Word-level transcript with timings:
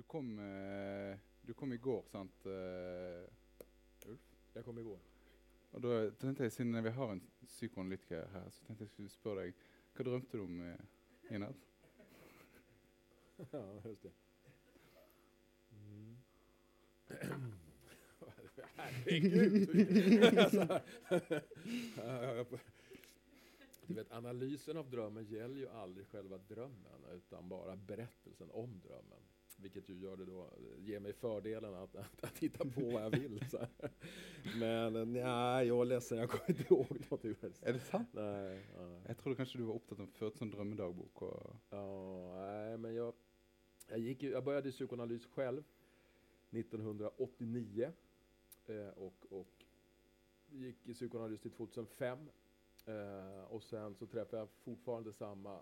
Du 0.00 0.04
kom, 0.04 0.38
eh, 0.38 1.18
du 1.42 1.54
kom 1.54 1.72
i 1.72 1.76
går, 1.76 2.04
sant, 2.08 2.46
eh, 2.46 4.08
Ulf? 4.08 4.20
Jeg 4.54 4.64
kom 4.64 4.78
i 4.78 4.82
går. 4.82 5.00
Og 5.72 5.82
da 5.84 5.96
tenkte 6.16 6.46
jeg, 6.46 6.52
Siden 6.54 6.84
vi 6.84 6.90
har 6.90 7.10
en 7.12 7.20
psykoanalytiker 7.44 8.30
her, 8.32 8.46
så 8.48 8.64
tenkte 8.64 8.86
jeg 8.96 9.10
skulle 9.12 9.42
deg 9.44 9.58
hva 9.92 10.06
drømte 10.08 10.38
du 10.38 10.44
om 10.46 10.62
eh, 10.64 10.80
i 11.36 11.40
natt? 11.42 11.66
ja, 13.52 13.60
just 13.84 14.06
det. 14.06 14.12
Mm. 15.74 16.16
Herregud! 18.78 19.68
alltså, 20.38 20.80
du 23.86 23.94
vet, 23.94 24.12
analysen 24.12 24.76
av 24.76 24.90
drömmen 24.90 25.24
gäller 25.24 25.60
ju 25.60 25.68
aldrig 25.68 26.06
själva 26.06 26.38
drömmen 26.38 27.04
utan 27.12 27.48
bara 27.48 27.76
berättelsen 27.76 28.50
om 28.50 28.80
drömmen. 28.80 29.28
Vilket 29.62 29.88
ju 29.88 29.94
gör 29.98 30.16
det 30.16 30.24
då, 30.24 30.50
ger 30.78 31.00
mig 31.00 31.12
fördelen 31.12 31.74
att, 31.74 31.96
att, 31.96 32.24
att 32.24 32.38
hitta 32.38 32.64
på 32.64 32.80
vad 32.80 33.02
jag 33.02 33.10
vill. 33.10 33.44
Så. 33.50 33.66
Men 34.60 35.12
nej, 35.12 35.66
jag 35.66 35.80
är 35.80 35.84
ledsen, 35.84 36.18
jag 36.18 36.30
kommer 36.30 36.50
inte 36.50 36.74
ihåg 36.74 37.10
något. 37.10 37.24
Er 37.24 37.72
det 37.72 37.80
sant? 37.80 38.08
Nej, 38.12 38.66
nej. 38.76 39.02
Jeg 39.06 39.18
trodde 39.18 39.36
kanskje 39.36 39.58
du 39.58 39.64
var 39.64 39.74
opptatt 39.74 40.00
av 40.00 40.06
å 40.08 40.18
føre 40.18 40.36
sånn 40.38 40.52
drømmedagbok. 40.54 41.22
Og 41.22 41.56
Ja, 41.70 41.84
nej, 42.36 42.78
men 42.78 42.94
jag, 42.94 43.14
jag, 43.88 43.98
gick, 43.98 44.22
jag 44.22 44.44
började 44.44 44.68
i 44.68 44.72
psykoanalys 44.72 45.26
själv 45.26 45.64
1989 46.50 47.92
eh, 48.66 48.88
och, 48.88 49.26
och 49.30 49.64
gick 50.50 50.88
i 50.88 50.94
psykoanalys 50.94 51.40
till 51.40 51.50
2005. 51.50 52.18
Eh, 52.86 53.44
och 53.44 53.62
sen 53.62 53.94
så 53.94 54.06
träffade 54.06 54.42
jag 54.42 54.48
fortfarande 54.50 55.12
samma, 55.12 55.60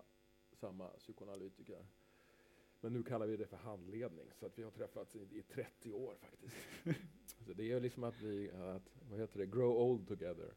samma 0.52 0.88
psykoanalytiker. 0.88 1.86
Men 2.80 2.92
nu 2.92 3.02
kallar 3.02 3.26
vi 3.26 3.36
det 3.36 3.46
för 3.46 3.56
handledning, 3.56 4.26
så 4.40 4.46
att 4.46 4.58
vi 4.58 4.62
har 4.62 4.70
träffats 4.70 5.16
i, 5.16 5.18
i 5.18 5.42
30 5.42 5.92
år 5.92 6.14
faktiskt. 6.20 6.56
så 7.46 7.52
det 7.52 7.72
är 7.72 7.80
liksom 7.80 8.04
att 8.04 8.22
vi, 8.22 8.50
att, 8.50 8.82
vad 9.10 9.20
heter 9.20 9.38
det, 9.38 9.46
grow 9.46 9.76
old 9.76 10.08
together, 10.08 10.54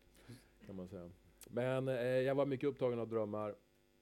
kan 0.66 0.75
man 0.75 0.88
säga. 0.88 1.09
Men 1.49 1.88
eh, 1.88 1.95
jag 1.95 2.36
var 2.36 2.45
mycket 2.45 2.69
upptagen 2.69 2.99
av 2.99 3.08
drömmar, 3.08 3.55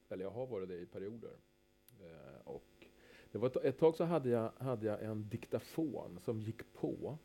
eller 0.10 0.24
jag 0.24 0.32
har 0.32 0.48
varit 0.48 0.70
det 0.70 0.78
i 0.78 0.86
perioder. 0.86 1.34
Eh, 2.00 2.42
och 2.44 2.86
det 3.32 3.38
var 3.38 3.48
ett, 3.48 3.56
ett 3.56 3.78
tag 3.78 3.96
så 3.96 4.04
hade 4.04 4.30
jag, 4.30 4.52
hade 4.58 4.86
jag 4.88 5.04
en 5.04 5.30
diktafon 5.30 6.20
som 6.22 6.42
gick 6.42 6.74
på 6.74 7.18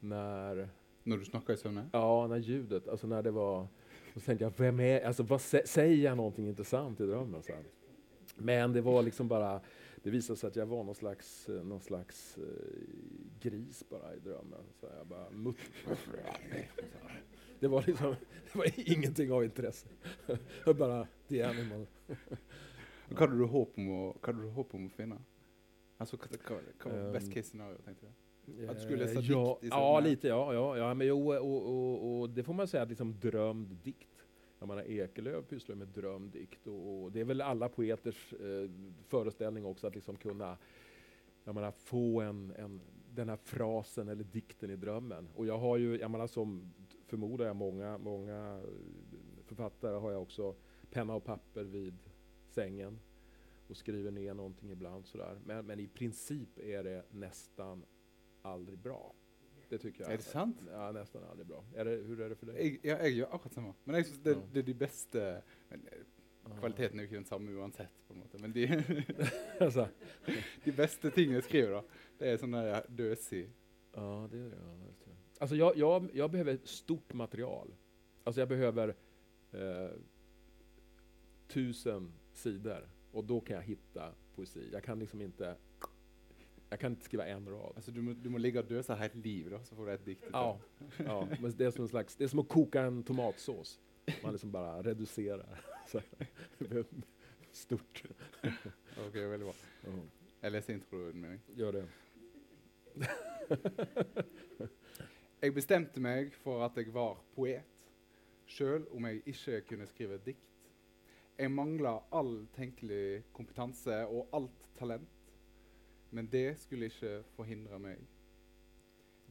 när, 0.00 0.68
når 1.02 1.18
du 1.18 1.24
snakker 1.24 1.52
i 1.52 1.56
søvne? 1.56 1.90
ja, 1.92 2.26
när 2.26 2.36
ljudet, 2.36 2.88
alltså 2.88 3.06
när 3.06 3.22
det 3.22 3.30
var, 3.30 3.60
och 4.14 4.20
så 4.20 4.20
tänkte 4.20 4.44
jag, 4.44 4.52
vem 4.56 4.80
är, 4.80 5.00
alltså 5.00 5.22
vad 5.22 5.40
sä, 5.40 5.66
säger 5.66 6.04
jag 6.04 6.16
någonting 6.16 6.48
intressant 6.48 7.00
i 7.00 7.06
drömmen 7.06 7.42
sen? 7.42 7.64
Men 8.36 8.72
det 8.72 8.80
var 8.80 9.02
liksom 9.02 9.28
bara, 9.28 9.60
det 10.02 10.10
visade 10.10 10.36
sig 10.36 10.48
att 10.48 10.56
jag 10.56 10.66
var 10.66 10.84
någon 10.84 10.94
slags, 10.94 11.48
eh, 11.48 11.64
någon 11.64 11.80
slags 11.80 12.38
eh, 12.38 12.44
gris 13.40 13.84
bara 13.88 14.14
i 14.14 14.18
drömmen. 14.18 14.64
Så 14.80 14.86
jag 14.98 15.06
bara 15.06 15.30
mutt. 15.30 15.56
Det 17.60 17.68
var 17.68 17.84
liksom, 17.86 18.14
det 18.52 18.58
var 18.58 18.66
ingenting 18.90 19.32
av 19.32 19.44
intresse. 19.44 19.86
Jag 20.66 20.76
bara, 20.76 21.06
the 21.28 21.42
animal. 21.42 21.86
Hadde 23.16 23.36
du 23.36 23.44
hva 24.14 24.26
hadde 24.26 24.42
du 24.42 24.48
håp 24.54 24.74
om 24.74 24.86
å 24.86 24.90
finne? 24.94 25.18
Altså, 26.00 26.16
hva, 26.16 26.30
hva, 26.30 26.58
hva 26.80 26.92
var 26.92 27.06
Um, 27.06 27.12
best 27.12 27.32
case 27.32 27.50
scenario, 27.50 27.78
tenkte 27.84 28.06
du? 28.06 28.68
Att 28.68 28.76
du 28.76 28.82
skulle 28.82 29.04
läsa 29.04 29.18
Eh, 29.18 29.20
dikt 29.20 29.30
ja, 29.30 29.58
i 29.62 29.68
Ja, 29.68 30.00
lite 30.00 30.28
ja. 30.28 30.54
ja, 30.54 30.76
ja 30.78 30.94
men 30.94 31.06
jo, 31.06 31.32
och, 31.34 31.62
och, 31.62 32.20
och 32.20 32.30
det 32.30 32.42
får 32.42 32.54
man 32.54 32.68
säga 32.68 32.82
att 32.82 32.88
liksom 32.88 33.18
drömd 33.20 33.68
dikt. 33.68 34.19
Jag 34.60 34.68
menar, 34.68 34.82
Ekelöf 34.82 35.48
pysslar 35.48 35.76
med 35.76 35.88
drömdikt, 35.88 36.66
och, 36.66 37.02
och 37.02 37.12
det 37.12 37.20
är 37.20 37.24
väl 37.24 37.40
alla 37.40 37.68
poeters 37.68 38.32
eh, 38.32 38.70
föreställning 39.08 39.64
också 39.64 39.86
att 39.86 39.94
liksom 39.94 40.16
kunna 40.16 40.58
jag 41.44 41.54
menar, 41.54 41.70
få 41.70 42.20
en, 42.20 42.52
en, 42.56 42.80
den 43.14 43.28
här 43.28 43.36
frasen 43.36 44.08
eller 44.08 44.24
dikten 44.24 44.70
i 44.70 44.76
drömmen. 44.76 45.28
Och 45.34 45.46
jag 45.46 45.58
har 45.58 45.76
ju, 45.76 45.98
jag 45.98 46.10
menar 46.10 46.22
alltså, 46.22 46.40
som 46.40 46.72
förmodar 47.06 47.46
jag 47.46 47.56
många, 47.56 47.98
många 47.98 48.62
författare 49.44 49.96
har 49.96 50.12
jag 50.12 50.22
också 50.22 50.54
penna 50.90 51.14
och 51.14 51.24
papper 51.24 51.64
vid 51.64 51.98
sängen 52.48 52.98
och 53.68 53.76
skriver 53.76 54.10
ner 54.10 54.34
någonting 54.34 54.70
ibland 54.70 55.06
sådär. 55.06 55.38
Men, 55.44 55.66
men 55.66 55.80
i 55.80 55.86
princip 55.86 56.58
är 56.58 56.84
det 56.84 57.04
nästan 57.10 57.84
aldrig 58.42 58.78
bra. 58.78 59.14
Det 59.70 59.78
tycker 59.78 60.02
jag. 60.02 60.12
Er 60.12 60.16
det 60.16 60.24
sant? 60.24 60.62
Ja, 60.72 60.92
nästan 60.92 61.24
aldrig 61.24 61.46
bra. 61.46 61.64
Är 61.74 61.84
det, 61.84 61.90
hur 61.90 62.20
är 62.20 62.28
det 62.28 62.36
för 62.36 62.46
dig? 62.46 62.56
Jeg, 62.56 62.80
ja, 62.82 62.96
jeg 63.04 63.12
gjør 63.12 63.34
akkurat 63.34 63.54
samme. 63.54 63.74
Men 63.84 63.96
jeg 63.96 64.06
synes 64.06 64.18
det, 64.24 64.34
det 64.54 64.58
er 64.58 64.66
de 64.66 64.74
beste 64.74 65.42
men. 65.70 65.86
Kvaliteten 66.58 66.98
jo 66.98 67.04
ikke 67.06 67.16
den 67.16 67.24
samme 67.24 67.52
uansett, 67.52 67.92
på 68.06 68.14
en 68.14 68.20
måte. 68.20 68.38
Men 68.42 68.52
de, 68.52 68.66
de 70.64 70.72
beste 70.72 71.10
tingene 71.10 71.38
jeg 71.38 71.44
skriver, 71.46 71.76
da, 71.76 72.00
det 72.18 72.30
er 72.30 72.40
sånn 72.40 72.56
døsig. 72.96 73.44
ja, 73.94 74.26
det 74.32 74.40
är 74.40 74.48
det. 74.50 74.56
Ja, 74.56 74.94
det. 75.04 75.14
Alltså 75.40 75.56
jag, 75.56 75.76
jag, 75.76 76.10
jag 76.14 76.30
behöver 76.30 76.58
stort 76.64 77.12
material. 77.12 77.74
Alltså 78.24 78.40
jag 78.40 78.48
behöver 78.48 78.94
eh, 79.52 79.90
tusen 81.48 82.12
sidor 82.32 82.88
och 83.12 83.24
då 83.24 83.40
kan 83.40 83.56
jag 83.56 83.62
hitta 83.62 84.14
poesi. 84.34 84.68
Jag 84.72 84.84
kan 84.84 84.98
liksom 84.98 85.22
inte 85.22 85.56
jag 86.70 86.80
kan 86.80 86.92
inte 86.92 87.04
skriva 87.04 87.26
en 87.26 87.48
rad. 87.48 87.72
Altså, 87.76 87.90
du 87.90 88.02
må, 88.02 88.12
du 88.12 88.28
må 88.30 88.38
ligge 88.38 88.60
og 88.62 88.68
døse 88.70 88.94
hele 88.94 89.20
livet, 89.24 89.52
da, 89.52 89.58
så 89.64 89.74
får 89.76 89.86
du 89.86 89.92
et 89.92 90.04
dikt. 90.06 90.24
Ja, 90.32 90.58
ja 90.98 91.16
men 91.40 91.52
det 91.56 91.64
är 91.66 91.70
som 91.70 91.82
en 91.82 91.88
slags, 91.88 92.16
det 92.16 92.24
är 92.24 92.28
som 92.28 92.38
att 92.38 92.48
koka 92.48 92.82
en 92.82 93.02
tomatsås. 93.02 93.80
Man 94.22 94.32
liksom 94.32 94.50
bara 94.50 94.82
reducerar. 94.82 95.60
Stort. 97.52 98.04
det. 98.42 98.52
Ok, 99.06 99.14
veldig 99.14 99.46
bra. 99.46 99.54
Ja, 99.84 99.90
Jeg 100.42 100.52
leser 100.52 100.72
introen 100.74 101.20
min. 101.20 101.40
gör 101.56 101.72
det. 101.72 101.86
Jeg 105.40 105.54
bestemte 105.56 106.00
meg 106.04 106.34
for 106.36 106.60
at 106.66 106.76
jeg 106.76 106.90
var 106.92 107.16
poet, 107.34 107.62
sjøl 108.50 108.82
om 108.92 109.06
jeg 109.08 109.22
ikke 109.32 109.60
kunne 109.70 109.86
skrive 109.88 110.18
dikt. 110.24 110.44
Jeg 111.40 111.48
mangla 111.54 111.94
all 112.12 112.42
tenkelig 112.52 113.22
kompetanse 113.32 114.02
og 114.12 114.28
alt 114.36 114.66
talent, 114.76 115.08
men 116.10 116.28
det 116.32 116.58
skulle 116.58 116.90
ikke 116.90 117.22
forhindre 117.36 117.78
meg. 117.78 117.98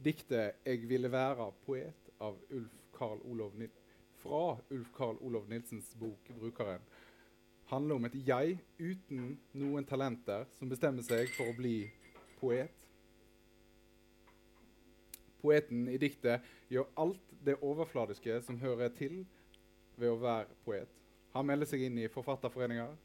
Diktet 0.04 0.52
'Jeg 0.64 0.88
ville 0.88 1.12
være 1.12 1.52
poet' 1.66 2.10
av 2.20 2.38
Ulf 2.50 2.76
Karl 2.92 3.20
Olov 3.24 3.56
Nil 3.56 3.70
fra 4.16 4.58
Ulf 4.70 4.92
Karl 4.96 5.16
Olov 5.20 5.48
Nilsens 5.48 5.96
bok 6.00 6.30
'Brukeren' 6.30 6.88
handler 7.70 7.94
om 7.94 8.04
et 8.04 8.16
jeg 8.26 8.58
uten 8.78 9.38
noen 9.52 9.84
talenter 9.86 10.44
som 10.58 10.68
bestemmer 10.68 11.02
seg 11.06 11.28
for 11.36 11.50
å 11.50 11.56
bli 11.56 11.90
poet. 12.40 12.70
Poeten 15.40 15.86
i 15.88 15.98
diktet 16.00 16.42
gjør 16.68 16.90
alt 16.96 17.30
det 17.44 17.60
overfladiske 17.62 18.40
som 18.42 18.58
hører 18.60 18.90
til 18.98 19.22
ved 19.96 20.10
å 20.10 20.18
være 20.20 20.58
poet. 20.64 20.88
Han 21.32 21.46
melder 21.46 21.70
seg 21.70 21.86
inn 21.86 22.00
i 22.02 22.10
forfatterforeninger. 22.10 22.96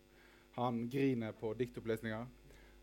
Han 0.57 0.85
griner 0.89 1.35
på 1.37 1.53
diktopplesninger. 1.59 2.25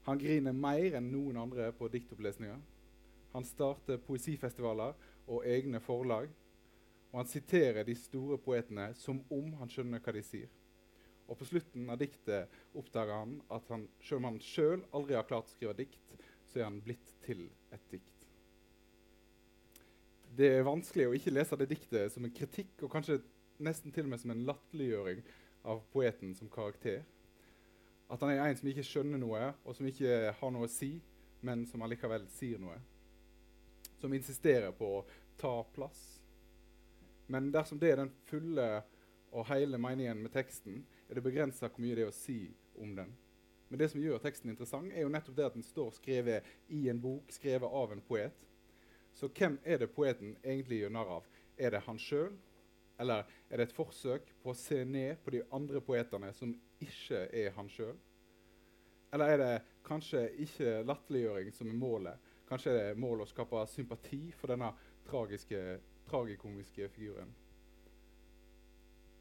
Han 0.07 0.19
griner 0.19 0.55
mer 0.57 0.99
enn 0.99 1.11
noen 1.13 1.39
andre 1.45 1.69
på 1.79 1.89
diktopplesninger. 1.93 2.59
Han 3.33 3.47
starter 3.47 4.01
poesifestivaler 4.03 4.97
og 5.31 5.47
egne 5.49 5.81
forlag. 5.81 6.31
Og 7.13 7.21
han 7.21 7.29
siterer 7.29 7.85
de 7.85 7.95
store 7.99 8.39
poetene 8.41 8.91
som 8.99 9.21
om 9.33 9.53
han 9.61 9.71
skjønner 9.71 10.01
hva 10.03 10.15
de 10.17 10.25
sier. 10.25 10.51
Og 11.29 11.39
på 11.39 11.47
slutten 11.49 11.89
av 11.93 12.01
diktet 12.01 12.51
oppdager 12.77 13.15
han 13.15 13.37
at 13.53 13.69
han, 13.73 13.87
selv 14.03 14.23
om 14.23 14.31
han 14.31 14.41
sjøl 14.43 14.83
aldri 14.97 15.17
har 15.17 15.29
klart 15.29 15.49
å 15.49 15.55
skrive 15.55 15.77
dikt, 15.79 16.17
så 16.51 16.61
er 16.61 16.69
han 16.69 16.81
blitt 16.85 17.15
til 17.25 17.47
et 17.73 17.85
dikt. 17.93 18.09
Det 20.33 20.49
er 20.57 20.67
vanskelig 20.67 21.07
å 21.09 21.15
ikke 21.17 21.33
lese 21.33 21.57
det 21.61 21.69
diktet 21.71 22.13
som 22.15 22.25
en 22.25 22.35
kritikk, 22.35 22.75
og 22.83 22.93
kanskje 22.93 23.21
nesten 23.63 23.93
til 23.93 24.09
og 24.09 24.15
med 24.15 24.23
som 24.23 24.33
en 24.33 24.45
latterliggjøring 24.49 25.21
av 25.69 25.83
poeten 25.93 26.33
som 26.37 26.51
karakter. 26.53 27.03
At 28.13 28.21
han 28.21 28.35
er 28.35 28.43
en 28.45 28.59
som 28.59 28.69
ikke 28.69 28.85
skjønner 28.85 29.21
noe, 29.21 29.47
og 29.65 29.77
som 29.77 29.87
ikke 29.89 30.35
har 30.37 30.51
noe 30.53 30.69
å 30.69 30.71
si, 30.71 30.99
men 31.41 31.65
som 31.67 31.83
allikevel 31.83 32.27
sier 32.35 32.61
noe. 32.61 32.77
Som 34.03 34.13
insisterer 34.13 34.75
på 34.77 34.91
å 34.99 35.05
ta 35.41 35.55
plass. 35.73 36.03
Men 37.33 37.49
dersom 37.55 37.81
det 37.81 37.95
er 37.95 38.03
den 38.03 38.13
fulle 38.29 38.67
og 39.33 39.47
hele 39.49 39.81
meningen 39.81 40.21
med 40.21 40.35
teksten, 40.35 40.83
er 41.09 41.17
det 41.17 41.25
begrensa 41.25 41.71
hvor 41.71 41.81
mye 41.81 41.97
det 41.97 42.05
er 42.05 42.13
å 42.13 42.17
si 42.17 42.39
om 42.77 42.93
den. 42.99 43.15
Men 43.73 43.81
det 43.81 43.89
som 43.89 44.03
gjør 44.05 44.21
teksten 44.21 44.53
interessant, 44.53 44.93
er 44.93 45.07
jo 45.07 45.13
nettopp 45.13 45.39
det 45.39 45.49
at 45.49 45.57
den 45.57 45.65
står 45.65 45.95
skrevet 45.97 46.53
i 46.69 46.83
en 46.93 47.01
bok, 47.01 47.33
skrevet 47.33 47.73
av 47.81 47.95
en 47.95 48.05
poet. 48.05 48.45
Så 49.17 49.33
hvem 49.33 49.57
er 49.65 49.81
det 49.81 49.95
poeten 49.97 50.37
egentlig 50.43 50.83
gjør 50.83 50.93
narr 50.99 51.17
av? 51.17 51.29
Er 51.57 51.73
det 51.73 51.85
han 51.87 52.01
sjøl? 52.01 52.35
Eller 53.01 53.25
er 53.49 53.57
det 53.57 53.71
et 53.71 53.77
forsøk 53.77 54.29
på 54.43 54.53
å 54.53 54.59
se 54.59 54.83
ned 54.85 55.25
på 55.25 55.33
de 55.33 55.41
andre 55.57 55.81
poetene 55.81 56.29
som 56.37 56.53
ikke 56.85 57.25
er 57.33 57.55
han 57.57 57.73
sjøl? 57.73 57.97
Eller 59.13 59.25
er 59.25 59.39
det 59.43 59.63
kanskje 59.85 60.25
ikke 60.41 60.83
latterliggjøring 60.89 61.53
som 61.55 61.69
er 61.69 61.77
målet? 61.77 62.31
Kanskje 62.49 62.73
er 62.73 62.79
det 62.89 63.01
målet 63.01 63.27
å 63.27 63.31
skape 63.31 63.67
sympati 63.69 64.23
for 64.37 64.53
denne 64.53 64.71
tragiske, 65.09 65.61
tragikomiske 66.09 66.89
figuren? 66.95 67.35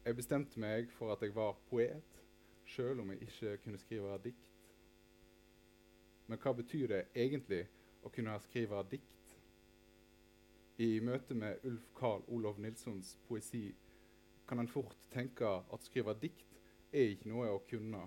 Jeg 0.04 0.16
bestemte 0.18 0.60
meg 0.60 0.90
for 0.96 1.12
at 1.14 1.22
jeg 1.22 1.34
var 1.36 1.60
poet, 1.68 2.16
sjøl 2.64 3.04
om 3.04 3.12
jeg 3.12 3.28
ikke 3.28 3.56
kunne 3.64 3.78
skrive 3.78 4.16
dikt. 4.24 4.48
Men 6.26 6.40
hva 6.40 6.54
betyr 6.56 6.88
det 6.88 7.02
egentlig 7.14 7.66
å 8.02 8.10
kunne 8.10 8.38
skrive 8.48 8.80
dikt? 8.90 9.36
I 10.80 10.96
møte 11.04 11.36
med 11.36 11.62
Ulf 11.68 11.84
Karl 11.94 12.24
Olof 12.32 12.58
Nilssons 12.58 13.12
poesi 13.28 13.66
kan 14.48 14.58
en 14.58 14.70
fort 14.72 14.96
tenke 15.12 15.46
at 15.46 15.84
skrive 15.84 16.14
dikt 16.18 16.58
er 16.90 17.12
ikke 17.12 17.28
noe 17.30 17.50
å 17.52 17.60
kunne. 17.68 18.00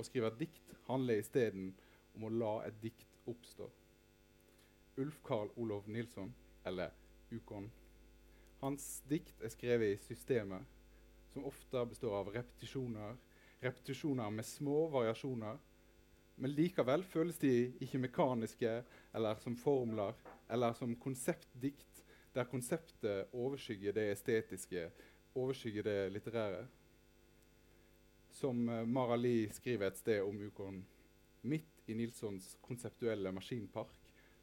Å 0.00 0.04
skrive 0.08 0.32
dikt 0.40 0.61
handler 0.88 1.22
isteden 1.22 1.72
om 2.16 2.26
å 2.26 2.32
la 2.34 2.52
et 2.66 2.78
dikt 2.82 3.16
oppstå. 3.30 3.68
Ulf 5.02 5.20
Karl 5.24 5.52
Olof 5.56 5.86
Nilsson, 5.86 6.34
eller 6.68 6.92
Ukon, 7.32 7.70
hans 8.60 9.02
dikt 9.08 9.40
er 9.42 9.50
skrevet 9.50 9.94
i 9.94 10.00
systemet, 10.04 10.62
som 11.32 11.46
ofte 11.48 11.84
består 11.88 12.18
av 12.18 12.28
repetisjoner, 12.34 13.16
repetisjoner 13.62 14.30
med 14.30 14.46
små 14.46 14.84
variasjoner, 14.92 15.56
men 16.36 16.54
likevel 16.56 17.04
føles 17.06 17.38
de 17.40 17.54
ikke 17.84 18.00
mekaniske 18.02 18.74
eller 19.14 19.40
som 19.42 19.56
formler 19.56 20.14
eller 20.52 20.76
som 20.76 20.94
konseptdikt, 21.00 22.02
der 22.34 22.48
konseptet 22.48 23.32
overskygger 23.32 23.92
det 23.96 24.06
estetiske, 24.12 24.86
overskygger 25.34 25.88
det 25.88 25.98
litterære. 26.14 26.62
Som 28.42 28.68
eh, 28.68 28.84
Mara 28.84 29.16
Lee 29.16 29.50
skriver 29.54 29.86
et 29.86 29.98
sted 30.00 30.22
om 30.22 30.40
Ukon. 30.42 30.80
Midt 31.46 31.82
i 31.86 31.94
Nilssons 31.94 32.56
konseptuelle 32.60 33.30
maskinpark 33.32 33.92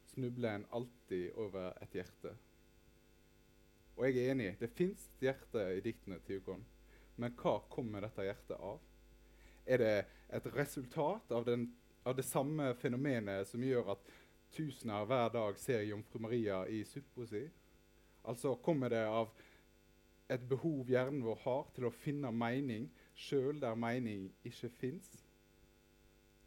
snubler 0.08 0.54
en 0.54 0.64
alltid 0.70 1.34
over 1.36 1.74
et 1.84 1.96
hjerte. 1.98 2.32
Og 3.98 4.06
jeg 4.06 4.22
er 4.22 4.32
enig, 4.32 4.54
det 4.56 4.70
fins 4.72 5.04
et 5.04 5.26
hjerte 5.26 5.66
i 5.76 5.82
diktene 5.84 6.16
til 6.24 6.40
Ukon. 6.40 6.64
Men 7.20 7.34
hva 7.42 7.58
kommer 7.68 8.06
dette 8.06 8.24
hjertet 8.24 8.56
av? 8.56 8.80
Er 9.68 9.84
det 9.84 9.92
et 10.32 10.48
resultat 10.54 11.36
av, 11.36 11.44
den, 11.44 11.68
av 12.08 12.16
det 12.16 12.24
samme 12.24 12.70
fenomenet 12.80 13.52
som 13.52 13.68
gjør 13.68 13.92
at 13.98 14.10
tusener 14.56 15.04
hver 15.12 15.28
dag 15.36 15.60
ser 15.60 15.84
Jomfru 15.90 16.24
Maria 16.24 16.62
i 16.72 16.80
suppa 16.88 17.28
si? 17.28 17.44
Altså 18.24 18.56
kommer 18.64 18.96
det 18.96 19.04
av 19.04 19.28
et 20.32 20.48
behov 20.48 20.88
hjernen 20.88 21.20
vår 21.28 21.44
har 21.44 21.70
til 21.76 21.90
å 21.90 21.94
finne 22.00 22.32
mening 22.32 22.88
sjøl 23.20 23.60
der 23.60 23.76
mening 23.78 24.30
ikke 24.44 24.70
fins? 24.80 25.10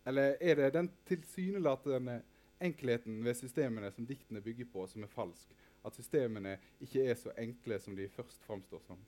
Eller 0.05 0.35
er 0.41 0.55
det 0.55 0.73
den 0.73 0.89
tilsynelatende 1.07 2.21
enkelheten 2.61 3.23
ved 3.25 3.33
systemene 3.33 3.91
som 3.91 4.07
diktene 4.07 4.41
bygger 4.41 4.65
på, 4.73 4.87
som 4.87 5.03
er 5.03 5.11
falsk? 5.11 5.53
At 5.85 5.95
systemene 5.95 6.57
ikke 6.81 7.05
er 7.05 7.15
så 7.19 7.31
enkle 7.37 7.79
som 7.79 7.95
de 7.95 8.09
først 8.09 8.43
framstår 8.43 8.81
som? 8.87 8.99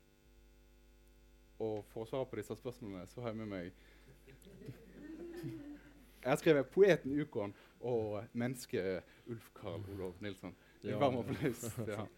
Og 1.58 1.84
for 1.88 2.04
å 2.04 2.08
svare 2.08 2.28
på 2.28 2.36
disse 2.36 2.56
spørsmålene 2.56 3.06
så 3.08 3.24
har 3.24 3.32
jeg 3.32 3.40
med 3.40 3.52
meg 3.52 3.72
Jeg 6.22 6.32
har 6.32 6.36
skrevet 6.36 6.66
'Poeten 6.66 7.20
Ukon' 7.20 7.54
og 7.80 8.24
'Mennesket 8.32 9.02
Ulf 9.26 9.50
Karl 9.54 9.84
Olof 9.94 10.20
Nilsson'. 10.20 10.54
En 10.82 11.00
varm 11.00 11.18
applaus 11.18 11.60
til. 11.60 12.08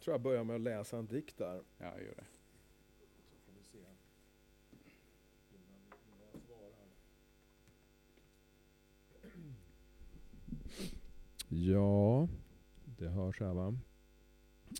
Jag 0.00 0.04
tror 0.04 0.14
jag 0.14 0.20
börjar 0.20 0.44
med 0.44 0.56
att 0.56 0.62
läsa 0.62 0.98
en 0.98 1.06
dikt 1.06 1.36
där. 1.36 1.62
Ja, 1.78 1.86
jag 1.96 2.02
gör 2.02 2.14
det. 2.14 2.24
Så 2.98 3.36
får 3.46 3.52
vi 3.58 3.62
se 3.62 3.78
innan, 3.78 5.76
innan 6.06 6.18
jag 6.32 6.42
svarar. 6.42 6.86
Ja, 11.48 12.28
det 12.84 13.08
hörs 13.08 13.40
här 13.40 13.54
va. 13.54 13.78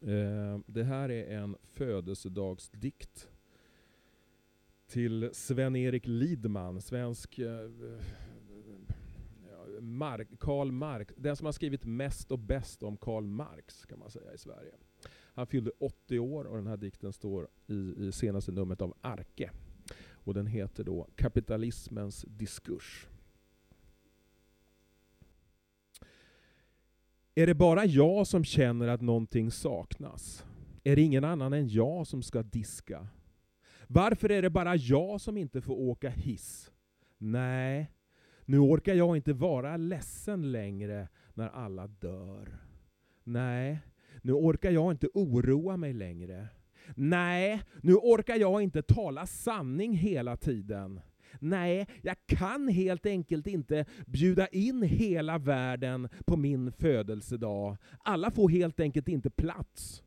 Eh, 0.02 0.60
det 0.66 0.84
här 0.84 1.10
är 1.10 1.38
en 1.38 1.56
födelsedagsdikt 1.62 3.28
till 4.86 5.30
Sven-Erik 5.32 6.06
Lidman, 6.06 6.80
svensk 6.80 7.38
eh, 7.38 7.70
ja, 9.50 9.80
Mark, 9.80 10.28
Karl 10.38 10.72
Marx, 10.72 11.14
den 11.16 11.36
som 11.36 11.44
har 11.44 11.52
skrivit 11.52 11.84
mest 11.84 12.30
och 12.30 12.38
bäst 12.38 12.82
om 12.82 12.96
Karl 12.96 13.24
Marx 13.24 13.84
kan 13.84 13.98
man 13.98 14.10
säga 14.10 14.34
i 14.34 14.38
Sverige. 14.38 14.72
Han 15.34 15.46
fyllde 15.46 15.70
80 15.78 16.18
år 16.18 16.44
och 16.44 16.56
den 16.56 16.66
här 16.66 16.76
dikten 16.76 17.12
står 17.12 17.48
i, 17.66 17.94
i 17.98 18.12
senaste 18.12 18.52
numret 18.52 18.82
av 18.82 18.94
Arke. 19.00 19.50
Och 20.10 20.34
den 20.34 20.46
heter 20.46 20.84
då 20.84 21.06
Kapitalismens 21.16 22.24
diskurs. 22.28 23.06
Är 27.34 27.46
det 27.46 27.54
bara 27.54 27.84
jag 27.84 28.26
som 28.26 28.44
känner 28.44 28.88
att 28.88 29.00
någonting 29.00 29.50
saknas? 29.50 30.44
Är 30.84 30.96
det 30.96 31.02
ingen 31.02 31.24
annan 31.24 31.52
än 31.52 31.68
jag 31.68 32.06
som 32.06 32.22
ska 32.22 32.42
diska? 32.42 33.08
Varför 33.86 34.30
är 34.30 34.42
det 34.42 34.50
bara 34.50 34.76
jag 34.76 35.20
som 35.20 35.36
inte 35.36 35.60
får 35.60 35.74
åka 35.74 36.10
hiss? 36.10 36.72
Nej, 37.18 37.90
nu 38.44 38.58
orkar 38.58 38.94
jag 38.94 39.16
inte 39.16 39.32
vara 39.32 39.76
ledsen 39.76 40.52
längre 40.52 41.08
när 41.34 41.48
alla 41.48 41.86
dör. 41.86 42.58
Nej, 43.24 43.80
nu 44.22 44.32
orkar 44.32 44.70
jag 44.70 44.90
inte 44.90 45.08
oroa 45.14 45.76
mig 45.76 45.92
längre. 45.92 46.48
Nej, 46.94 47.62
nu 47.82 47.94
orkar 47.94 48.36
jag 48.36 48.62
inte 48.62 48.82
tala 48.82 49.26
sanning 49.26 49.96
hela 49.96 50.36
tiden. 50.36 51.00
Nej, 51.38 51.86
jag 52.02 52.16
kan 52.26 52.68
helt 52.68 53.06
enkelt 53.06 53.46
inte 53.46 53.84
bjuda 54.06 54.48
in 54.48 54.82
hela 54.82 55.38
världen 55.38 56.08
på 56.26 56.36
min 56.36 56.72
födelsedag. 56.72 57.76
Alla 57.98 58.30
får 58.30 58.48
helt 58.48 58.80
enkelt 58.80 59.08
inte 59.08 59.30
plats. 59.30 60.02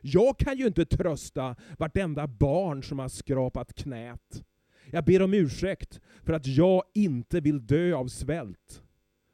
Jag 0.00 0.38
kan 0.38 0.58
ju 0.58 0.66
inte 0.66 0.84
trösta 0.84 1.56
vartenda 1.78 2.26
barn 2.26 2.82
som 2.82 2.98
har 2.98 3.08
skrapat 3.08 3.74
knät. 3.74 4.44
Jag 4.90 5.04
ber 5.04 5.22
om 5.22 5.34
ursäkt 5.34 6.00
för 6.22 6.32
att 6.32 6.46
jag 6.46 6.82
inte 6.94 7.40
vill 7.40 7.66
dö 7.66 7.94
av 7.94 8.08
svält. 8.08 8.82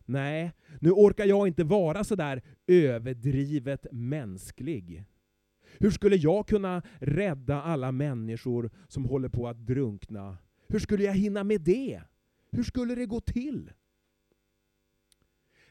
Nej, 0.09 0.53
nu 0.81 0.91
orkar 0.91 1.25
jag 1.25 1.47
inte 1.47 1.65
vara 1.65 2.05
så 2.05 2.15
där 2.15 2.43
överdrivet 2.67 3.87
mänsklig. 3.93 5.05
Hur 5.79 5.91
skulle 5.91 6.17
jag 6.17 6.49
kunna 6.49 6.83
rädda 6.99 7.63
alla 7.63 7.93
människor 7.93 8.71
som 8.89 9.05
håller 9.05 9.29
på 9.29 9.49
att 9.49 9.67
drunkna? 9.67 10.39
Hur 10.69 10.79
skulle 10.79 11.05
jag 11.05 11.15
hinna 11.15 11.45
med 11.45 11.61
det? 11.61 12.03
Hur 12.51 12.63
skulle 12.63 12.95
det 12.95 13.07
gå 13.07 13.21
till? 13.21 13.71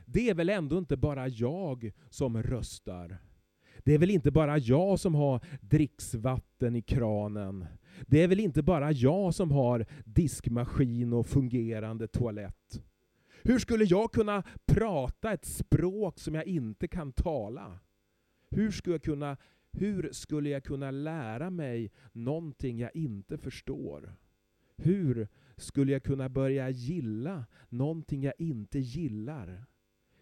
Det 0.06 0.30
är 0.30 0.34
väl 0.34 0.50
ändå 0.50 0.78
inte 0.78 0.98
bara 0.98 1.28
jag 1.28 1.92
som 2.10 2.44
röstar. 2.44 3.18
Det 3.84 3.94
är 3.94 3.98
väl 3.98 4.12
inte 4.12 4.32
bara 4.32 4.58
jag 4.58 5.00
som 5.00 5.16
har 5.16 5.42
dricksvatten 5.62 6.76
i 6.76 6.82
kranen. 6.82 7.66
Det 8.08 8.24
är 8.24 8.28
väl 8.28 8.40
inte 8.40 8.64
bara 8.64 8.92
jag 8.92 9.36
som 9.36 9.52
har 9.52 9.86
diskmaskin 10.06 11.14
och 11.14 11.28
fungerande 11.28 12.08
toalett. 12.08 12.82
Hur 13.48 13.60
skulle 13.60 13.86
jag 13.86 14.12
kunna 14.12 14.44
prata 14.66 15.34
ett 15.34 15.46
språk 15.46 16.20
som 16.20 16.36
jag 16.36 16.46
inte 16.46 16.88
kan 16.88 17.12
tala? 17.12 17.80
Hur 18.50 18.72
skulle 18.72 18.94
jag 18.94 19.04
kunna, 19.04 19.38
hur 19.72 20.10
skulle 20.12 20.50
jag 20.50 20.64
kunna 20.64 20.92
lära 20.92 21.50
mig 21.50 21.92
någonting 22.12 22.80
jag 22.80 22.96
inte 22.96 23.38
förstår? 23.38 24.16
Hur 24.76 25.28
skulle 25.58 25.92
jag 25.92 26.04
kunna 26.04 26.30
börja 26.30 26.70
gilla 26.70 27.46
någonting 27.70 28.24
jag 28.24 28.34
inte 28.38 28.80
gillar? 28.80 29.66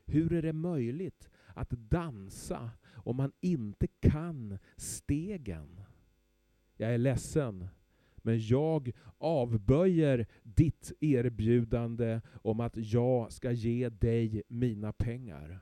Hur 0.05 0.33
är 0.33 0.41
det 0.41 0.53
möjligt 0.53 1.29
att 1.47 1.69
dansa 1.69 2.71
om 2.93 3.15
man 3.15 3.31
inte 3.41 3.87
kan 3.87 4.57
stegen? 4.77 5.81
Jag 6.77 6.93
är 6.93 6.97
ledsen, 6.97 7.67
men 8.25 8.39
jag 8.39 8.91
avböjer 9.17 10.27
ditt 10.43 10.91
erbjudande 10.99 12.21
om 12.41 12.59
att 12.59 12.73
jag 12.75 13.31
ska 13.31 13.51
ge 13.51 13.89
dig 13.89 14.43
mina 14.47 14.93
pengar. 14.93 15.59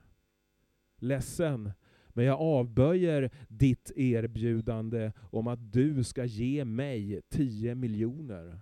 Ledsen, 0.98 1.72
men 2.10 2.26
jag 2.26 2.40
avböjer 2.40 3.32
ditt 3.48 3.92
erbjudande 3.96 5.12
om 5.32 5.48
att 5.48 5.72
du 5.72 6.04
ska 6.04 6.26
ge 6.26 6.66
mig 6.66 7.22
10 7.30 7.76
miljoner. 7.76 8.60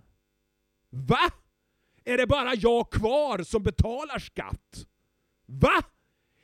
Va? 0.90 1.32
Är 2.04 2.16
det 2.16 2.26
bara 2.26 2.54
jag 2.54 2.90
kvar 2.90 3.42
som 3.42 3.62
betalar 3.62 4.18
skatt? 4.18 4.86
Va? 5.46 5.84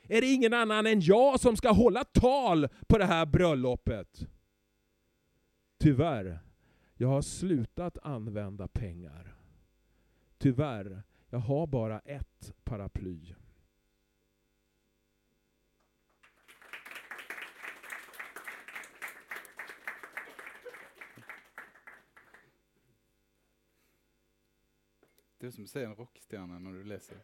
Är 0.03 0.21
det 0.21 0.27
ingen 0.27 0.53
annan 0.53 0.85
än 0.85 1.01
jag 1.01 1.39
som 1.39 1.57
ska 1.57 1.71
hålla 1.71 2.03
tal 2.03 2.67
på 2.87 2.97
det 2.97 3.05
här 3.05 3.25
bröllopet? 3.25 4.27
Tyvärr, 5.79 6.39
jag 7.01 7.07
har 7.07 7.21
slutat 7.21 7.97
använda 7.97 8.67
pengar. 8.67 9.35
Tyvärr, 10.37 11.03
jag 11.29 11.39
har 11.39 11.67
bara 11.67 11.99
ett 11.99 12.53
paraply. 12.63 13.35
Det 25.37 25.47
är 25.47 25.51
som 25.51 25.63
att 25.63 25.69
se 25.69 25.83
en 25.83 25.95
rockstjärna 25.95 26.59
när 26.59 26.71
du 26.71 26.83
läser. 26.83 27.17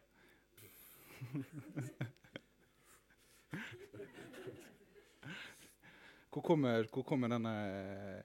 Hvor 6.30 6.42
kommer, 6.42 6.88
hvor 6.92 7.02
kommer 7.02 7.28
denne 7.28 8.24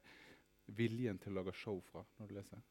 viljen 0.65 1.17
til 1.19 1.31
å 1.33 1.41
lage 1.41 1.53
show 1.57 1.81
fra, 1.91 2.03
når 2.19 2.27
du 2.27 2.33
leser? 2.35 2.61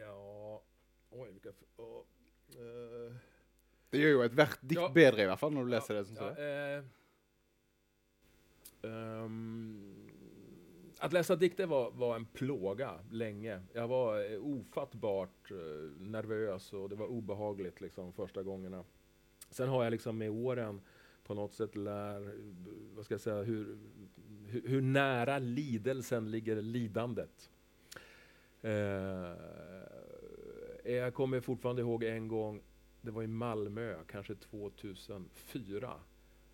Ja, 0.00 0.60
oj 1.10 1.30
vilka... 1.34 1.52
ja, 1.78 2.04
eh, 2.56 3.14
Det 3.90 3.98
gjør 4.00 4.12
jo 4.14 4.22
ethvert 4.22 4.60
dikt 4.62 4.80
Ja. 4.80 4.88
bedre, 4.94 5.22
i 5.22 5.26
hvert 5.26 5.38
fall, 5.40 5.52
når 5.54 5.64
du 5.66 5.70
leser 5.74 5.94
det. 5.98 6.04
Synes 6.06 6.20
ja, 6.20 6.30
eh, 6.38 6.84
ehm, 8.90 10.06
att 10.98 11.12
läsa 11.12 11.36
dikter 11.36 11.66
var, 11.66 11.90
var 11.90 12.16
en 12.16 12.26
plåga 12.26 13.00
länge. 13.10 13.60
Jag 13.72 13.88
var 13.88 14.32
eh, 14.32 14.38
ofattbart 14.40 15.50
nervös 15.98 16.72
och 16.72 16.88
det 16.88 16.96
var 16.96 17.06
obehagligt 17.06 17.80
liksom 17.80 18.12
första 18.12 18.42
gångerna. 18.42 18.84
Sen 19.50 19.68
har 19.68 19.84
jag 19.84 19.90
liksom 19.90 20.18
med 20.18 20.30
åren 20.30 20.80
på 21.24 21.34
något 21.34 21.54
sätt 21.54 21.76
lär, 21.76 22.34
vad 22.94 23.04
ska 23.04 23.14
jag 23.14 23.20
säga, 23.20 23.42
hur, 23.42 23.78
hur, 24.50 24.68
hur 24.68 24.80
nära 24.80 25.38
lidelsen 25.38 26.30
ligger 26.30 26.62
lidandet. 26.62 27.50
Eh, 28.62 29.34
jag 30.84 31.14
kommer 31.14 31.40
fortfarande 31.40 31.82
ihåg 31.82 32.04
en 32.04 32.28
gång, 32.28 32.62
det 33.00 33.10
var 33.10 33.22
i 33.22 33.26
Malmö, 33.26 33.96
kanske 34.06 34.34
2004. 34.34 36.00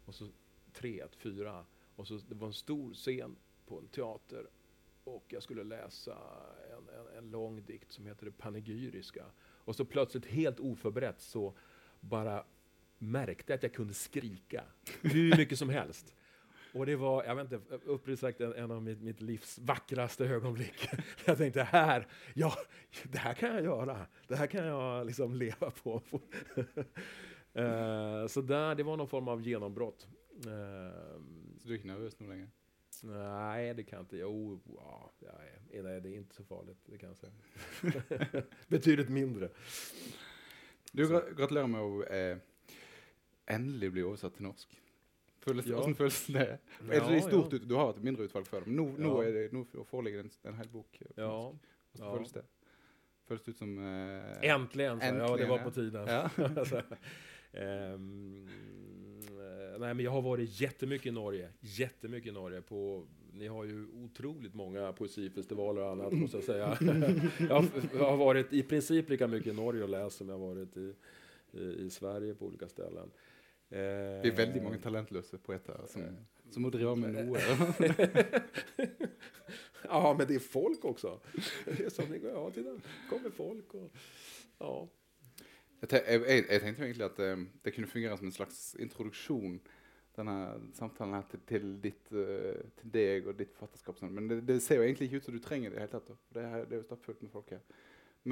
Och 0.05 0.15
så 0.15 0.29
tre, 0.73 1.05
fyra. 1.17 1.65
Och 1.97 2.07
så, 2.07 2.15
det 2.29 2.35
var 2.35 2.47
en 2.47 2.53
stor 2.53 2.95
scen 2.95 3.37
på 3.67 3.79
en 3.79 3.89
teater. 3.89 4.47
Och 5.05 5.25
jag 5.29 5.43
skulle 5.43 5.65
läsa 5.65 6.19
en, 6.77 6.89
en, 6.89 7.19
en 7.19 7.31
lång 7.31 7.63
dikt 7.63 7.93
som 7.93 8.07
heter 8.07 8.27
Det 8.27 8.33
panegyriska. 8.33 9.25
Och 9.41 9.77
så 9.77 9.85
plötsligt 9.85 10.27
helt 10.27 10.61
oförberett 10.61 11.21
så 11.21 11.55
bara 12.01 12.45
märkte 12.99 13.53
jag 13.53 13.57
att 13.57 13.63
jag 13.63 13.73
kunde 13.73 13.95
skrika 13.95 14.65
hur 15.03 15.37
mycket 15.37 15.59
som 15.59 15.69
helst. 15.69 16.16
Och 16.77 16.87
det 16.87 16.97
var, 16.97 17.25
jag 17.25 17.35
vet 17.35 17.53
inte, 17.53 17.75
uppriktigt 17.85 18.21
sagt 18.21 18.41
en, 18.41 18.53
en 18.53 18.71
av 18.71 18.83
mitt, 18.83 19.01
mitt 19.03 19.21
livs 19.21 19.59
vackraste 19.59 20.25
ögonblick. 20.27 20.89
Jag 21.25 21.39
tänkte 21.39 21.63
här, 21.63 22.07
ja, 22.35 22.53
det 23.03 23.19
här 23.19 23.35
kan 23.35 23.55
jag 23.55 23.65
göra. 23.65 24.07
Det 24.29 24.37
här 24.37 24.47
kan 24.47 24.67
jag 24.67 25.07
liksom 25.07 25.35
leva 25.35 25.71
på. 25.71 26.03
Eh, 27.57 28.27
så 28.27 28.41
där, 28.41 28.75
det 28.75 28.83
var 28.83 28.97
någon 28.97 29.09
form 29.09 29.29
av 29.29 29.43
genombrott. 29.43 30.07
Eh, 30.47 31.21
Så 31.59 31.69
du 31.69 31.73
er 31.73 31.79
ikke 31.79 31.89
nervøs 31.89 32.19
nå 32.21 32.27
lenger? 32.29 32.51
nej, 33.03 33.75
det 33.75 33.85
kan 33.85 33.97
jag 33.97 34.03
inte. 34.05 34.17
Jo, 34.17 34.61
ja, 34.77 35.13
är, 35.73 35.83
nej, 35.83 36.01
det 36.01 36.09
är 36.09 36.17
inte 36.17 36.35
så 36.35 36.45
farligt, 36.45 36.79
det 36.87 36.99
kan 36.99 37.09
jag 37.09 37.17
säga. 37.17 38.43
Betydligt 38.69 39.09
mindre. 39.09 39.49
Du, 40.93 41.09
gra 41.09 41.23
gratulerer 41.33 41.67
med 41.67 41.81
å 41.81 42.03
eh, 42.05 42.37
endelig 43.47 43.93
bli 43.93 44.03
oversatt 44.05 44.37
til 44.37 44.51
norsk. 44.51 44.77
Føles, 45.47 45.67
Ja. 45.71 45.83
Føles 45.95 46.27
det? 46.27 46.59
det 46.89 46.97
Ja, 46.99 47.09
litt 47.11 47.25
stort 47.29 47.53
ja. 47.55 47.59
Du 47.63 47.75
har 47.79 47.87
hatt 47.93 48.01
et 48.01 48.07
mindre 48.09 48.27
utvalg 48.27 48.49
før, 48.51 48.67
men 48.67 48.77
nå, 48.81 48.87
nå, 48.99 49.13
Ja. 49.23 49.29
er 49.29 49.33
det, 49.33 49.45
nå 49.55 49.63
foreligger 49.87 50.23
det 50.23 50.31
en, 50.33 50.51
en 50.51 50.59
hel 50.59 50.69
bok 50.73 50.99
eh, 51.01 51.13
Ja. 51.23 51.31
Hvordan 51.95 52.07
ja. 52.09 52.13
føles 52.17 52.33
det? 52.33 52.45
Det 53.29 53.49
ut 53.49 53.59
som 53.59 53.79
eh, 53.79 54.51
Äntligen, 54.55 54.99
jag. 55.01 55.09
ja 55.09 55.15
det 55.15 55.23
Äntligen, 55.23 55.51
var 55.51 55.59
på 55.59 55.71
tiden. 55.71 56.07
Ja. 56.07 56.31
Alltså, 56.61 56.77
eh, 57.53 57.99
nej, 59.79 59.95
men 59.95 60.01
jag 60.01 60.11
har 60.11 60.23
varit 60.23 60.61
jättemycket 60.61 61.07
i 61.07 61.11
Norge. 61.11 61.49
Jättemycket 61.61 62.29
i 62.31 62.33
Norge. 62.33 62.63
På, 62.63 63.07
ni 63.33 63.47
har 63.47 63.65
ju 63.65 63.87
otroligt 64.05 64.55
många 64.55 64.93
poesifestivaler 64.93 65.83
och 65.83 65.91
annat, 65.91 66.13
måste 66.13 66.37
jag 66.37 66.45
säga. 66.45 66.79
jag, 67.39 67.55
har, 67.55 67.65
jag 67.95 68.11
har 68.11 68.17
varit 68.17 68.53
i 68.53 68.63
princip 68.63 69.09
lika 69.11 69.27
mycket 69.27 69.53
i 69.53 69.57
Norge 69.57 69.83
och 69.83 69.89
läst 69.89 70.17
som 70.17 70.29
jag 70.29 70.39
har 70.39 70.47
varit 70.47 70.77
i, 70.77 70.95
i, 71.53 71.63
i 71.87 71.91
Sverige 71.91 72.35
på 72.35 72.47
olika 72.47 72.69
ställen. 72.69 73.11
Eh, 73.71 74.23
Det 74.23 74.31
er 74.31 74.37
veldig 74.39 74.61
mange 74.63 74.79
talentløse 74.79 75.39
poeter 75.43 75.81
som, 75.91 76.03
som 76.55 76.63
må 76.63 76.69
drive 76.71 76.93
med 76.97 77.17
noe. 77.17 77.39
ja, 79.85 80.15
men 80.19 80.27
det 80.29 80.35
är 80.35 80.39
folk 80.39 80.85
också. 80.85 81.21
Är 81.67 81.89
som 81.91 82.05
ni 82.11 82.19
går, 82.19 82.31
ja, 82.31 82.51
titta, 82.51 82.71
kommer 83.11 83.31
folk 83.31 83.75
och 83.75 83.91
ja. 84.59 84.89
Jeg, 85.81 85.89
te 85.93 85.99
jeg, 86.09 86.45
jeg, 86.49 86.61
tenkte 86.63 86.85
egentlig 86.87 87.05
at 87.05 87.19
eh, 87.21 87.41
det 87.65 87.73
kunne 87.77 87.87
fungere 87.91 88.17
som 88.17 88.27
en 88.31 88.33
slags 88.33 88.61
introduksjon, 88.81 89.59
denne 90.17 90.37
samtalen 90.75 91.13
her, 91.19 91.27
til, 91.29 91.43
til, 91.51 91.67
ditt, 91.85 92.09
eh, 92.17 92.63
til 92.81 92.93
deg 92.95 93.27
og 93.29 93.37
ditt 93.37 93.53
forfatterskap. 93.53 93.99
Sånn. 94.01 94.15
Men 94.17 94.31
det, 94.31 94.39
det 94.49 94.57
ser 94.65 94.81
jo 94.81 94.87
egentlig 94.87 95.11
ikke 95.11 95.21
ut 95.21 95.29
som 95.29 95.37
du 95.37 95.43
trenger 95.45 95.71
det 95.71 95.77
i 95.77 95.77
det 95.77 95.85
hele 95.85 95.93
tatt. 95.99 96.09
da. 96.09 96.17
Det, 96.39 96.45
er- 96.49 96.65
det 96.65 96.79
er 96.79 96.81
jo 96.81 96.87
stappfullt 96.89 97.21
med 97.27 97.33
folk 97.35 97.53
her. 97.53 97.61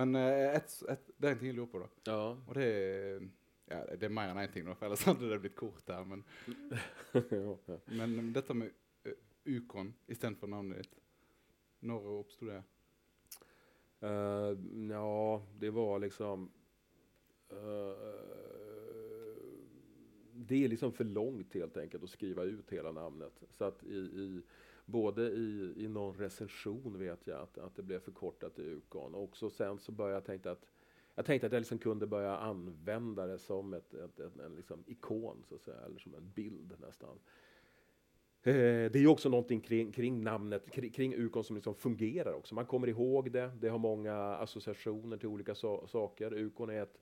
Men 0.01 0.17
eh, 0.17 0.57
et, 0.57 0.79
et, 0.95 1.05
det 1.21 1.29
er 1.29 1.37
en 1.37 1.43
ting 1.43 1.51
jeg 1.53 1.59
lurer 1.59 1.73
på, 1.75 1.83
da. 1.85 1.89
ja. 2.09 2.17
Og 2.33 2.53
det 2.57 2.71
er 2.71 3.29
ja, 3.71 3.81
det 3.97 4.09
er 4.09 4.15
mer 4.15 4.33
enn 4.33 4.43
én 4.43 4.53
ting, 4.53 4.67
da, 4.69 4.77
for 4.77 4.89
ellers 4.89 5.07
hadde 5.09 5.31
det 5.31 5.41
blitt 5.45 5.57
kort 5.59 5.89
her. 5.89 6.05
Men, 6.09 6.25
ja, 7.13 7.77
men 7.97 8.33
dette 8.37 8.57
med 8.57 8.71
uh, 9.09 9.17
Ukon 9.45 9.95
istedenfor 10.07 10.51
navnet 10.53 10.85
ditt, 10.85 11.01
når 11.85 12.09
oppsto 12.19 12.49
det? 12.49 12.63
Eh, 14.05 14.59
ja, 14.91 15.43
det 15.59 15.71
var 15.71 15.99
liksom... 15.99 16.51
eh, 17.51 17.97
det 20.37 20.65
är 20.65 20.69
liksom 20.69 20.93
för 20.93 21.05
långt 21.05 21.55
helt 21.55 21.77
enkelt 21.77 22.05
att 22.05 22.11
skriva 22.11 22.43
ut 22.43 22.73
hela 22.73 22.93
namnet. 22.93 23.43
Så 23.51 23.65
att 23.65 23.85
i, 23.85 23.97
i, 23.97 24.43
både 24.87 25.23
i, 25.23 25.75
i 25.77 25.89
någon 25.89 26.15
recension 26.15 26.99
vet 26.99 27.27
jag 27.27 27.41
att, 27.41 27.59
att 27.59 27.77
det 27.77 27.83
blev 27.83 28.01
förkortat 28.01 28.59
i 28.59 28.63
Ukon. 28.63 29.15
Och 29.15 29.23
också 29.23 29.51
sen 29.51 29.79
så 29.79 29.93
började 29.93 30.17
jag 30.17 30.25
tänka 30.25 30.51
att 30.51 30.67
jag 31.15 31.25
tänkte 31.25 31.47
att 31.47 31.53
jag 31.53 31.61
liksom 31.61 31.79
kunde 31.79 32.07
börja 32.07 32.37
använda 32.37 33.27
det 33.27 33.39
som 33.39 33.75
ett, 33.75 33.95
ett, 33.95 34.21
ett, 34.21 34.39
en 34.39 34.55
liksom 34.57 34.85
ikon, 34.87 35.45
så 35.49 35.55
att 35.55 35.61
säga, 35.63 35.77
eller 35.87 35.99
som 35.99 36.15
en 36.15 36.31
bild 36.35 36.73
nästan. 36.81 37.19
Eh, 38.43 38.91
Det 38.91 38.97
är 38.97 39.07
också 39.07 39.29
någonting 39.29 39.61
kring, 39.61 39.93
kring 39.93 40.23
namnet, 40.23 40.71
kring, 40.71 40.91
kring 40.91 41.15
Ukon 41.15 41.45
som 41.45 41.57
liksom 41.57 41.75
fungerar 41.75 42.33
också. 42.33 42.55
Man 42.55 42.67
kommer 42.67 42.89
ihåg 42.89 43.33
det, 43.33 43.51
det 43.61 43.69
har 43.69 43.79
många 43.79 44.17
associationer 44.17 45.17
till 45.17 45.29
olika 45.29 45.55
so 45.55 45.87
saker. 45.87 46.35
Ukon 46.35 46.71
är 46.71 46.83
ett 46.83 46.99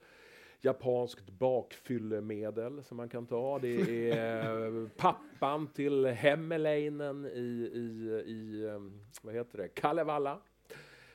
japanskt 0.60 1.30
bakfyllemedel 1.30 2.82
som 2.84 2.96
man 2.96 3.08
kan 3.08 3.26
ta. 3.26 3.58
Det 3.58 4.10
är 4.10 4.88
pappan 4.96 5.66
till 5.66 6.06
Hemmeleinen 6.06 7.26
i, 7.26 7.70
i, 7.74 8.22
i 8.26 8.66
um, 8.66 9.00
vad 9.22 9.34
heter 9.34 9.58
det, 9.58 9.68
Kalevala. 9.68 10.40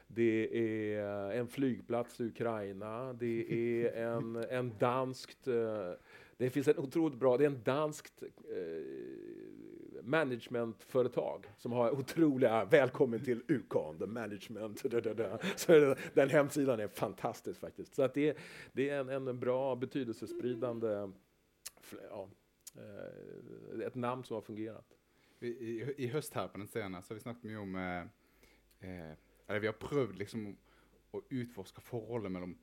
Det 0.08 0.50
är 0.96 1.32
en 1.32 1.48
flygplats 1.48 2.22
i 2.22 2.24
Ukraina. 2.24 3.14
Det 3.14 3.54
är 3.86 3.92
en, 4.08 4.36
en 4.36 4.78
danskt... 4.80 5.48
Eh, 5.48 5.92
det 6.38 6.50
finns 6.50 6.68
en 6.68 6.78
otroligt 6.78 7.20
bra... 7.20 7.38
Det 7.38 7.44
är 7.44 7.50
en 7.50 7.64
danskt 7.64 8.24
eh, 8.24 10.04
managementföretag 10.04 11.46
som 11.58 11.72
har 11.72 11.92
otroliga... 11.92 12.66
Välkommen 12.66 13.24
till 13.24 13.42
Ukon, 13.48 13.98
the 14.00 14.06
management. 14.06 14.84
Da, 14.84 15.02
da, 15.02 15.14
da. 15.14 15.40
Så 15.56 15.96
den 16.14 16.30
hemsidan 16.30 16.80
är 16.80 16.88
fantastisk 16.88 17.60
faktiskt. 17.60 17.96
Så 17.96 18.04
att 18.04 18.14
det, 18.14 18.30
är- 18.30 18.36
det 18.72 18.90
är 18.90 19.00
en, 19.12 19.28
en 19.28 19.40
bra 19.40 19.76
betydelsespridande... 19.76 21.12
Ja, 22.10 22.30
eh, 22.76 23.86
ett 23.88 23.96
namn 23.96 24.24
som 24.24 24.34
har 24.34 24.42
fungerat. 24.42 24.86
I, 25.40 25.48
i, 25.48 25.94
I 25.98 26.08
høst 26.08 26.34
her 26.34 26.48
på 26.48 26.58
den 26.58 26.68
senaste 26.68 27.14
har 27.14 27.16
vi 27.16 27.22
snackat 27.22 27.44
mycket 27.44 27.60
om 27.60 27.76
eh, 27.76 28.00
eh, 28.90 29.14
eller 29.48 29.64
vi 29.64 29.70
har 29.72 29.78
prøvd 29.80 30.18
liksom 30.20 30.48
å 31.16 31.22
utforske 31.32 31.82
forholdet 31.82 32.34
mellom 32.34 32.54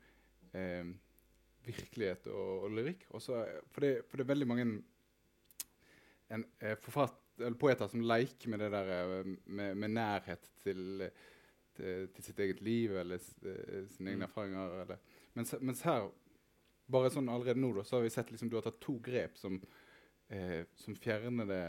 eh, 0.52 0.90
virkelighet 1.64 2.26
og, 2.28 2.66
og 2.66 2.74
lyrikk. 2.76 3.06
For, 3.08 3.80
det, 3.80 3.92
for 4.08 4.20
det 4.20 4.26
er 4.26 4.32
veldig 4.34 4.48
mange 4.50 4.66
en, 6.28 6.44
eh, 6.60 6.76
forfatt, 6.80 7.20
eller 7.40 7.56
poeter 7.58 7.88
som 7.90 8.04
leker 8.04 8.52
med 8.52 8.60
det 8.62 8.68
der 8.74 8.90
eh, 8.98 9.30
med, 9.46 9.78
med 9.80 9.94
nærhet 9.96 10.50
til, 10.62 11.06
til, 11.76 12.08
til 12.14 12.26
sitt 12.28 12.44
eget 12.44 12.60
liv 12.64 12.94
eller 13.00 13.16
eh, 13.20 13.88
sine 13.94 14.12
egne 14.12 14.24
Mm. 14.24 14.28
erfaringer. 14.28 14.76
Eller. 14.84 15.00
Mens, 15.34 15.54
mens 15.60 15.82
her, 15.88 16.10
bare 16.90 17.10
sånn 17.10 17.30
allerede 17.32 17.60
nå, 17.60 17.72
da, 17.78 17.84
så 17.84 17.96
har 17.98 18.04
vi 18.04 18.12
sett 18.12 18.30
liksom 18.30 18.52
du 18.52 18.58
har 18.58 18.66
tatt 18.66 18.80
to 18.84 18.98
grep 19.02 19.38
som, 19.40 19.56
eh, 20.28 20.62
som 20.76 20.94
fjerner 21.00 21.48
det 21.48 21.64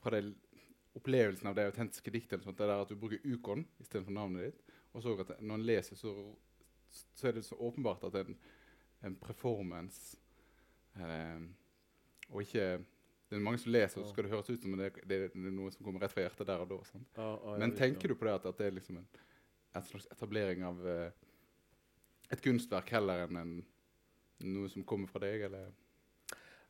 fra 0.00 0.16
det 0.16 0.24
opplevelsen 0.94 1.50
av 1.50 1.56
det 1.58 1.66
autentiske 1.68 2.10
diktet. 2.10 2.32
eller 2.32 2.44
sånt, 2.44 2.58
det 2.58 2.68
der 2.70 2.82
at 2.82 2.88
du 2.90 2.96
bruker 2.98 3.22
ukon 3.24 3.66
istedenfor 3.82 4.14
navnet 4.14 4.48
ditt. 4.48 4.74
Og 4.94 5.02
så 5.02 5.14
at 5.20 5.34
når 5.40 5.54
en 5.54 5.66
leser, 5.66 5.98
så, 5.98 6.14
så 6.90 7.28
er 7.28 7.32
det 7.38 7.44
så 7.44 7.58
åpenbart 7.58 8.04
at 8.04 8.14
en, 8.22 8.36
en 9.02 9.16
performance. 9.16 10.16
Eh, 10.94 11.40
og 12.30 12.42
ikke 12.42 12.84
Det 13.30 13.38
er 13.40 13.42
mange 13.42 13.58
som 13.58 13.72
leser, 13.72 13.98
og 14.00 14.06
så 14.06 14.12
skal 14.12 14.26
det 14.26 14.30
høres 14.30 14.50
ut 14.50 14.62
som 14.62 14.74
det, 14.78 14.92
det, 15.08 15.16
det 15.32 15.46
er 15.48 15.54
noe 15.56 15.70
som 15.72 15.82
kommer 15.82 16.02
rett 16.04 16.12
fra 16.12 16.22
hjertet 16.22 16.46
der 16.46 16.60
og 16.60 16.68
da. 16.70 16.76
Ja, 17.16 17.28
ja, 17.32 17.54
Men 17.58 17.72
tenker 17.74 18.12
du 18.12 18.14
på 18.14 18.28
det 18.28 18.34
at, 18.36 18.46
at 18.46 18.58
det 18.60 18.66
er 18.66 18.76
liksom 18.76 18.98
en, 19.00 19.06
en 19.74 19.86
slags 19.88 20.06
etablering 20.12 20.62
av 20.62 20.82
eh, 20.86 21.08
et 22.30 22.42
kunstverk 22.44 22.92
heller 22.94 23.24
enn 23.24 23.40
en, 23.40 23.54
noe 24.44 24.70
som 24.70 24.84
kommer 24.86 25.10
fra 25.10 25.24
deg, 25.24 25.48
eller? 25.48 25.72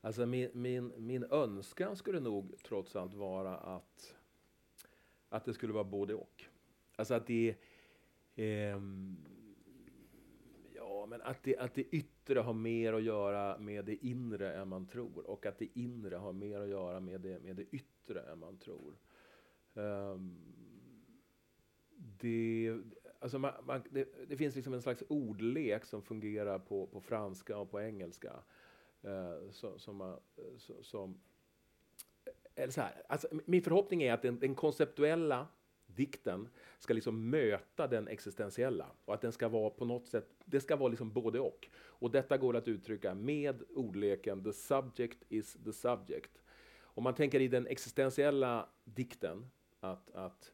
Alltså 0.04 0.26
min, 0.26 0.50
min, 0.52 0.92
min 0.96 1.24
önskan 1.24 1.96
skulle 1.96 2.20
nog 2.20 2.54
trots 2.62 2.96
allt 2.96 3.14
vara 3.14 3.56
att, 3.56 4.16
att 5.28 5.44
det 5.44 5.54
skulle 5.54 5.72
vara 5.72 5.84
både 5.84 6.14
och. 6.14 6.44
Alltså 6.96 7.14
att 7.14 7.26
det... 7.26 7.56
ehm, 8.34 9.16
ja, 10.74 11.06
men 11.08 11.22
att 11.22 11.42
det, 11.42 11.56
att 11.56 11.74
det 11.74 11.82
yttre 11.82 12.40
har 12.40 12.52
mer 12.52 12.92
att 12.92 13.02
göra 13.02 13.58
med 13.58 13.84
det 13.84 14.06
inre 14.06 14.54
än 14.54 14.68
man 14.68 14.86
tror 14.86 15.30
och 15.30 15.46
att 15.46 15.58
det 15.58 15.78
inre 15.78 16.16
har 16.16 16.32
mer 16.32 16.60
att 16.60 16.68
göra 16.68 17.00
med 17.00 17.20
det, 17.20 17.40
med 17.40 17.56
det 17.56 17.64
yttre 17.70 18.20
än 18.20 18.38
man 18.38 18.58
tror. 18.58 18.98
Um, 19.74 20.38
det, 21.96 22.76
alltså 23.18 23.38
man, 23.38 23.52
man, 23.66 23.82
det, 23.90 24.08
det, 24.28 24.36
finns 24.36 24.54
liksom 24.54 24.74
en 24.74 24.82
slags 24.82 25.02
ordlek 25.08 25.84
som 25.84 26.02
fungerar 26.02 26.58
på, 26.58 26.86
på 26.86 27.00
franska 27.00 27.58
och 27.58 27.70
på 27.70 27.80
engelska. 27.80 28.32
Uh, 29.04 29.50
som, 29.76 30.00
eh, 30.00 30.16
som, 30.82 31.18
eh, 32.24 32.32
eller 32.54 32.72
så 32.72 32.80
här, 32.80 33.02
alltså, 33.08 33.28
min 33.44 33.62
förhoppning 33.62 34.02
är 34.02 34.12
att 34.12 34.22
den, 34.22 34.38
den 34.38 34.54
konceptuella 34.54 35.46
dikten 35.86 36.48
ska 36.78 36.94
liksom 36.94 37.30
möta 37.30 37.86
den 37.86 38.08
existentiella 38.08 38.90
och 39.04 39.14
att 39.14 39.20
den 39.20 39.32
ska 39.32 39.48
vara 39.48 39.70
på 39.70 39.84
något 39.84 40.08
sätt, 40.08 40.28
det 40.44 40.60
ska 40.60 40.76
vara 40.76 40.88
liksom 40.88 41.12
både 41.12 41.40
och. 41.40 41.68
Och 41.74 42.10
detta 42.10 42.38
går 42.38 42.56
att 42.56 42.68
uttrycka 42.68 43.14
med 43.14 43.62
ordleken 43.74 44.44
the 44.44 44.52
subject 44.52 45.18
is 45.28 45.56
the 45.64 45.72
subject. 45.72 46.42
Om 46.80 47.04
man 47.04 47.14
tänker 47.14 47.40
i 47.40 47.48
den 47.48 47.66
existentiella 47.66 48.68
dikten 48.84 49.50
att, 49.80 50.10
att 50.10 50.52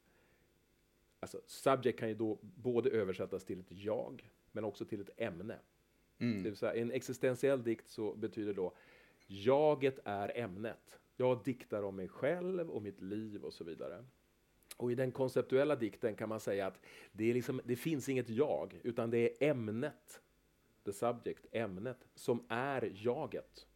alltså 1.20 1.40
subject 1.46 1.98
kan 1.98 2.08
ju 2.08 2.14
då 2.14 2.38
både 2.42 2.90
översättas 2.90 3.44
till 3.44 3.60
ett 3.60 3.72
jag 3.72 4.30
men 4.52 4.64
också 4.64 4.84
till 4.84 5.00
ett 5.00 5.10
ämne. 5.16 5.58
Mm. 6.20 6.42
Det 6.42 6.48
vill 6.50 6.56
säga, 6.56 6.74
en 6.74 6.90
existentiell 6.90 7.64
dikt 7.64 7.88
så 7.88 8.14
betyder 8.14 8.54
då 8.54 8.72
jaget 9.26 9.98
är 10.04 10.38
ämnet. 10.38 10.98
Jag 11.16 11.44
diktar 11.44 11.82
om 11.82 11.96
mig 11.96 12.08
själv 12.08 12.70
och 12.70 12.82
mitt 12.82 13.00
liv 13.00 13.44
och 13.44 13.52
så 13.52 13.64
vidare. 13.64 14.04
Och 14.76 14.92
i 14.92 14.94
den 14.94 15.12
konceptuella 15.12 15.76
dikten 15.76 16.14
kan 16.14 16.28
man 16.28 16.40
säga 16.40 16.66
att 16.66 16.80
det, 17.12 17.34
liksom, 17.34 17.60
det 17.64 17.76
finns 17.76 18.08
inget 18.08 18.28
jag, 18.28 18.80
utan 18.84 19.10
det 19.10 19.18
är 19.18 19.50
ämnet, 19.50 20.22
the 20.84 20.92
subject, 20.92 21.46
ämnet, 21.52 22.06
som 22.14 22.46
är 22.48 22.92
jaget. 22.94 23.66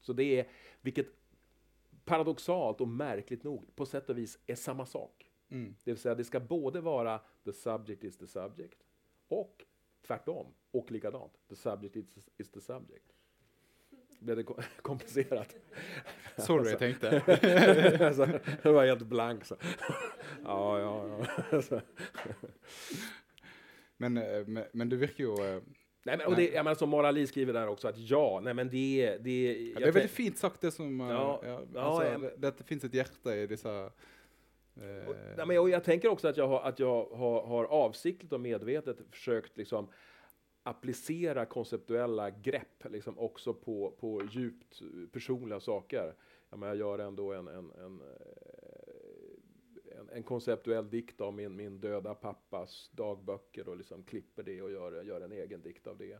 Så 0.00 0.12
det 0.12 0.40
är, 0.40 0.48
vilket 0.80 1.06
paradoxalt 2.04 2.80
och 2.80 2.88
märkligt 2.88 3.44
nog 3.44 3.76
på 3.76 3.86
sätt 3.86 4.10
och 4.10 4.18
vis 4.18 4.38
är 4.46 4.54
samma 4.54 4.86
sak. 4.86 5.30
Mm. 5.48 5.74
Det 5.84 5.90
vill 5.90 6.00
säga, 6.00 6.14
det 6.14 6.24
ska 6.24 6.40
både 6.40 6.80
vara 6.80 7.20
the 7.44 7.52
subject 7.52 8.04
is 8.04 8.18
the 8.18 8.26
subject 8.26 8.78
och 9.28 9.64
tvärtom, 10.06 10.46
och 10.70 10.90
likadant, 10.90 11.32
the 11.48 11.56
subject 11.56 11.96
is, 11.96 12.28
is 12.38 12.50
the 12.50 12.60
subject 12.60 13.16
blev 14.20 14.36
det 14.36 14.44
komplicerat. 14.82 15.56
Sorry, 16.36 16.58
alltså. 16.58 16.70
jag 16.70 16.78
tänkte. 16.78 18.06
alltså, 18.06 18.28
det 18.62 18.70
var 18.70 18.86
helt 18.86 19.02
blank. 19.02 19.44
Så. 19.44 19.56
ja, 20.44 20.80
ja, 20.80 21.26
ja. 21.50 21.80
men, 23.96 24.16
eh, 24.16 24.46
men, 24.46 24.64
men 24.72 24.88
du 24.88 24.96
verkar 24.96 25.24
ju... 25.24 25.32
Eh, 25.32 25.62
nej, 26.04 26.16
men, 26.16 26.26
och 26.26 26.36
det, 26.36 26.50
jag 26.50 26.64
menar, 26.64 26.74
som 26.74 26.88
Mara 26.88 27.26
skriver 27.26 27.52
där 27.52 27.68
också, 27.68 27.88
att 27.88 27.98
ja, 27.98 28.40
nej 28.44 28.54
men 28.54 28.68
det... 28.68 29.18
Det, 29.20 29.70
ja, 29.74 29.80
det 29.80 29.86
är 29.86 29.92
väldigt 29.92 30.10
fint 30.10 30.38
sagt 30.38 30.60
det 30.60 30.70
som... 30.70 31.00
Eh, 31.00 31.06
ja, 31.06 31.42
ja, 31.44 31.80
alltså, 31.80 32.04
ja, 32.04 32.18
det, 32.18 32.50
det, 32.58 32.64
finns 32.64 32.84
ett 32.84 32.94
hjärta 32.94 33.36
i 33.36 33.46
dessa... 33.46 33.90
Eh. 34.76 35.08
Och, 35.08 35.16
nej, 35.36 35.46
men 35.46 35.56
jag, 35.56 35.68
jag, 35.68 35.84
tänker 35.84 36.08
också 36.08 36.28
att 36.28 36.36
jag 36.36 36.48
har, 36.48 36.60
att 36.60 36.78
jag 36.78 37.04
har, 37.04 37.46
har 37.46 37.64
avsiktligt 37.64 38.32
och 38.32 38.40
medvetet 38.40 38.96
försökt 39.10 39.56
liksom 39.56 39.88
applicera 40.62 41.46
konceptuella 41.46 42.30
grepp 42.30 42.84
liksom 42.90 43.18
också 43.18 43.54
på, 43.54 43.94
på 44.00 44.22
djupt 44.30 44.82
personliga 45.12 45.60
saker. 45.60 46.14
Jag, 46.50 46.58
menar, 46.58 46.74
jag 46.74 46.78
gör 46.78 46.98
ändå 46.98 47.32
en, 47.32 47.48
en, 47.48 47.70
en, 47.70 48.00
eh, 48.00 49.98
en, 49.98 50.08
en 50.08 50.22
konceptuell 50.22 50.90
dikt 50.90 51.20
av 51.20 51.34
min, 51.34 51.56
min 51.56 51.80
döda 51.80 52.14
pappas 52.14 52.90
dagböcker 52.92 53.68
och 53.68 53.76
liksom 53.76 54.02
klipper 54.02 54.42
det 54.42 54.62
och 54.62 54.70
gör, 54.70 55.02
gör 55.02 55.20
en 55.20 55.32
egen 55.32 55.62
dikt 55.62 55.86
av 55.86 55.96
det. 55.96 56.18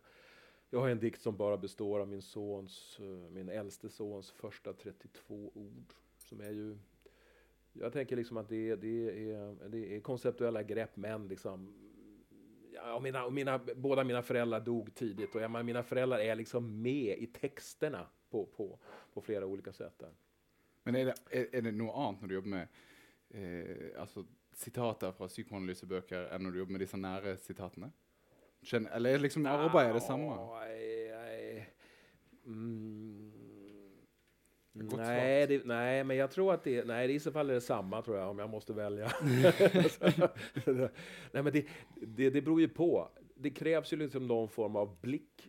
Jag 0.70 0.80
har 0.80 0.88
en 0.88 1.00
dikt 1.00 1.22
som 1.22 1.36
bara 1.36 1.56
består 1.56 2.00
av 2.00 2.08
min 2.08 2.22
sons, 2.22 2.98
eh, 3.00 3.30
min 3.30 3.48
äldste 3.48 3.88
sons 3.88 4.30
första 4.30 4.72
32 4.72 5.50
ord. 5.54 5.94
Som 6.16 6.40
är 6.40 6.50
ju, 6.50 6.78
jag 7.80 7.92
tänker 7.92 8.16
liksom 8.16 8.37
att 8.37 8.49
det, 8.49 8.76
det, 8.76 9.30
är, 9.30 9.69
det 9.69 9.97
är 9.97 10.00
konceptuella 10.00 10.62
grepp 10.62 10.97
men 10.97 11.28
liksom 11.28 11.75
ja, 12.75 13.00
mina, 13.00 13.30
mina, 13.30 13.60
båda 13.76 14.04
mina 14.04 14.23
föräldrar 14.23 14.60
dog 14.60 14.95
tidigt 14.95 15.34
och 15.34 15.41
jag, 15.41 15.65
mina 15.65 15.82
föräldrar 15.82 16.19
är 16.19 16.34
liksom 16.34 16.82
med 16.82 17.19
i 17.19 17.26
texterna 17.26 18.06
på, 18.30 18.47
på, 18.47 18.78
på 19.15 19.21
flera 19.21 19.47
olika 19.47 19.73
sätt. 19.73 19.99
Där. 19.99 20.10
Men 20.82 20.97
är 20.97 21.04
det, 21.04 21.15
är, 21.30 21.54
är 21.56 21.62
det 21.62 21.73
något 21.73 21.97
annat 21.97 22.21
när 22.21 22.28
du 22.28 22.34
jobbar 22.34 22.49
med 22.49 22.69
eh, 23.28 24.00
alltså, 24.00 24.25
citater 24.52 25.12
från 25.12 25.28
psykoanalyseböcker 25.28 26.25
än 26.25 26.43
när 26.43 26.50
du 26.50 26.58
jobbar 26.58 26.73
med 26.73 26.80
dessa 26.80 26.97
nära 26.97 27.36
citaten? 27.36 27.93
eller 28.73 29.10
är 29.10 29.15
det 29.15 29.19
liksom 29.19 29.47
arbetet 29.47 29.95
det 29.95 30.00
samma? 30.00 30.65
Mm. 32.47 33.05
Nej, 34.78 35.47
det, 35.47 35.65
nej, 35.65 36.04
men 36.04 36.17
jag 36.17 36.30
tror 36.30 36.54
att 36.54 36.65
det, 36.65 36.86
nej, 36.86 37.15
i 37.15 37.21
så 37.21 37.32
fall 37.32 37.50
är 37.50 37.54
det 37.54 37.60
samma 37.60 38.02
tror 38.02 38.17
jag 38.17 38.30
om 38.30 38.39
jag 38.39 38.50
måste 38.50 38.73
välja. 38.73 39.12
nej, 41.32 41.43
men 41.43 41.52
det, 41.52 41.67
det, 41.95 42.30
det 42.30 42.43
beror 42.43 42.60
ju 42.60 42.69
på. 42.69 43.08
Det 43.34 43.50
krävs 43.50 43.93
ju 43.93 43.97
liksom 43.97 44.26
någon 44.26 44.49
form 44.49 44.76
av 44.76 45.00
blick 45.00 45.49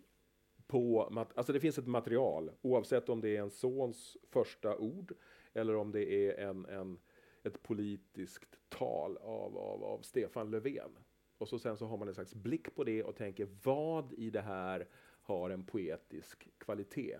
på, 0.67 1.03
alltså 1.35 1.53
det 1.53 1.59
finns 1.59 1.77
ett 1.77 1.87
material 1.87 2.51
oavsett 2.61 3.09
om 3.09 3.21
det 3.21 3.37
är 3.37 3.41
en 3.41 3.49
sons 3.49 4.17
första 4.31 4.77
ord 4.77 5.13
eller 5.53 5.75
om 5.75 5.91
det 5.91 6.13
är 6.13 6.47
en, 6.49 6.65
en, 6.65 6.99
ett 7.43 7.63
politiskt 7.63 8.59
tal 8.69 9.17
av, 9.17 9.57
av, 9.57 9.83
av 9.83 10.01
Stefan 10.01 10.51
Löfven. 10.51 10.97
Och 11.37 11.47
så 11.47 11.59
sen 11.59 11.77
så 11.77 11.85
har 11.85 11.97
man 11.97 12.07
en 12.07 12.13
slags 12.13 12.35
blick 12.35 12.75
på 12.75 12.83
det 12.83 13.03
och 13.03 13.15
tänker 13.15 13.47
vad 13.63 14.13
i 14.13 14.29
det 14.29 14.41
här 14.41 14.87
har 15.21 15.49
en 15.49 15.65
poetisk 15.65 16.47
kvalitet. 16.57 17.17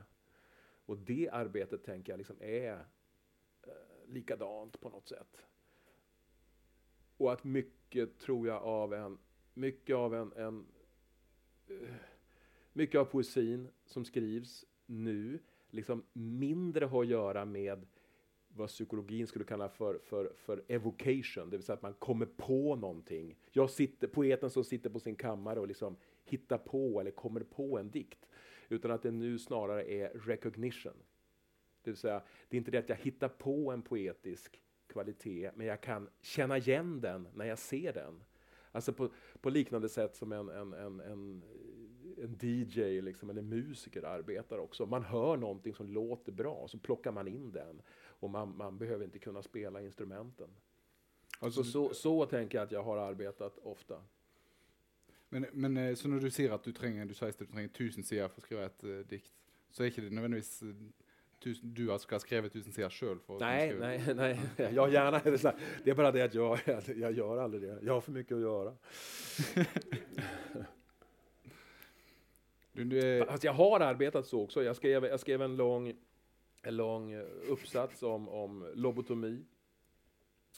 Och 0.88 0.98
det 0.98 1.30
arbetet 1.32 1.84
tänker 1.84 2.12
jag 2.12 2.18
liksom 2.18 2.38
är 2.40 2.74
eh, 2.74 3.74
likadant 4.08 4.80
på 4.80 4.90
något 4.90 5.08
sätt. 5.08 5.46
Och 7.18 7.34
att 7.34 7.44
mycket, 7.44 8.20
tror 8.20 8.48
jag, 8.48 8.64
av 8.64 8.94
en, 8.94 9.18
mycket 9.54 9.96
av 9.96 10.16
en, 10.16 10.34
en 10.34 10.66
eh, 11.68 11.96
mycket 12.74 13.00
av 13.00 13.06
poesin 13.06 13.70
som 13.86 14.06
skrivs 14.06 14.66
nu, 14.86 15.40
liksom 15.70 16.04
mindre 16.14 16.86
har 16.86 17.04
att 17.04 17.10
göra 17.10 17.46
med 17.46 17.86
vad 18.48 18.70
psykologin 18.70 19.28
skulle 19.28 19.46
kalla 19.46 19.70
för, 19.70 20.00
för, 20.00 20.34
för 20.36 20.64
evocation, 20.68 21.50
det 21.50 21.58
vill 21.58 21.66
säga 21.66 21.74
att 21.74 21.82
man 21.82 21.94
kommer 21.94 22.26
på 22.26 22.76
någonting. 22.76 23.36
Jag 23.52 23.70
sitter, 23.70 24.08
poeten 24.08 24.50
som 24.50 24.64
sitter 24.64 24.90
på 24.90 25.00
sin 25.00 25.16
kammare 25.16 25.60
och 25.60 25.68
liksom 25.68 25.96
hittar 26.24 26.58
på 26.58 27.00
eller 27.00 27.12
kommer 27.12 27.42
på 27.42 27.78
en 27.78 27.90
dikt 27.92 28.28
utan 28.70 28.92
att 28.92 29.02
det 29.02 29.12
nu 29.12 29.40
snarare 29.40 29.92
är 29.92 30.10
recognition. 30.10 31.04
Det 31.82 31.92
vill 31.92 31.98
säga, 31.98 32.22
det 32.50 32.56
är 32.56 32.60
inte 32.60 32.72
det 32.72 32.78
att 32.78 32.90
jag 32.90 32.96
hittar 32.96 33.30
på 33.30 33.72
en 33.72 33.82
poetisk 33.82 34.62
kvalitet, 34.88 35.52
men 35.56 35.68
jag 35.68 35.82
kan 35.82 36.10
känna 36.22 36.58
igen 36.58 37.02
den 37.02 37.28
när 37.34 37.46
jag 37.46 37.60
ser 37.60 37.94
den. 37.94 38.24
Alltså 38.72 38.94
på, 38.94 39.10
på 39.42 39.50
liknande 39.50 39.90
sätt 39.90 40.16
som 40.16 40.32
en, 40.32 40.50
en, 40.50 40.74
en, 40.74 41.00
en, 41.00 41.44
en 42.18 42.38
DJ 42.42 43.02
liksom, 43.02 43.30
eller 43.30 43.42
musiker 43.42 44.04
arbetar 44.04 44.58
också. 44.58 44.86
Man 44.86 45.04
hör 45.04 45.38
någonting 45.38 45.74
som 45.74 45.88
låter 45.88 46.32
bra, 46.32 46.68
så 46.68 46.80
plockar 46.80 47.12
man 47.12 47.28
in 47.28 47.52
den. 47.52 47.82
Och 48.20 48.30
man, 48.30 48.58
man 48.58 48.78
behöver 48.78 49.06
inte 49.06 49.20
kunna 49.20 49.42
spela 49.42 49.82
instrumenten. 49.82 50.50
Alltså, 51.40 51.64
så, 51.64 51.88
så, 51.88 51.94
så 51.94 52.26
tänker 52.26 52.58
jag 52.58 52.66
att 52.66 52.72
jag 52.72 52.84
har 52.84 52.98
arbetat 52.98 53.58
ofta. 53.58 54.02
Men, 55.30 55.46
men 55.54 55.78
eh, 55.78 55.96
så 55.96 56.08
när 56.08 56.20
du 56.20 56.32
ser 56.32 56.52
att 56.52 56.64
du 56.64 56.72
tränger, 56.72 57.06
du 57.06 57.14
säger 57.14 57.34
att 57.34 57.40
du 57.40 57.46
tränger 57.46 57.68
tusen 57.68 58.04
sidor 58.04 58.28
för 58.28 58.38
att 58.38 58.44
skriva 58.44 58.66
ett 58.66 58.84
uh, 58.84 59.00
dikt, 59.00 59.32
så 59.70 59.84
är 59.84 59.90
det 59.90 59.98
inte 59.98 60.16
nödvändigtvis 60.16 60.64
uh, 60.64 60.76
tusen, 61.40 61.74
du 61.74 62.00
ska 62.00 62.20
skriva 62.20 62.50
tusen 62.50 62.74
sidor 62.74 62.90
själv? 62.90 63.20
För 63.20 63.40
nej, 63.40 63.76
nej, 63.80 64.16
nej, 64.16 64.40
jag 64.74 64.94
gärna. 64.94 65.22
Det 65.84 65.92
är 65.92 65.96
bara 65.96 66.12
det 66.12 66.22
att 66.22 66.34
jag, 66.34 66.60
jag 66.96 67.12
gör 67.12 67.38
aldrig 67.38 67.64
det. 67.64 67.80
Jag 67.82 67.94
har 67.94 68.02
för 68.02 68.12
mycket 68.12 68.36
att 68.36 68.42
göra. 68.42 68.74
du, 72.72 72.84
du 72.84 73.00
är... 73.00 73.26
Fast 73.26 73.44
jag 73.44 73.54
har 73.54 73.80
arbetat 73.80 74.28
så 74.28 74.44
också. 74.44 74.64
Jag 74.64 74.76
skrev, 74.76 75.06
jag 75.06 75.20
skrev 75.20 75.42
en 75.42 75.56
lång, 75.56 75.94
en 76.62 76.76
lång 76.76 77.16
uppsats 77.48 78.04
om, 78.04 78.30
om 78.30 78.72
lobotomi 78.76 79.46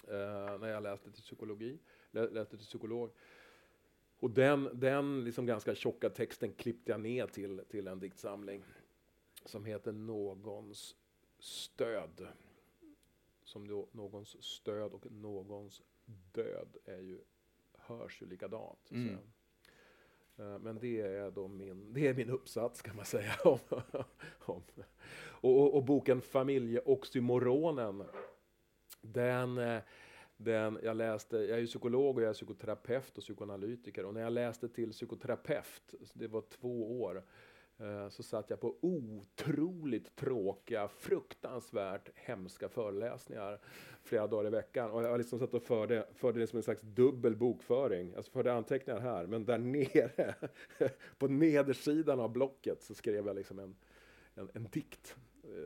uh, 0.08 0.60
när 0.60 0.68
jag 0.68 0.84
läste 0.84 1.12
till 1.12 1.24
psykologi, 1.24 1.80
läste 2.12 2.58
till 2.58 2.66
psykolog. 2.66 3.12
Och 4.20 4.32
den, 4.32 4.70
den 4.74 5.24
liksom 5.24 5.46
ganska 5.46 5.76
tjocka 5.76 6.10
texten 6.10 6.54
klippte 6.54 6.92
jag 6.92 7.02
ner 7.02 7.28
till, 7.28 7.62
till 7.70 7.88
en 7.88 8.00
diktsamling 8.00 8.64
som 9.46 9.66
heter 9.66 9.92
Någons 9.92 10.96
stöd. 11.40 12.28
Som 13.44 13.68
då, 13.68 13.88
någons 13.92 14.44
stöd 14.44 14.94
och 14.94 15.12
någons 15.12 15.82
död 16.34 16.78
är 16.86 17.00
ju, 17.00 17.20
hörs 17.74 18.22
ju 18.22 18.26
likadant. 18.26 18.92
Mm. 18.92 19.18
Eh, 20.38 20.60
men 20.60 20.80
det 20.80 21.02
är 21.02 21.32
då 21.32 21.48
min, 21.48 21.94
det 21.94 22.08
är 22.08 22.14
min 22.14 22.30
uppsats 22.30 22.82
kan 22.82 22.96
man 22.96 23.06
säga. 23.06 23.36
Om, 23.44 23.60
om. 24.40 24.64
Och, 25.42 25.62
och, 25.62 25.76
och 25.76 25.84
boken 25.84 26.22
Familjeoxymoronen, 26.22 28.04
den, 29.02 29.58
eh, 29.58 29.82
den, 30.42 30.80
jag 30.84 30.98
läste, 30.98 31.38
jag 31.38 31.58
är 31.58 31.62
ju 31.62 31.68
psykolog 31.68 32.18
och 32.18 32.24
jag 32.24 32.30
är 32.30 32.34
psykoterapeut 32.34 33.18
och 33.18 33.24
psykoanalytiker 33.24 34.06
och 34.06 34.14
när 34.14 34.22
jag 34.22 34.34
läste 34.34 34.70
till 34.70 34.92
psykoterapeut, 34.92 35.96
det 36.14 36.28
var 36.28 36.42
två 36.42 37.02
år, 37.02 37.24
eh, 37.78 38.10
så 38.10 38.24
satt 38.24 38.50
jag 38.50 38.60
på 38.60 38.76
otroligt 38.82 40.16
tråkiga, 40.16 40.88
fruktansvärt 40.88 42.10
hemska 42.16 42.70
föreläsningar 42.70 43.60
flera 44.04 44.28
dagar 44.28 44.48
i 44.48 44.52
veckan. 44.52 44.92
Och 44.92 45.04
jag 45.04 45.18
liksom 45.18 45.40
satt 45.40 45.54
och 45.54 45.64
förde, 45.64 46.08
förde 46.14 46.40
det 46.40 46.48
som 46.48 46.58
en 46.58 46.64
slags 46.64 46.82
dubbel 46.82 47.36
bokföring. 47.36 48.14
Alltså 48.16 48.32
förde 48.32 48.54
anteckningar 48.54 49.00
här, 49.00 49.26
men 49.26 49.46
där 49.46 49.58
nere, 49.58 50.36
på 51.18 51.28
nedersidan 51.28 52.20
av 52.20 52.32
blocket, 52.32 52.84
så 52.84 52.94
skrev 52.94 53.28
jag 53.28 53.36
liksom 53.36 53.60
en, 53.60 53.76
en, 54.36 54.50
en 54.54 54.64
dikt 54.64 55.16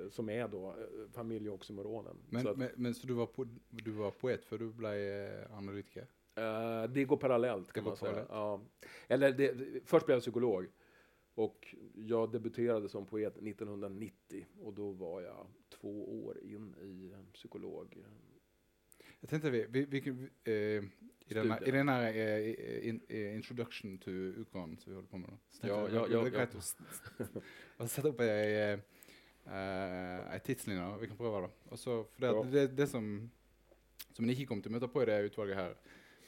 som 0.10 0.30
är 0.30 0.48
då 0.48 0.70
eh, 0.70 1.10
familjeoxymoronen. 1.12 2.18
Men, 2.30 2.44
Så 2.44 2.56
men, 2.56 2.70
men 2.76 2.94
så 2.96 3.08
du 3.08 3.14
var, 3.14 3.26
po 3.26 3.46
du 3.70 3.92
var 3.92 4.12
poet 4.12 4.46
för 4.46 4.58
du 4.58 4.72
blev 4.74 4.94
eh, 4.94 5.58
analytiker? 5.58 6.08
Eh, 6.36 6.84
det 6.90 7.04
går 7.06 7.18
parallellt 7.18 7.72
kan 7.74 7.84
Det 7.84 7.90
går 7.90 7.92
man 7.92 8.14
säga. 8.16 8.26
Ja. 8.30 8.62
Eller 9.08 9.32
det, 9.32 9.56
först 9.86 10.06
blev 10.06 10.16
jag 10.16 10.22
psykolog 10.22 10.68
och 11.36 11.76
jag 11.96 12.32
debuterade 12.32 12.90
som 12.90 13.06
poet 13.06 13.38
1990 13.38 14.46
och 14.62 14.74
då 14.74 14.92
var 14.92 15.22
jag 15.22 15.48
två 15.70 16.24
år 16.26 16.38
in 16.44 16.76
i 16.82 17.12
eh, 17.14 17.20
psykolog. 17.34 18.04
Jag 19.20 19.30
tänkte 19.30 19.50
vi, 19.50 19.66
vi, 19.70 19.86
vi, 19.86 20.30
eh, 20.44 20.84
i, 21.26 21.34
den 21.34 21.52
här, 21.52 21.68
i 21.68 21.72
den 21.72 21.90
här 21.90 22.14
eh, 22.16 22.88
in, 22.90 23.02
eh, 23.08 23.36
introduction 23.36 23.98
to 23.98 24.10
Ukon 24.12 24.78
som 24.78 24.92
vi 24.92 24.96
håller 24.96 25.08
på 25.08 25.18
med 25.18 25.30
då. 25.30 25.68
Jag, 25.68 25.80
ja, 25.80 25.88
det 25.88 26.14
ja, 26.14 26.20
är 26.22 26.24
ja. 26.24 26.30
greit 26.30 26.56
å 26.56 26.58
s- 26.58 26.78
å 27.78 27.88
sette 27.88 28.08
opp 28.10 28.20
ei, 29.48 30.36
eh, 30.36 30.40
tidslinje. 30.46 31.00
Vi 31.02 31.08
kan 31.08 31.18
prøve, 31.18 31.42
da. 31.48 31.50
Og 31.72 31.78
så- 31.80 32.06
for 32.06 32.22
det, 32.22 32.52
det, 32.52 32.76
det 32.76 32.90
som, 32.90 33.30
som 34.14 34.26
en 34.26 34.32
ikke 34.32 34.48
kommer 34.48 34.64
til 34.64 34.72
å 34.72 34.76
møte 34.80 34.92
på 34.94 35.02
i 35.04 35.06
det 35.06 35.32
utvalget 35.32 35.56
her, 35.56 35.74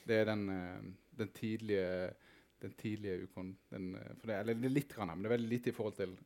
det 0.07 0.15
er 0.21 0.25
den, 0.25 0.49
eh, 0.49 0.81
den 1.17 1.29
tidlige 1.29 2.13
den 2.61 2.71
tidlige 2.79 3.23
Ukon. 3.27 3.55
Den, 3.69 3.95
eh, 3.95 4.13
for 4.17 4.27
det, 4.27 4.35
eller 4.39 4.53
det 4.55 4.65
er 4.65 4.73
litt, 4.73 4.93
grann, 4.95 5.07
men 5.07 5.21
det 5.23 5.29
er 5.31 5.37
veldig 5.37 5.49
lite 5.49 5.69
i 5.69 5.75
forhold 5.75 5.95
til, 5.97 6.17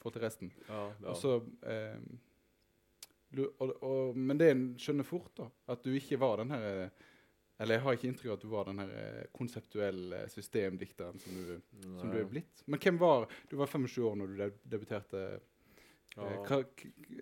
forhold 0.00 0.12
til 0.16 0.22
resten. 0.22 0.50
Ja, 0.68 0.92
ja. 1.00 1.08
Og 1.10 1.16
så, 1.16 1.36
eh, 1.62 1.98
du, 3.32 3.44
og, 3.60 3.82
og, 3.82 4.16
men 4.16 4.38
det 4.38 4.50
en 4.52 4.64
skjønner 4.78 5.04
fort, 5.06 5.32
da, 5.36 5.48
at 5.72 5.82
du 5.82 5.90
ikke 5.94 6.18
var 6.18 6.36
den 6.38 6.50
her 6.50 6.90
Eller 7.58 7.74
jeg 7.78 7.82
har 7.86 7.94
ikke 7.96 8.08
inntrykk 8.10 8.26
av 8.30 8.36
at 8.36 8.42
du 8.42 8.48
var 8.52 8.64
den 8.68 8.78
her 8.82 9.26
konseptuelle 9.32 10.18
systemdikteren 10.28 11.18
som 11.18 11.32
du, 11.32 11.54
som 11.98 12.10
du 12.12 12.18
er 12.20 12.26
blitt. 12.28 12.60
Men 12.66 12.78
hvem 12.78 12.98
var 13.00 13.26
Du 13.48 13.56
var 13.56 13.66
25 13.66 14.04
år 14.04 14.16
når 14.20 14.26
du 14.26 14.34
deb- 14.42 14.58
debuterte. 14.68 15.22
Eh, 16.16 16.22
Ja. 16.22 16.58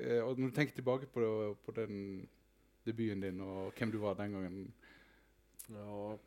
eh, 0.00 0.22
når 0.22 0.34
du 0.48 0.50
tenker 0.50 0.74
tilbake 0.74 1.06
på, 1.06 1.56
på 1.64 1.72
den 1.72 2.28
debuten 2.86 3.20
din, 3.20 3.40
og 3.40 3.72
hvem 3.78 3.90
du 3.90 3.98
var 3.98 4.14
den 4.14 4.32
gangen 4.32 4.72
Ja. 5.68 6.18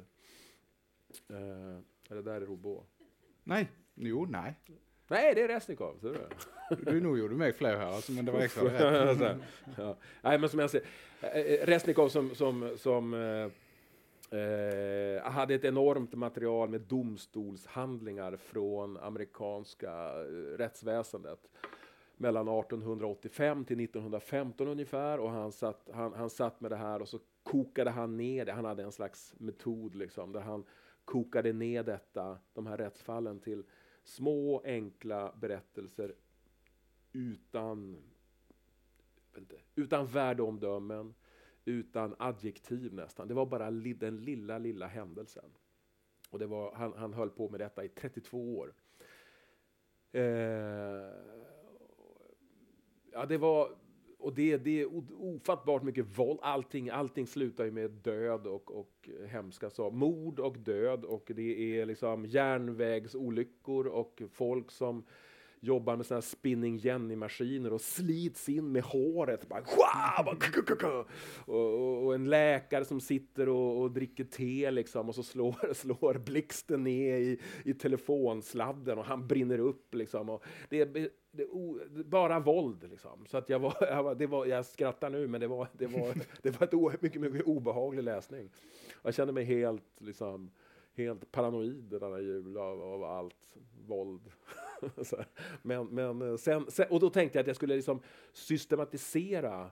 Eh, 1.28 1.78
eller 2.11 2.22
där 2.22 2.40
är. 2.40 2.82
Nei. 3.44 3.68
Jo, 3.94 4.26
nei. 4.26 4.54
Nej, 5.08 5.35
det 5.35 5.42
är 5.42 5.48
Resnikov, 5.48 5.98
ser 6.00 6.08
du? 6.08 6.85
Du, 6.85 7.00
nå 7.00 7.16
gjorde 7.16 7.35
du 7.35 7.38
meg 7.38 7.56
flau 7.58 7.74
her, 7.74 7.87
altså, 7.87 8.12
men 8.12 8.24
det 8.24 8.32
var. 8.32 8.48
Så 8.48 8.68
här, 8.68 9.38
ja. 9.78 9.96
Nej, 10.22 10.38
men 10.38 10.48
som 10.48 10.58
jag 10.58 10.70
säger, 10.70 10.87
eh, 11.20 11.66
Resnikov 11.66 12.08
som, 12.08 12.35
som, 12.35 12.70
som 12.76 13.14
eh, 13.14 14.38
eh, 14.38 15.22
hade 15.22 15.54
ett 15.54 15.64
enormt 15.64 16.14
material 16.14 16.68
med 16.68 16.80
domstolshandlingar 16.80 18.37
från 18.37 18.96
amerikanska 18.96 19.90
eh, 19.90 20.58
rättsväsendet 20.58 21.48
mellan 22.22 22.48
1885 22.48 23.64
till 23.64 23.80
1915 23.80 24.68
ungefär 24.68 25.18
och 25.18 25.30
han 25.30 25.52
satt, 25.52 25.88
han, 25.92 26.12
han 26.12 26.30
satt 26.30 26.61
med 26.61 26.70
det 26.70 26.76
här 26.76 27.02
och 27.02 27.08
så 27.08 27.18
kokade 27.42 27.90
han 27.90 28.16
ner 28.16 28.44
det. 28.44 28.52
Han 28.52 28.64
hade 28.64 28.82
en 28.82 28.92
slags 28.92 29.35
metod 29.38 29.94
liksom 29.94 30.32
där 30.32 30.40
han 30.40 30.64
kokade 31.04 31.52
ner 31.52 31.82
detta, 31.82 32.38
de 32.54 32.66
här 32.66 32.76
rättsfallen 32.76 33.40
till 33.40 33.64
små 34.04 34.62
enkla 34.64 35.32
berättelser 35.40 36.14
utan, 37.12 38.02
inte, 39.37 39.56
utan 39.74 40.06
värdeomdömen, 40.06 41.14
utan 41.64 42.14
adjektiv 42.18 42.94
nästan. 42.94 43.28
Det 43.28 43.35
var 43.35 43.46
bara 43.46 43.70
li, 43.70 43.92
den 43.92 44.16
lilla, 44.16 44.58
lilla 44.58 44.87
händelsen. 44.87 45.50
Och 46.30 46.38
det 46.38 46.46
var, 46.46 46.74
han, 46.74 46.92
han 46.96 47.12
höll 47.14 47.30
på 47.30 47.48
med 47.48 47.61
detta 47.61 47.85
i 47.85 47.88
32 47.88 48.58
år. 48.58 48.74
Eh, 50.12 51.51
ja, 53.12 53.27
det 53.27 53.38
var... 53.38 53.68
Och 54.18 54.35
det, 54.35 54.57
det 54.57 54.81
är 54.81 54.88
ofattbart 55.18 55.83
mycket 55.83 56.18
våld. 56.18 56.38
Allting, 56.42 56.90
allting 56.90 57.27
slutar 57.27 57.64
ju 57.64 57.70
med 57.70 57.90
död 57.90 58.46
och, 58.46 58.79
och 58.79 59.09
hemska 59.29 59.70
saker. 59.70 59.96
Mord 59.96 60.40
och 60.40 60.59
död 60.59 61.05
och 61.05 61.31
det 61.35 61.79
är 61.81 61.87
liksom 61.87 62.27
järnvägsolyckor 62.27 63.87
och 63.87 64.22
folk 64.31 64.70
som 64.70 65.05
jobbar 65.64 65.96
med 65.96 66.07
såna 66.07 66.16
här 66.16 66.22
spinning 66.22 66.77
Jenny-maskiner 66.77 67.72
och 67.72 67.81
slits 67.81 68.48
in 68.48 68.72
med 68.72 68.83
håret. 68.83 69.48
Bara, 69.48 69.62
bara, 70.25 71.05
och, 71.44 72.05
och, 72.05 72.14
en 72.14 72.31
läkare 72.31 72.85
som 72.85 73.01
sitter 73.01 73.48
och, 73.48 73.83
och 73.83 73.90
dricker 73.90 74.25
te 74.25 74.70
liksom 74.70 75.09
och 75.09 75.14
så 75.14 75.22
slår, 75.22 75.75
slår 75.75 76.14
blixten 76.14 76.85
ner 76.85 77.18
i, 77.18 77.40
i 77.64 77.75
telefonsladden 77.75 78.98
och 78.98 79.05
han 79.05 79.27
brinner 79.27 79.59
upp 79.59 79.94
liksom. 79.94 80.29
Och 80.29 80.44
det, 80.68 80.81
är, 80.81 81.09
det, 81.31 81.46
o, 81.46 81.79
bara 82.05 82.40
våld 82.40 82.90
liksom. 82.90 83.27
Så 83.27 83.37
att 83.37 83.48
jag, 83.48 83.59
var, 83.59 83.77
jag, 83.81 84.03
var, 84.03 84.14
det 84.14 84.27
var, 84.27 84.46
jag 84.46 84.66
skrattar 84.66 85.11
nu 85.11 85.29
men 85.29 85.40
det 85.40 85.48
var, 85.48 85.68
det 85.72 85.87
var, 85.87 86.14
det 86.42 86.61
var 86.61 86.66
ett 86.66 86.75
o, 86.75 86.92
mycket, 87.01 87.20
mycket 87.20 87.46
obehaglig 87.46 88.03
läsning. 88.03 88.51
Jag 89.03 89.14
kände 89.14 89.33
mig 89.33 89.44
helt 89.44 90.01
liksom 90.01 90.51
helt 90.94 91.33
paranoid 91.33 91.85
denna 91.85 92.20
jul 92.20 92.57
av, 92.57 92.83
av 92.83 93.05
allt 93.05 93.57
våld. 93.87 94.33
Men, 95.62 95.87
men 95.87 96.22
eh, 96.22 96.37
sen, 96.37 96.70
sen, 96.70 96.87
och 96.90 97.00
då 97.00 97.11
tänkte 97.11 97.38
jag 97.38 97.40
att 97.42 97.46
jag 97.46 97.57
skulle 97.57 97.76
liksom 97.76 98.00
systematisera 98.33 99.70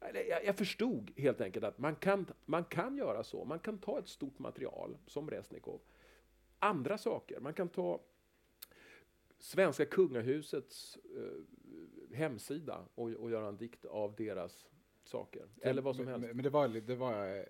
jag, 0.00 0.44
jag 0.44 0.56
förstod 0.56 1.10
helt 1.16 1.40
enkelt 1.40 1.64
att 1.64 1.78
man 1.78 1.94
kan, 1.94 2.26
man 2.44 2.64
kan 2.64 2.96
göra 2.96 3.24
så. 3.24 3.44
Man 3.44 3.58
kan 3.58 3.78
ta 3.78 3.98
ett 3.98 4.08
stort 4.08 4.38
material 4.38 4.96
som 5.06 5.30
Resnikov. 5.30 5.80
Andra 6.58 6.98
saker. 6.98 7.40
Man 7.40 7.54
kan 7.54 7.68
ta 7.68 8.00
svenska 9.38 9.86
kungahusets 9.86 10.98
eh, 11.16 12.16
hemsida 12.16 12.84
och, 12.94 13.10
och 13.10 13.30
göra 13.30 13.48
en 13.48 13.56
dikt 13.56 13.84
av 13.84 14.14
deras 14.14 14.68
saker. 15.02 15.48
Eller 15.62 15.82
vad 15.82 15.96
som 15.96 16.06
helst. 16.06 16.28
Men, 16.34 16.42
det 16.44 16.50
var, 16.50 16.68
det 16.68 16.94
var 16.94 17.36
eh, 17.36 17.44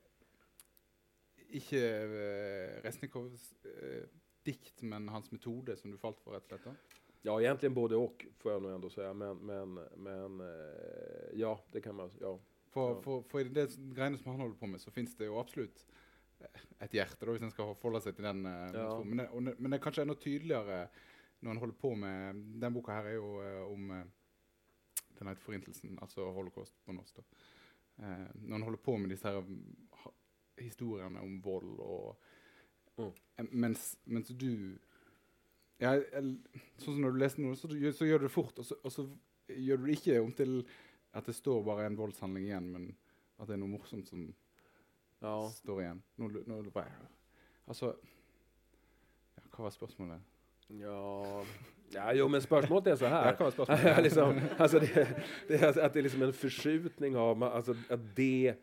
ikke 1.59 1.81
eh, 1.81 2.83
Resnikovs 2.85 3.53
eh, 3.65 4.05
dikt, 4.47 4.83
men 4.83 5.09
hans 5.09 5.31
metode 5.33 5.77
som 5.77 5.91
du 5.91 5.99
falt 6.01 6.21
for, 6.25 6.33
rett 6.37 6.53
og 6.53 6.59
slett? 6.61 6.65
da? 6.65 6.99
Ja, 7.23 7.35
egentligen 7.41 7.75
både 7.75 7.97
och 7.97 8.27
får 8.39 8.53
jag 8.53 8.63
nog 8.63 8.73
ändå 8.73 8.91
säga. 8.91 9.13
Men, 9.15 9.37
men, 9.37 9.75
men 9.97 10.41
eh, 10.41 11.35
ja, 11.35 11.61
det 11.73 11.81
kan 11.81 11.95
man. 11.95 12.11
Ja. 12.21 12.39
For, 12.71 13.03
Ja. 13.05 13.23
for 13.29 13.41
i 13.41 13.45
det 13.45 13.67
greiene 13.77 14.19
som 14.19 14.31
han 14.31 14.41
holder 14.41 14.57
på 14.57 14.67
med, 14.67 14.81
så 14.81 14.91
fins 14.91 15.17
det 15.17 15.27
jo 15.27 15.39
absolutt 15.41 15.85
eh, 16.41 16.61
et 16.87 16.95
hjerte, 16.97 17.27
da, 17.27 17.33
hvis 17.35 17.43
en 17.45 17.51
skal 17.53 17.75
forholde 17.75 18.01
seg 18.07 18.17
til 18.17 18.25
den. 18.25 18.45
Ja. 18.47 19.03
Men, 19.05 19.17
det, 19.21 19.29
det- 19.51 19.59
men 19.61 19.71
det 19.71 19.79
er 19.81 19.85
kanskje 19.85 20.03
enda 20.07 20.15
tydeligere 20.17 20.87
når 21.41 21.51
en 21.51 21.61
holder 21.63 21.77
på 21.81 21.95
med 21.97 22.41
Den 22.61 22.75
her 22.87 23.05
er 23.11 23.15
jo 23.19 23.29
eh, 23.43 23.63
om 23.73 23.87
Den 25.19 25.29
heter 25.29 25.43
'Forintelsen', 25.45 25.99
altså 26.01 26.31
holocaust 26.33 26.75
på 26.87 26.93
norsk. 26.93 27.17
da. 27.17 27.23
Eh, 28.01 28.27
når 28.35 28.57
en 28.57 28.63
holder 28.63 28.79
på 28.79 28.97
med 28.97 29.11
disse 29.11 29.29
her 29.29 29.43
historiene 30.65 31.21
om 31.21 31.41
vold 31.45 31.79
og 31.81 32.17
Mm. 33.01 33.13
mens, 33.53 33.97
mens 34.05 34.29
du 34.37 34.77
ja, 35.81 35.95
Sånn 36.21 36.95
som 36.95 36.99
når 37.01 37.13
du 37.15 37.19
leser 37.23 37.41
noe, 37.41 37.57
så, 37.57 37.69
så 37.97 38.05
gjør 38.05 38.19
du 38.21 38.27
det 38.27 38.33
fort, 38.35 38.59
og 38.59 38.65
så, 38.67 38.77
og 38.85 38.93
så 38.93 39.07
gjør 39.49 39.77
du 39.81 39.87
det 39.87 39.95
ikke 39.97 40.19
om 40.21 40.33
til 40.37 40.67
at 41.17 41.25
det 41.27 41.35
står 41.35 41.63
bare 41.65 41.87
en 41.87 41.97
voldshandling 41.97 42.45
igjen, 42.51 42.67
men 42.75 42.91
at 43.39 43.49
det 43.49 43.55
er 43.57 43.63
noe 43.63 43.73
morsomt 43.73 44.09
som 44.11 44.27
Ja. 45.23 45.49
står 45.49 45.81
igjen. 45.81 46.03
Nå, 46.19 46.29
nå, 46.47 46.61
bare, 46.75 46.93
altså 47.69 47.95
ja, 49.37 49.43
Hva 49.55 49.63
var 49.65 49.71
spørsmålet? 49.71 50.21
Ja, 50.69 51.45
ja 51.95 52.13
jo, 52.15 52.29
men 52.29 52.41
spörsmålet 52.43 52.87
är 52.87 52.97
så 52.97 53.05
Ja, 53.09 53.11
här. 53.11 53.51
spørsmålet? 53.51 54.03
liksom, 54.03 54.41
alltså 54.59 54.79
det, 54.79 55.17
det 55.49 55.55
är 55.63 55.79
att 55.85 55.93
det 55.93 55.99
är 56.01 56.03
liksom 56.03 56.23
en 56.23 56.33
förskjutning 56.33 57.17
av, 57.17 57.43
alltså 57.43 57.75
att 57.89 58.17
det, 58.17 58.55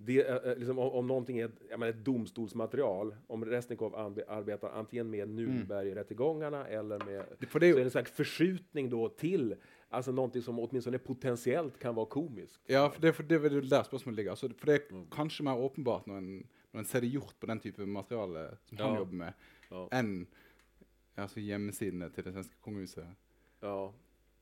det 0.00 0.22
är, 0.22 0.48
eh, 0.50 0.56
liksom, 0.56 0.78
om, 0.78 0.90
om 0.90 1.06
någonting 1.06 1.38
är 1.38 1.50
menar, 1.70 1.86
ett 1.86 2.04
domstolsmaterial, 2.04 3.14
om 3.26 3.44
Resnikov 3.44 3.94
arbetar 4.28 4.70
antingen 4.70 5.10
med 5.10 5.28
Nürnbergrättegångarna 5.28 6.66
eller 6.66 7.04
med, 7.04 7.24
For 7.48 7.60
det 7.60 7.72
så 7.72 7.76
är 7.76 7.80
det 7.80 7.84
en 7.84 7.90
slags 7.90 8.10
förskjutning 8.10 8.90
då 8.90 9.08
till, 9.08 9.56
alltså 9.88 10.12
någonting 10.12 10.42
som 10.42 10.58
åtminstone 10.58 10.98
potentiellt 10.98 11.78
kan 11.78 11.94
vara 11.94 12.06
komiskt. 12.06 12.60
Ja, 12.66 12.90
for 12.90 13.00
det, 13.02 13.12
for 13.12 13.22
det 13.22 13.34
er 13.34 13.38
vel 13.38 13.68
der 13.68 13.82
spørsmålet 13.82 14.16
ligger. 14.16 14.30
Altså, 14.30 14.48
for 14.58 14.66
det 14.66 14.74
er 14.74 14.94
Mm. 14.94 15.06
kanskje 15.10 15.42
mer 15.44 15.56
åpenbart 15.58 16.06
når 16.06 16.16
en, 16.18 16.48
når 16.72 16.78
en 16.80 16.84
ser 16.84 17.00
det 17.00 17.08
gjort 17.08 17.34
på 17.40 17.46
den 17.46 17.60
type 17.60 17.86
materiale 17.86 18.56
som 18.64 18.78
han 18.78 18.92
Ja. 18.92 18.98
jobber 18.98 19.14
med, 19.14 19.32
Ja. 19.70 19.88
enn 19.92 20.26
altså, 21.16 21.40
hjemmesidene 21.40 22.08
til 22.14 22.24
det 22.24 22.32
svenske 22.32 22.54
kongehuset. 22.60 23.06
Ja, 23.62 23.92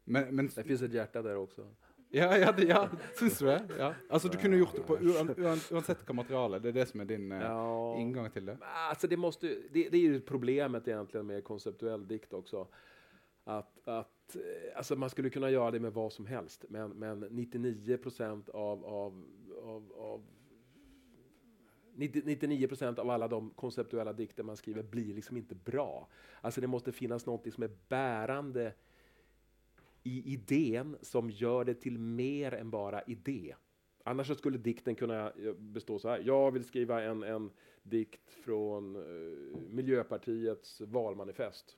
Men, 0.08 0.34
men 0.36 0.46
det 0.54 0.64
finns 0.64 0.82
ett 0.82 0.92
hjärta 0.92 1.22
där 1.22 1.36
också. 1.36 1.66
Ja, 2.10 2.36
ja, 2.38 2.52
det, 2.52 2.64
ja 2.64 2.88
syns 3.18 3.38
du 3.38 3.46
det? 3.46 3.62
Ja. 3.78 3.94
Altså, 4.08 4.28
du 4.28 4.38
kunne 4.38 4.56
gjort 4.56 4.74
det 4.76 4.82
på 4.86 4.96
uansett 5.70 6.04
hva 6.06 6.14
materiale. 6.14 6.58
Det 6.62 6.68
er 6.68 6.72
det 6.80 6.86
som 6.88 7.00
er 7.00 7.04
din 7.10 7.32
eh, 7.32 7.42
Ja. 7.42 7.96
inngang 8.00 8.30
til 8.30 8.46
det. 8.46 8.58
Alltså 8.62 9.06
det, 9.08 9.16
måste, 9.16 9.48
det, 9.72 9.88
det 9.90 9.96
är 9.96 10.02
ju 10.02 10.20
problemet 10.20 10.88
egentligen 10.88 11.26
med 11.26 11.44
konceptuell 11.44 12.06
dikt 12.08 12.32
också. 12.32 12.66
Att, 13.44 13.88
att, 13.88 14.36
eh, 14.36 14.76
alltså 14.76 14.96
man 14.96 15.10
skulle 15.10 15.30
kunna 15.30 15.50
göra 15.50 15.70
det 15.70 15.80
med 15.80 15.92
vad 15.92 16.12
som 16.12 16.26
helst, 16.26 16.64
men, 16.68 16.90
men 16.90 17.20
99 17.20 17.96
procent 17.96 18.48
av, 18.48 18.84
av, 18.84 19.24
av, 19.62 19.92
av 19.98 20.22
90 21.94 22.22
99 22.24 22.68
procent 22.68 22.98
av 22.98 23.10
alla 23.10 23.28
de 23.28 23.50
konceptuella 23.50 24.12
dikter 24.12 24.42
man 24.42 24.56
skriver 24.56 24.82
blir 24.82 25.14
liksom 25.14 25.36
inte 25.36 25.54
bra. 25.54 26.08
Alltså 26.40 26.60
det 26.60 26.66
måste 26.66 26.92
finnas 26.92 27.26
något 27.26 27.52
som 27.54 27.62
är 27.62 27.70
bärande 27.88 28.72
i 30.06 30.32
idén 30.32 30.96
som 31.00 31.30
gör 31.30 31.64
det 31.64 31.74
till 31.74 31.98
mer 31.98 32.54
än 32.54 32.70
bara 32.70 33.02
idé. 33.02 33.54
Annars 34.04 34.38
skulle 34.38 34.58
dikten 34.58 34.94
kunna 34.94 35.26
eh, 35.26 35.52
bestå 35.52 35.98
så 35.98 36.08
här. 36.08 36.22
Jag 36.24 36.50
vill 36.50 36.64
skriva 36.64 37.02
en, 37.02 37.22
en 37.22 37.50
dikt 37.82 38.30
från 38.44 38.96
eh, 38.96 39.60
Miljöpartiets 39.70 40.80
valmanifest. 40.80 41.76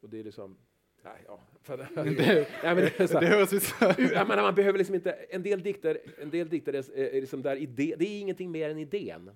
Och 0.00 0.08
det 0.08 0.18
är 0.18 0.24
liksom... 0.24 0.56
Nej, 1.02 1.24
ja. 1.26 1.40
För, 1.62 1.76
Det, 1.94 2.48
men 2.62 2.76
det 2.76 3.30
det 4.36 4.42
man 4.42 4.54
behöver 4.54 4.78
liksom 4.78 4.94
inte, 4.94 5.12
en 5.12 5.42
del 5.42 5.62
dikter, 5.62 5.98
en 6.18 6.30
del 6.30 6.48
dikter 6.48 6.72
är, 6.72 6.98
är 6.98 7.20
liksom 7.20 7.42
där 7.42 7.56
idé, 7.56 7.94
det 7.98 8.04
är 8.04 8.20
ingenting 8.20 8.50
mer 8.50 8.70
än 8.70 8.78
idén. 8.78 9.30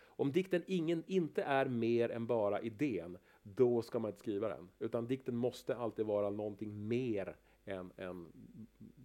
Om 0.00 0.32
dikten 0.32 0.62
ingen, 0.66 1.04
inte 1.06 1.42
är 1.42 1.66
mer 1.66 2.08
än 2.08 2.26
bara 2.26 2.60
idén, 2.60 3.18
då 3.54 3.82
ska 3.82 3.98
man 3.98 4.08
inte 4.10 4.20
skriva 4.20 4.48
den. 4.48 4.68
Utan 4.78 5.06
dikten 5.06 5.36
måste 5.36 5.76
alltid 5.76 6.06
vara 6.06 6.30
någonting 6.30 6.88
mer 6.88 7.36
än, 7.64 7.92
än 7.96 8.26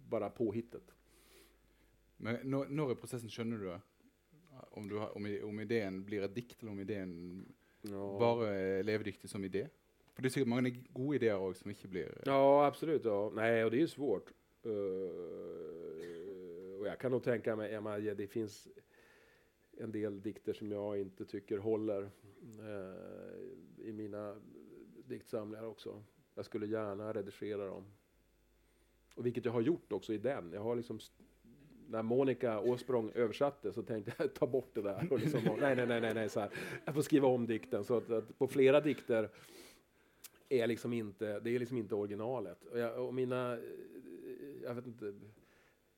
bara 0.08 0.30
påhittet. 0.30 0.94
Men 2.16 2.36
når, 2.50 2.66
når 2.70 2.92
i 2.92 2.94
prosessen 2.94 3.30
skjønner 3.30 3.58
du 3.58 3.64
det? 3.66 3.80
Om, 4.70 4.88
du 4.88 4.96
har, 4.98 5.16
om, 5.16 5.26
om 5.44 5.60
ideen 5.60 6.04
blir 6.06 6.22
et 6.22 6.34
dikt, 6.34 6.62
eller 6.62 6.72
om 6.72 6.80
ideen 6.80 7.44
Ja. 7.84 8.18
bare 8.18 8.46
er 8.54 8.82
levedyktig 8.82 9.28
som 9.30 9.44
idé? 9.44 9.66
For 10.14 10.22
det 10.22 10.28
er 10.30 10.32
sikkert 10.32 10.48
mange 10.48 10.70
gode 10.94 11.16
ideer 11.18 11.36
òg 11.42 11.56
som 11.58 11.70
ikke 11.70 11.88
blir 11.90 12.14
Ja, 12.26 12.64
absolut. 12.66 13.04
Ja. 13.04 13.30
Nej, 13.34 13.64
och 13.64 13.70
det 13.70 13.76
är 13.76 13.80
ju 13.80 13.88
svårt. 13.88 14.30
Eh, 14.64 14.70
och 16.80 16.86
jag 16.86 16.98
kan 17.00 17.10
nog 17.10 17.22
tänka 17.22 17.56
mig, 17.56 17.72
jag 17.72 17.82
menar, 17.82 18.14
det 18.14 18.26
finns 18.26 18.68
en 19.78 19.92
del 19.92 20.22
dikter 20.22 20.52
som 20.52 20.72
jag 20.72 21.00
inte 21.00 21.24
tycker 21.24 21.58
håller 21.58 22.02
eh, 22.58 23.86
i 23.88 23.92
mina 23.92 24.36
diktsamlingar 25.06 25.66
också. 25.66 26.02
Jag 26.34 26.44
skulle 26.44 26.66
gärna 26.66 27.12
redigera 27.12 27.66
dem. 27.66 27.84
Och 29.14 29.26
vilket 29.26 29.44
jag 29.44 29.52
har 29.52 29.60
gjort 29.60 29.92
också 29.92 30.12
i 30.12 30.18
den. 30.18 30.52
Jag 30.52 30.62
har 30.62 30.76
liksom 30.76 30.98
när 31.88 32.02
Monica 32.02 32.60
Åsprång 32.60 33.10
översatte 33.14 33.72
så 33.72 33.82
tänkte 33.82 34.12
jag 34.18 34.34
ta 34.34 34.46
bort 34.46 34.74
det 34.74 34.82
där. 34.82 35.12
Och 35.12 35.18
liksom, 35.18 35.40
nej, 35.44 35.76
nej, 35.76 35.86
nej, 35.86 36.00
nej, 36.00 36.14
nej 36.14 36.28
så 36.28 36.40
här. 36.40 36.50
Jag 36.84 36.94
får 36.94 37.02
skriva 37.02 37.28
om 37.28 37.46
dikten. 37.46 37.84
Så 37.84 37.96
att, 37.96 38.10
att 38.10 38.38
på 38.38 38.48
flera 38.48 38.80
dikter 38.80 39.30
är 40.48 40.66
liksom 40.66 40.92
inte, 40.92 41.40
det 41.40 41.50
är 41.50 41.58
liksom 41.58 41.78
inte 41.78 41.94
originalet. 41.94 42.64
Och, 42.64 42.78
jag, 42.78 43.06
och 43.06 43.14
mina, 43.14 43.52
eh, 43.52 43.60
jag 44.62 44.74
vet 44.74 44.86
inte, 44.86 45.14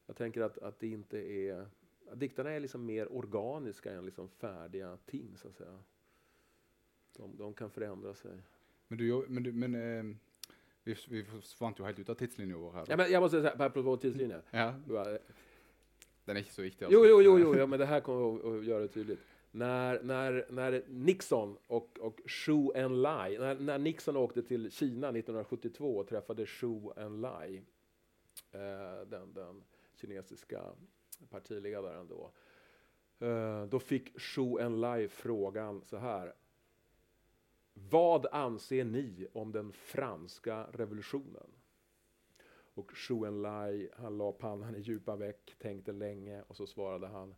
jag 0.07 0.17
tänker 0.17 0.43
att, 0.43 0.59
att 0.59 0.81
det 0.81 0.89
inte 0.89 1.19
är, 1.19 1.67
dikterna 2.15 2.51
är 2.51 2.61
liksom 2.61 2.87
mer 2.87 3.13
organiska 3.13 3.93
än 3.93 4.05
liksom 4.07 4.29
färdiga 4.29 4.99
ting 5.07 5.37
så 5.37 5.49
att 5.49 5.55
säga. 5.57 5.79
De, 7.17 7.37
de 7.37 7.55
kan 7.55 7.71
förändra 7.71 8.15
sig. 8.15 8.43
Men, 8.89 8.99
du, 8.99 9.07
jo- 9.09 9.25
men, 9.29 9.43
du, 9.43 9.53
men 9.53 9.75
eh, 9.75 10.17
vi, 10.85 10.97
vi 11.09 11.25
forsvant 11.25 11.79
jo 11.79 11.85
helt 11.85 11.99
ut 11.99 12.09
av 12.09 12.15
tidslinja 12.15 12.57
vår 12.57 12.73
her. 12.73 12.85
Ja, 12.89 12.97
men 12.97 13.11
jag 13.11 13.21
måste 13.21 13.41
säga, 13.43 13.65
apropå 13.65 13.97
tidslinjen. 13.97 14.43
Ja, 14.51 14.75
Jo, 14.89 15.05
den 16.25 16.37
er 16.37 16.41
ikke 16.43 16.53
så 16.53 16.63
viktig. 16.63 16.89
jo, 16.91 17.05
jo, 17.07 17.21
jo, 17.39 17.55
ja, 17.57 17.67
men 17.67 17.79
det 17.79 17.87
här 17.87 18.01
kommer 18.01 18.59
att, 18.59 18.65
göra 18.65 18.81
det 18.83 18.89
tydligt. 18.89 19.21
När, 19.51 20.03
när, 20.03 20.47
när 20.51 20.83
Nixon 20.89 21.57
och, 21.67 21.99
och 22.01 22.21
Zhou 22.27 22.73
Enlai, 22.75 23.39
när, 23.39 23.55
när 23.55 23.79
Nixon 23.79 24.17
åkte 24.17 24.43
till 24.43 24.71
Kina 24.71 25.09
1972 25.09 25.97
och 25.97 26.09
träffade 26.09 26.47
Zhou 26.47 26.93
Enlai, 26.97 27.63
eh, 28.53 29.07
den, 29.09 29.35
den 29.35 29.63
kinesiska 30.01 30.63
partiledaren 31.31 32.09
då, 32.09 32.33
eh, 33.27 33.65
då 33.67 33.79
fick 33.79 34.21
Zhou 34.21 34.59
Enlai 34.59 35.09
frågan 35.09 35.83
så 35.85 35.97
här. 35.97 36.35
Vad 37.75 38.27
anser 38.27 38.85
ni 38.85 39.27
om 39.33 39.53
den 39.53 39.73
franska 39.73 40.67
revolutionen? 40.73 41.51
Och 42.75 42.93
Zhou 42.97 43.27
Enlai, 43.27 43.89
han 43.97 44.19
la 44.19 44.33
pannan 44.33 44.77
i 44.77 44.81
djupa 44.81 45.17
veck, 45.17 45.55
tänkte 45.59 45.93
länge 45.93 46.43
och 46.43 46.57
så 46.57 46.67
svarade 46.67 47.07
han 47.07 47.35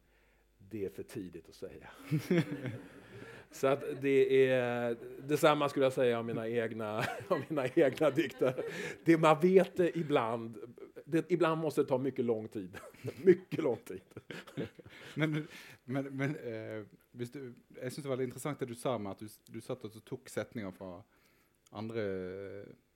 det 0.59 0.85
är 0.85 0.91
för 0.91 1.03
tidigt 1.03 1.49
att 1.49 1.55
säga. 1.55 1.91
så 3.51 3.67
att 3.67 3.85
det 4.01 4.49
är 4.51 4.97
detsamma 5.19 5.69
skulle 5.69 5.85
jag 5.85 5.93
säga 5.93 6.19
om 6.19 6.27
mina 6.27 6.49
egna, 6.49 7.05
om 7.29 7.43
mina 7.49 7.67
egna 7.69 8.11
dikter. 8.11 8.65
Det 9.05 9.19
man 9.19 9.41
vet 9.41 9.81
ibland, 9.81 10.59
det, 11.11 11.25
ibland 11.33 11.61
måste 11.61 11.83
det 11.83 11.89
ta 11.89 11.99
mycket 11.99 12.25
lång 12.25 12.49
tid. 12.49 12.79
mycket 13.25 13.63
lång 13.65 13.77
tid. 13.77 14.01
Men, 15.15 15.47
men, 15.85 16.05
men 16.05 16.37
eh, 16.37 16.83
hvis 17.17 17.33
du, 17.33 17.55
jeg 17.81 17.93
syns 17.93 18.03
det 18.03 18.11
var 18.11 18.17
veldig 18.17 18.29
interessant 18.29 18.61
det 18.61 18.69
du 18.69 18.77
sa 18.77 18.99
med 18.99 19.17
at 19.17 19.23
du, 19.25 19.55
du 19.55 19.61
satt 19.65 19.87
og 19.89 19.95
så 19.95 20.03
tok 20.05 20.29
setninger 20.29 20.75
fra 20.77 20.91
andre 21.79 22.05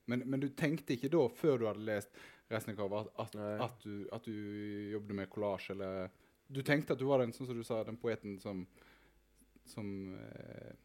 men, 0.05 0.23
men 0.27 0.41
du 0.43 0.49
tenkte 0.49 0.95
ikke 0.95 1.09
da, 1.11 1.25
før 1.31 1.59
du 1.59 1.67
hadde 1.69 1.85
lest 1.87 2.15
Resnikov, 2.51 2.93
at, 2.99 3.11
at, 3.23 3.35
Nei. 3.39 3.53
at, 3.65 3.85
du, 3.85 4.07
at 4.13 4.25
du 4.27 4.33
jobbet 4.91 5.15
med 5.15 5.29
collage, 5.31 5.71
eller 5.73 6.09
Du 6.47 6.61
tenkte 6.61 6.93
at 6.93 6.99
du 6.99 7.05
var 7.07 7.23
den, 7.23 7.31
som 7.33 7.47
du 7.47 7.63
sa, 7.63 7.79
den 7.87 7.97
poeten 7.97 8.35
som, 8.39 8.65
som 9.65 9.87
eh, 10.13 10.75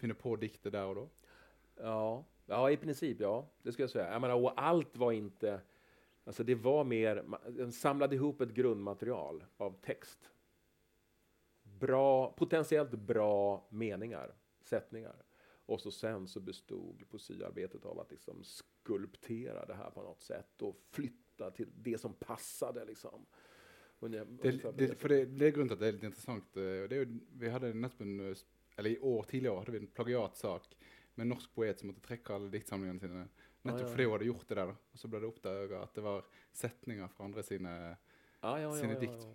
finner 0.00 0.14
på 0.14 0.36
diktet 0.40 0.72
der 0.72 0.86
og 0.86 0.96
da? 0.96 1.34
Ja, 1.82 2.24
ja, 2.46 2.60
i 2.70 2.76
princip 2.76 3.20
ja. 3.20 3.34
Det 3.62 3.72
skulle 3.72 3.84
jag 3.84 3.90
säga. 3.90 4.12
Jag 4.12 4.20
menar, 4.20 4.34
och 4.34 4.62
allt 4.62 4.96
var 4.96 5.12
inte... 5.12 5.60
Alltså 6.24 6.44
det 6.44 6.54
var 6.54 6.84
mer... 6.84 7.24
Den 7.48 7.72
samlade 7.72 8.14
ihop 8.14 8.40
ett 8.40 8.54
grundmaterial 8.54 9.44
av 9.56 9.80
text. 9.82 10.30
Bra, 11.62 12.32
potentiellt 12.32 12.90
bra 12.90 13.66
meningar, 13.70 14.34
sättningar. 14.62 15.24
Och 15.66 15.80
så 15.80 15.90
sen 15.90 16.28
så 16.28 16.40
bestod 16.40 17.04
poesiarbetet 17.10 17.84
av 17.84 18.00
att 18.00 18.10
liksom 18.10 18.44
skulptera 18.44 19.66
det 19.66 19.74
här 19.74 19.90
på 19.90 20.02
något 20.02 20.22
sätt 20.22 20.62
och 20.62 20.80
flytta 20.90 21.50
till 21.50 21.68
det 21.74 21.98
som 21.98 22.14
passade. 22.14 22.84
Liksom. 22.84 23.26
Det, 24.00 24.24
det, 24.76 25.00
for 25.00 25.08
det, 25.08 25.24
det 25.24 25.46
er 25.46 25.54
grunnen 25.56 25.70
til 25.70 25.78
at 25.78 25.80
det 25.80 25.88
er 25.88 25.96
litt 25.96 26.08
interessant. 26.10 26.56
eh, 26.60 26.82
det 26.90 26.98
jo, 26.98 27.04
vi 27.40 27.52
hadde 27.52 27.70
nettopp 27.72 28.02
en, 28.04 28.18
eh, 28.20 28.42
eller 28.76 28.90
I 28.90 28.98
år 28.98 29.22
tidligere 29.30 29.62
hadde 29.62 29.72
vi 29.72 29.80
en 29.80 29.92
plagiatsak 29.96 30.74
med 31.14 31.24
en 31.24 31.30
norsk 31.32 31.54
poet 31.54 31.80
som 31.80 31.88
måtte 31.88 32.04
trekke 32.04 32.34
alle 32.34 32.52
diktsamlingene 32.52 33.00
sine. 33.00 33.22
Nettopp 33.64 33.86
ja. 33.86 33.90
fordi 33.94 34.04
hun 34.04 34.12
hadde 34.12 34.28
gjort 34.28 34.48
det 34.48 34.56
der. 34.60 34.70
Og 34.92 34.98
så 35.00 35.08
ble 35.08 35.20
det 35.22 35.28
oppdaga 35.30 35.82
at 35.82 35.94
det 35.96 36.02
var 36.04 36.24
setninger 36.52 37.08
fra 37.08 37.24
andre 37.24 37.42
sine 37.46 37.74
sine 38.76 38.98
dikt. 39.00 39.26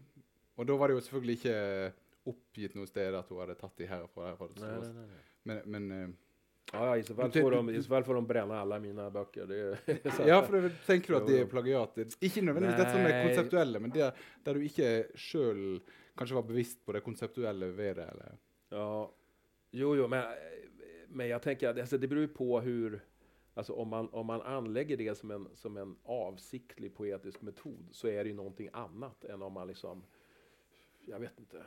Og 0.60 0.68
da 0.68 0.76
var 0.78 0.88
det 0.92 1.00
jo 1.00 1.02
selvfølgelig 1.06 1.38
ikke 1.40 1.94
oppgitt 2.30 2.76
noe 2.78 2.86
sted 2.90 3.16
at 3.18 3.30
hun 3.32 3.40
hadde 3.42 3.56
tatt 3.58 3.78
de 3.80 3.88
herfra 3.90 4.34
det 4.36 4.50
Nej, 4.62 4.80
nej, 4.80 4.92
nej. 4.94 5.22
Men, 5.44 5.62
men 5.66 5.92
eh, 5.92 6.10
Ja, 6.74 6.84
ja, 6.86 6.98
i 6.98 7.04
så 7.04 7.16
fall 7.18 7.32
det- 7.32 7.42
får 7.42 7.52
de, 7.52 7.72
i 7.74 7.82
så 7.82 7.90
fall 7.90 8.04
får 8.04 8.14
de 8.20 8.28
bränna 8.28 8.60
alla 8.62 8.78
mina 8.80 9.10
böcker. 9.10 9.46
Det 9.48 9.60
är, 9.60 10.28
Ja, 10.28 10.40
att- 10.40 10.48
for 10.48 10.62
det, 10.62 10.70
tenker 10.86 11.14
du 11.14 11.16
at 11.18 11.22
Jo, 11.24 11.28
det 11.28 11.38
jo. 11.40 11.46
er 11.46 11.50
plagiat? 11.50 11.98
Ikke 12.22 12.42
nødvendigvis 12.46 12.78
dette 12.78 12.92
som 12.92 13.02
Nei. 13.04 13.24
konseptuelle, 13.28 13.80
men 13.80 13.90
der, 13.96 14.12
der 14.46 14.54
du 14.54 14.62
ikke 14.68 14.92
sjøl 15.18 15.80
kanskje 16.20 16.36
var 16.38 16.44
bevisst 16.46 16.86
på 16.86 16.94
det 16.94 17.02
konseptuelle 17.02 17.72
ved 17.74 17.96
det. 17.96 18.06
eller... 18.12 18.38
Ja, 18.70 19.10
jo, 19.72 19.96
jo, 19.96 20.08
men 20.08 20.20
eh, 20.20 20.56
men 21.10 21.28
jag 21.28 21.42
tänker 21.42 21.70
att 21.70 21.80
alltså, 21.80 21.98
det 21.98 22.08
beror 22.08 22.22
ju 22.22 22.28
på 22.28 22.62
hur, 22.62 23.00
alltså 23.60 23.74
om 23.74 23.88
man, 23.88 24.10
om 24.10 24.26
man 24.26 24.42
anlägger 24.42 24.98
det 24.98 25.16
som 25.16 25.32
en, 25.32 25.48
som 25.56 25.78
en 25.78 25.96
avsiktlig 26.04 26.96
poetisk 26.96 27.42
metod 27.42 27.88
så 27.92 28.08
är 28.08 28.24
det 28.24 28.30
ju 28.30 28.36
någonting 28.36 28.70
annat 28.74 29.26
än 29.26 29.42
om 29.42 29.54
man 29.54 29.68
liksom, 29.68 30.04
jag 31.06 31.20
vet 31.20 31.40
inte, 31.40 31.58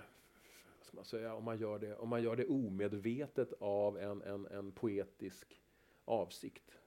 vad 0.78 0.87
ska 0.87 0.96
man 0.96 1.05
säga, 1.05 1.35
om 1.35 1.44
man 1.44 1.59
gör 1.59 1.78
det, 1.78 1.96
om 1.96 2.09
man 2.09 2.22
gör 2.22 2.37
det 2.37 2.46
omedvetet 2.46 3.52
av 3.61 3.98
en, 3.98 4.22
en, 4.22 4.46
en 4.46 4.72
poetisk 4.72 5.62
avsikt. 6.05 6.78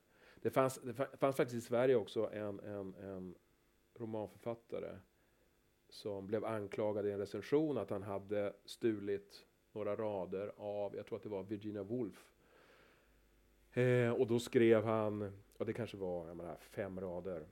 Det 0.41 0.49
fanns, 0.49 0.79
det 0.83 0.93
fanns 0.93 1.35
faktiskt 1.35 1.63
i 1.63 1.67
Sverige 1.67 1.95
också 1.95 2.29
en, 2.33 2.59
en, 2.59 2.95
en 2.95 3.35
romanförfattare 3.93 4.99
som 5.89 6.27
blev 6.27 6.45
anklagad 6.45 7.07
i 7.07 7.11
en 7.11 7.19
recension 7.19 7.77
att 7.77 7.89
han 7.89 8.03
hade 8.03 8.53
stulit 8.65 9.45
några 9.71 9.95
rader 9.95 10.51
av, 10.57 10.95
jag 10.95 11.05
tror 11.05 11.17
att 11.17 11.23
det 11.23 11.29
var 11.29 11.43
Virginia 11.43 11.83
Woolf. 11.83 12.34
Eh, 13.75 14.09
och 14.09 14.27
då 14.27 14.39
skrev 14.39 14.85
han, 14.85 15.31
och 15.57 15.65
det 15.65 15.73
kanske 15.73 15.97
var 15.97 16.33
menar, 16.33 16.57
fem 16.59 16.99
rader, 16.99 17.45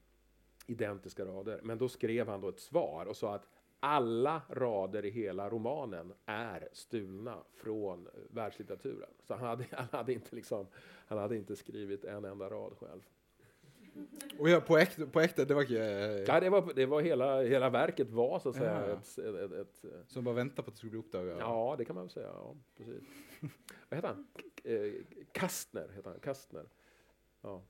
identiska 0.67 1.25
rader, 1.25 1.59
men 1.63 1.77
då 1.77 1.89
skrev 1.89 2.27
han 2.27 2.41
då 2.41 2.49
ett 2.49 2.59
svar 2.59 3.05
och 3.05 3.17
sa 3.17 3.35
att 3.35 3.47
alla 3.79 4.41
rader 4.49 5.05
i 5.05 5.09
hela 5.09 5.49
romanen 5.49 6.13
är 6.25 6.69
stulna 6.71 7.37
från 7.53 8.07
eh, 8.07 8.13
världslitteraturen. 8.29 9.09
Så 9.23 9.33
han 9.33 9.47
hade, 9.47 9.65
han 9.71 9.87
hade, 9.91 10.13
inte, 10.13 10.35
liksom, 10.35 10.67
han 11.07 11.17
hade 11.17 11.35
inte 11.35 11.55
skrivit 11.55 12.05
en 12.05 12.25
enda 12.25 12.49
rad 12.49 12.73
själv. 12.77 13.01
Och 14.39 14.49
ja, 14.49 14.61
på 14.61 14.77
äkta, 14.77 15.05
på 15.05 15.21
äkta 15.21 15.45
det 15.45 15.53
var 15.53 15.61
inte... 15.61 16.25
Ja, 16.27 16.39
det 16.39 16.49
var, 16.49 16.73
det 16.75 16.85
var 16.85 17.01
hela, 17.01 17.41
hela 17.41 17.69
verket 17.69 18.09
var 18.09 18.39
så 18.39 18.49
att 18.49 18.55
säga 18.55 18.87
Ja. 18.87 18.93
ett, 18.93 19.17
ett, 19.17 19.51
ett, 19.51 19.85
Som 20.07 20.23
bara 20.23 20.35
väntar 20.35 20.63
på 20.63 20.67
att 20.69 20.73
det 20.73 20.77
skulle 20.77 20.89
bli 20.89 20.99
uppdagat? 20.99 21.37
Ja, 21.39 21.75
det 21.77 21.85
kan 21.85 21.95
man 21.95 22.03
väl 22.03 22.11
säga. 22.11 22.27
Ja, 22.27 22.55
precis. 22.77 23.03
Vad 23.89 23.97
heter 23.97 24.07
han? 24.07 24.27
Eh, 24.63 24.93
Kastner 25.31 25.87
heter 25.95 26.09
han. 26.09 26.19
Kastner. 26.19 26.65
Ja, 27.41 27.61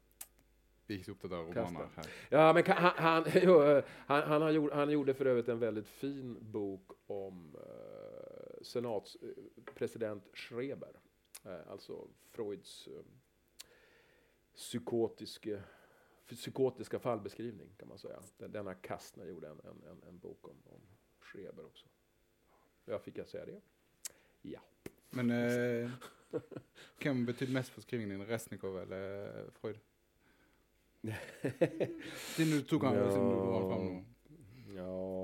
Vi 0.87 0.95
gick 0.95 1.07
uppdaga 1.07 1.37
romaner 1.37 1.89
här. 1.95 2.05
ja 2.29 2.53
men 2.53 2.63
han, 2.65 2.91
han, 2.95 3.25
eh, 3.33 3.83
han, 3.89 4.23
han, 4.23 4.41
har 4.41 4.51
gjort, 4.51 4.73
han 4.73 4.89
gjorde 4.89 5.13
för 5.13 5.25
övrigt 5.25 5.47
en 5.49 5.59
väldigt 5.59 5.87
fin 5.87 6.37
bok 6.41 6.91
om 7.07 7.55
eh, 7.55 8.63
senatspresident 8.63 10.23
Schreber. 10.33 10.99
Eh, 11.45 11.71
alltså 11.71 12.07
Freuds 12.31 12.87
eh, 12.87 12.93
psykotiska, 14.55 15.59
psykotiska 16.27 16.99
fallbeskrivning 16.99 17.69
kan 17.77 17.87
man 17.87 17.97
säga. 17.97 18.19
Den- 18.37 18.51
Denna 18.51 18.73
Kastner 18.73 19.25
gjorde 19.25 19.47
en, 19.47 19.59
en, 19.59 20.03
en, 20.07 20.19
bok 20.19 20.47
om, 20.47 20.57
om 20.65 20.81
Schreber 21.19 21.65
också. 21.65 21.87
Jag 22.85 23.01
fick 23.01 23.17
jag 23.17 23.27
säga 23.27 23.45
det? 23.45 23.61
Ja. 24.41 24.59
Men 25.09 25.31
eh, 25.31 25.91
vem 27.03 27.25
betyder 27.25 27.53
mest 27.53 27.69
för 27.69 27.81
skrivningen? 27.81 28.25
Resnikov 28.25 28.79
eller 28.79 29.29
Freud? 29.51 29.79
Sen 32.35 32.45
du 32.49 32.61
tog 32.61 32.83
han, 32.83 32.93
du 32.95 33.01
drog 33.09 33.53
han 33.53 33.69
fram 33.69 33.85
nu. 33.85 34.03
Ja, 34.75 35.22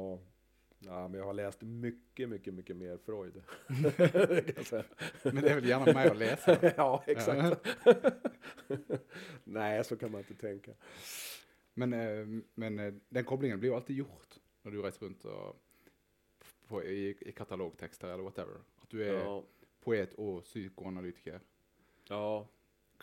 ja, 0.90 1.08
men 1.08 1.20
jag 1.20 1.26
har 1.26 1.34
läst 1.34 1.62
mycket, 1.62 2.30
mycket, 2.30 2.54
mycket 2.54 2.76
mer 2.76 2.98
Freud. 2.98 3.34
Kan. 4.70 4.84
Men 5.34 5.44
det 5.44 5.50
är 5.50 5.56
väl 5.56 5.66
gärna 5.66 5.94
mig 5.94 6.08
att 6.10 6.18
läsa? 6.18 6.74
ja, 6.78 7.04
exakt. 7.08 7.68
Nej, 9.44 9.84
så 9.84 9.96
kan 9.98 10.12
man 10.12 10.20
inte 10.22 10.34
tänka. 10.36 10.72
Men, 11.74 11.94
eh, 11.94 12.42
men 12.56 12.80
eh, 12.80 12.94
den 13.10 13.24
kopplingen 13.26 13.60
blir 13.60 13.70
ju 13.70 13.76
alltid 13.76 13.96
gjort 13.96 14.40
när 14.62 14.72
du 14.72 14.82
reser 14.82 15.06
runt 15.06 15.26
och 15.26 15.56
på, 16.68 16.84
i, 16.84 17.18
i 17.22 17.32
katalogtexter 17.32 18.08
eller 18.08 18.24
whatever. 18.24 18.56
Att 18.82 18.90
du 18.90 19.04
är 19.10 19.14
Ja, 19.14 19.44
poet 19.84 20.14
och 20.14 20.44
psykoanalytiker. 20.44 21.40
ja, 22.10 22.48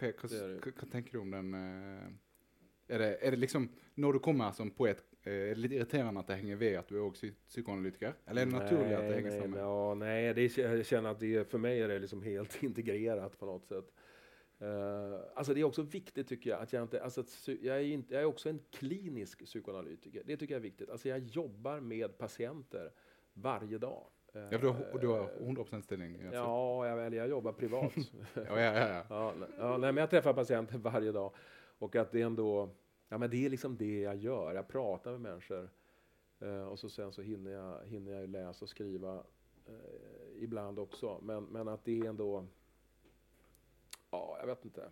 Vad, 0.01 0.15
vad, 0.23 0.31
Det 0.31 0.61
det. 0.81 0.87
tänker 0.91 1.13
du 1.13 1.19
om 1.19 1.31
den? 1.31 1.55
eh, 1.55 2.09
Är 2.89 2.99
det, 2.99 3.17
är 3.27 3.31
det 3.31 3.37
liksom, 3.37 3.69
när 3.95 4.13
du 4.13 4.19
kommer 4.19 4.53
som 4.53 4.71
poet, 4.71 5.05
är 5.31 5.49
det 5.49 5.55
lite 5.55 5.75
irriterande 5.75 6.21
att 6.21 6.27
det 6.27 6.35
hänger 6.35 6.57
med 6.57 6.79
att 6.79 6.89
du 6.89 6.97
är 6.97 7.03
också 7.03 7.27
psykoanalytiker? 7.49 8.15
Eller 8.27 8.43
är 8.43 8.47
det 8.47 8.53
naturligt 8.53 8.99
att 8.99 9.09
det 9.09 9.15
hänger 9.15 9.31
nej, 9.31 9.41
samman? 9.41 9.59
Ja, 9.61 9.95
nej, 9.95 10.35
det, 10.35 10.59
är- 10.59 10.77
jag 10.77 10.87
känner 10.87 11.11
att 11.11 11.21
det, 11.21 11.51
för 11.51 11.59
mig 11.59 11.81
är 11.83 11.89
det 11.89 11.99
liksom 11.99 12.23
helt 12.23 12.63
integrerat 12.63 13.39
på 13.39 13.47
något 13.47 13.67
sätt. 13.67 13.93
Uh, 14.63 15.21
alltså 15.35 15.55
det 15.55 15.61
är 15.61 15.65
också 15.65 15.83
viktigt 15.83 16.29
tycker 16.29 16.51
jag 16.51 16.61
att 16.61 16.73
jag 16.73 16.83
inte, 16.83 17.03
alltså 17.03 17.21
att 17.21 17.49
jag 17.63 17.77
är, 17.77 17.81
inte, 17.81 18.15
jag 18.15 18.23
är 18.23 18.27
också 18.27 18.49
en 18.49 18.61
klinisk 18.71 19.45
psykoanalytiker. 19.45 20.23
Det 20.27 20.37
tycker 20.37 20.55
jag 20.55 20.59
är 20.59 20.63
viktigt. 20.63 20.91
Alltså 20.91 21.09
jag 21.09 21.19
jobbar 21.19 21.81
med 21.81 22.19
patienter 22.19 22.93
varje 23.33 23.79
dag. 23.79 24.07
Eh, 24.35 24.43
Ja, 24.51 24.59
du, 24.59 24.69
har- 24.69 24.99
du 25.01 25.07
har 25.07 25.29
100% 25.41 25.81
ställning? 25.81 26.15
Alltså. 26.23 26.35
Ja, 26.35 26.89
jag, 26.89 27.07
eller 27.07 27.17
jag 27.17 27.29
jobbar 27.29 27.53
privat. 27.53 27.93
ja, 28.35 28.61
ja, 28.61 29.05
ja, 29.09 29.35
ja, 29.59 29.77
nej, 29.79 29.93
men 29.93 29.97
jag 29.97 30.11
träffar 30.11 30.33
patienter 30.33 30.79
varje 30.79 31.13
dag. 31.13 31.35
Och 31.79 31.97
att 31.97 32.13
det 32.13 32.23
ändå, 32.23 32.71
ja 33.09 33.19
men 33.19 33.31
det 33.31 33.47
är 33.47 33.51
liksom 33.51 33.77
det 33.77 34.01
jag 34.01 34.17
gör. 34.17 34.55
Jag 34.55 34.69
pratar 34.69 35.11
med 35.11 35.21
människor. 35.21 35.71
Eh, 36.39 36.63
och 36.63 36.79
så 36.79 36.89
sen 36.89 37.13
så 37.13 37.23
hinner 37.23 37.51
jag, 37.51 37.87
hinner 37.87 38.13
jag 38.13 38.29
läsa 38.29 38.65
och 38.65 38.69
skriva 38.69 39.25
eh, 39.67 40.43
ibland 40.43 40.79
också. 40.79 41.21
Men, 41.23 41.45
men 41.45 41.69
att 41.69 41.85
det 41.85 42.01
är 42.01 42.05
ändå, 42.05 42.47
ja 44.11 44.37
jag 44.41 44.47
vet 44.47 44.65
inte. 44.65 44.91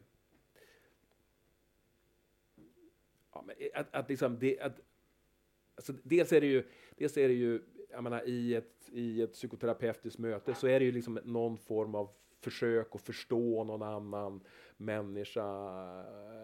Ja, 3.32 3.44
men 3.46 3.56
att, 3.74 3.94
att 3.94 4.08
liksom 4.08 4.38
det, 4.38 4.60
att, 4.60 4.80
alltså 5.74 5.92
dels 6.02 6.32
är 6.32 6.40
det 6.40 6.46
ju, 6.46 6.64
dels 6.96 7.16
är 7.16 7.28
det 7.28 7.34
ju 7.34 7.62
jag 7.94 8.02
menar, 8.02 8.28
i, 8.28 8.54
ett, 8.54 8.90
i 8.92 9.22
ett 9.22 9.32
psykoterapeutiskt 9.32 10.18
möte 10.18 10.54
så 10.54 10.66
är 10.66 10.80
det 10.80 10.86
ju 10.86 10.92
liksom 10.92 11.20
någon 11.24 11.58
form 11.58 11.94
av 11.94 12.10
försök 12.44 12.94
att 12.94 13.02
förstå 13.02 13.64
någon 13.64 13.82
annan 13.82 14.40
människa, 14.76 15.44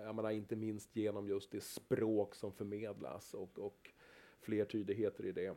jag 0.05 0.15
menar, 0.15 0.31
inte 0.31 0.57
minst 0.57 0.97
genom 0.97 1.29
just 1.29 1.51
det 1.51 1.61
språk 1.61 2.35
som 2.35 2.53
förmedlas 2.53 3.35
och, 3.35 3.59
och 3.59 3.91
flertydigheter 4.41 5.27
i 5.27 5.33
det. 5.33 5.57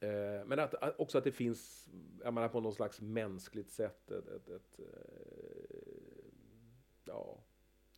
Eh, 0.00 0.46
men 0.46 0.58
att, 0.58 0.74
att, 0.74 1.00
också 1.00 1.18
att 1.18 1.24
det 1.24 1.32
finns, 1.32 1.88
jag 2.22 2.34
menar, 2.34 2.48
på 2.48 2.60
något 2.60 2.74
slags 2.74 3.00
mänskligt 3.00 3.70
sätt 3.70 4.10
ett, 4.10 4.28
ett, 4.28 4.48
ett 4.48 4.78
eh, 4.78 4.84
ja, 7.04 7.44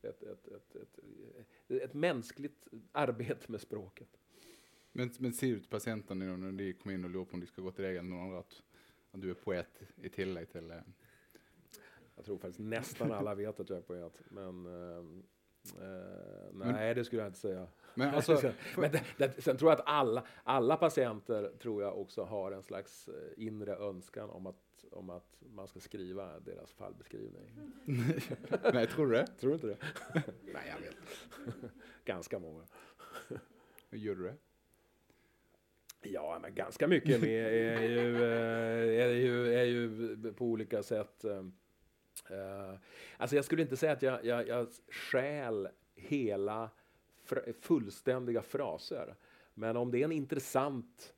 ett, 0.02 0.22
ett, 0.22 0.48
ett, 0.48 0.76
ett, 0.76 1.82
ett, 1.82 1.94
mänskligt 1.94 2.68
arbete 2.92 3.52
med 3.52 3.60
språket. 3.60 4.20
Men, 4.92 5.10
men 5.18 5.32
ser 5.32 5.46
du 5.46 5.60
till 5.60 5.68
patienten 5.68 6.18
nu 6.18 6.36
när 6.36 6.52
de 6.52 6.72
kommer 6.72 6.94
in 6.94 7.04
och 7.04 7.10
lurar 7.10 7.24
på 7.24 7.34
om 7.34 7.40
de 7.40 7.46
ska 7.46 7.62
gå 7.62 7.70
till 7.70 7.84
dig 7.84 7.96
eller 7.96 8.08
någon 8.08 8.20
annan 8.20 8.38
att, 8.38 8.62
att 9.10 9.20
du 9.20 9.30
är 9.30 9.34
poet 9.34 9.82
i 10.02 10.08
tillägg 10.08 10.52
till... 10.52 10.70
Eh, 10.70 10.80
Eh, 12.16 12.20
Jag 12.20 12.24
tror 12.24 12.38
faktiskt 12.38 12.60
nästan 12.60 13.12
alla 13.12 13.34
vet 13.34 13.60
att 13.60 13.70
jag 13.70 13.78
är 13.78 13.82
poet, 13.82 14.22
men 14.30 14.66
ehm, 14.66 15.22
eh, 15.80 16.52
nej, 16.52 16.94
det 16.94 17.04
skulle 17.04 17.22
jag 17.22 17.28
inte 17.28 17.38
säga. 17.38 17.66
men 17.94 18.08
alltså, 18.14 18.52
men 18.76 18.92
det, 18.92 19.02
det, 19.18 19.42
sen 19.42 19.56
tror 19.56 19.70
jag 19.70 19.80
att 19.80 19.86
alla, 19.88 20.26
alla 20.44 20.76
patienter 20.76 21.52
tror 21.58 21.82
jag 21.82 21.98
också 22.00 22.22
har 22.24 22.52
en 22.52 22.62
slags 22.62 23.08
eh, 23.08 23.14
inre 23.46 23.76
önskan 23.76 24.30
om 24.30 24.46
att, 24.46 24.84
om 24.90 25.10
att 25.10 25.36
man 25.54 25.68
ska 25.68 25.80
skriva 25.80 26.40
deras 26.40 26.72
fallbeskrivning. 26.72 27.72
nej, 28.72 28.86
tror 28.86 29.06
du 29.06 29.12
det? 29.12 29.26
Tror 29.26 29.50
du 29.50 29.54
inte 29.54 29.66
det? 29.66 29.78
nej, 30.52 30.74
jag 30.74 30.80
vet. 30.80 30.96
Ganska 32.04 32.38
många. 32.38 32.62
Gör 33.90 34.14
du 34.14 34.22
det? 34.22 34.34
Ja, 36.02 36.38
men 36.42 36.54
ganska 36.54 36.88
mycket 36.88 37.20
med 37.20 37.46
är 37.54 37.82
ju, 37.88 38.16
eh, 38.24 39.04
är 39.06 39.10
ju, 39.10 39.54
är 39.54 39.64
ju 39.64 40.32
på 40.32 40.44
olika 40.44 40.82
sätt. 40.82 41.24
Eh, 42.30 42.74
alltså 43.16 43.36
jag 43.36 43.44
skulle 43.44 43.62
inte 43.62 43.76
säga 43.76 43.92
att 43.92 44.02
jag, 44.02 44.24
jag, 44.24 44.48
jag 44.48 44.68
stjäl 44.88 45.68
hela 45.94 46.70
fullständiga 47.60 48.42
fraser. 48.42 49.14
Men 49.54 49.76
om 49.76 49.90
det 49.90 50.00
är 50.00 50.04
en 50.04 50.12
intressant, 50.12 51.14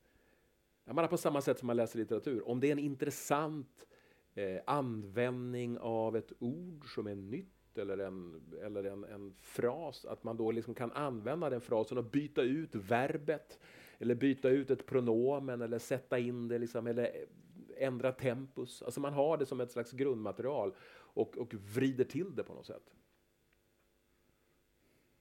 jag 0.84 0.94
menar 0.94 1.08
på 1.08 1.16
samma 1.16 1.40
sätt 1.40 1.58
som 1.58 1.66
man 1.66 1.76
läser 1.76 1.98
litteratur, 1.98 2.48
om 2.48 2.60
det 2.60 2.66
är 2.66 2.72
en 2.72 2.78
intressant 2.78 3.86
eh, 4.34 4.60
användning 4.66 5.78
av 5.78 6.16
ett 6.16 6.32
ord 6.38 6.94
som 6.94 7.06
är 7.06 7.14
nytt 7.14 7.78
eller 7.78 7.98
en, 7.98 8.42
eller 8.64 8.84
en, 8.84 9.04
en 9.04 9.34
fras, 9.40 10.04
att 10.04 10.24
man 10.24 10.36
då 10.36 10.50
liksom 10.50 10.74
kan 10.74 10.92
använda 10.92 11.50
den 11.50 11.60
frasen 11.60 11.98
och 11.98 12.04
byta 12.04 12.42
ut 12.42 12.74
verbet 12.74 13.58
eller 13.98 14.14
byta 14.14 14.48
ut 14.48 14.70
ett 14.70 14.86
pronomen 14.86 15.62
eller 15.62 15.78
sätta 15.78 16.18
in 16.18 16.48
det 16.48 16.58
liksom, 16.58 16.86
eller 16.86 17.04
eh, 17.04 17.86
ändra 17.86 18.12
tempus. 18.12 18.82
Alltså 18.82 19.00
man 19.00 19.12
har 19.12 19.36
det 19.38 19.46
som 19.46 19.60
ett 19.60 19.70
slags 19.70 19.92
grundmaterial 19.92 20.74
och, 21.18 21.38
och 21.38 21.54
vrider 21.54 22.04
till 22.04 22.36
det 22.36 22.44
på 22.44 22.54
något 22.54 22.66
sätt. 22.66 22.94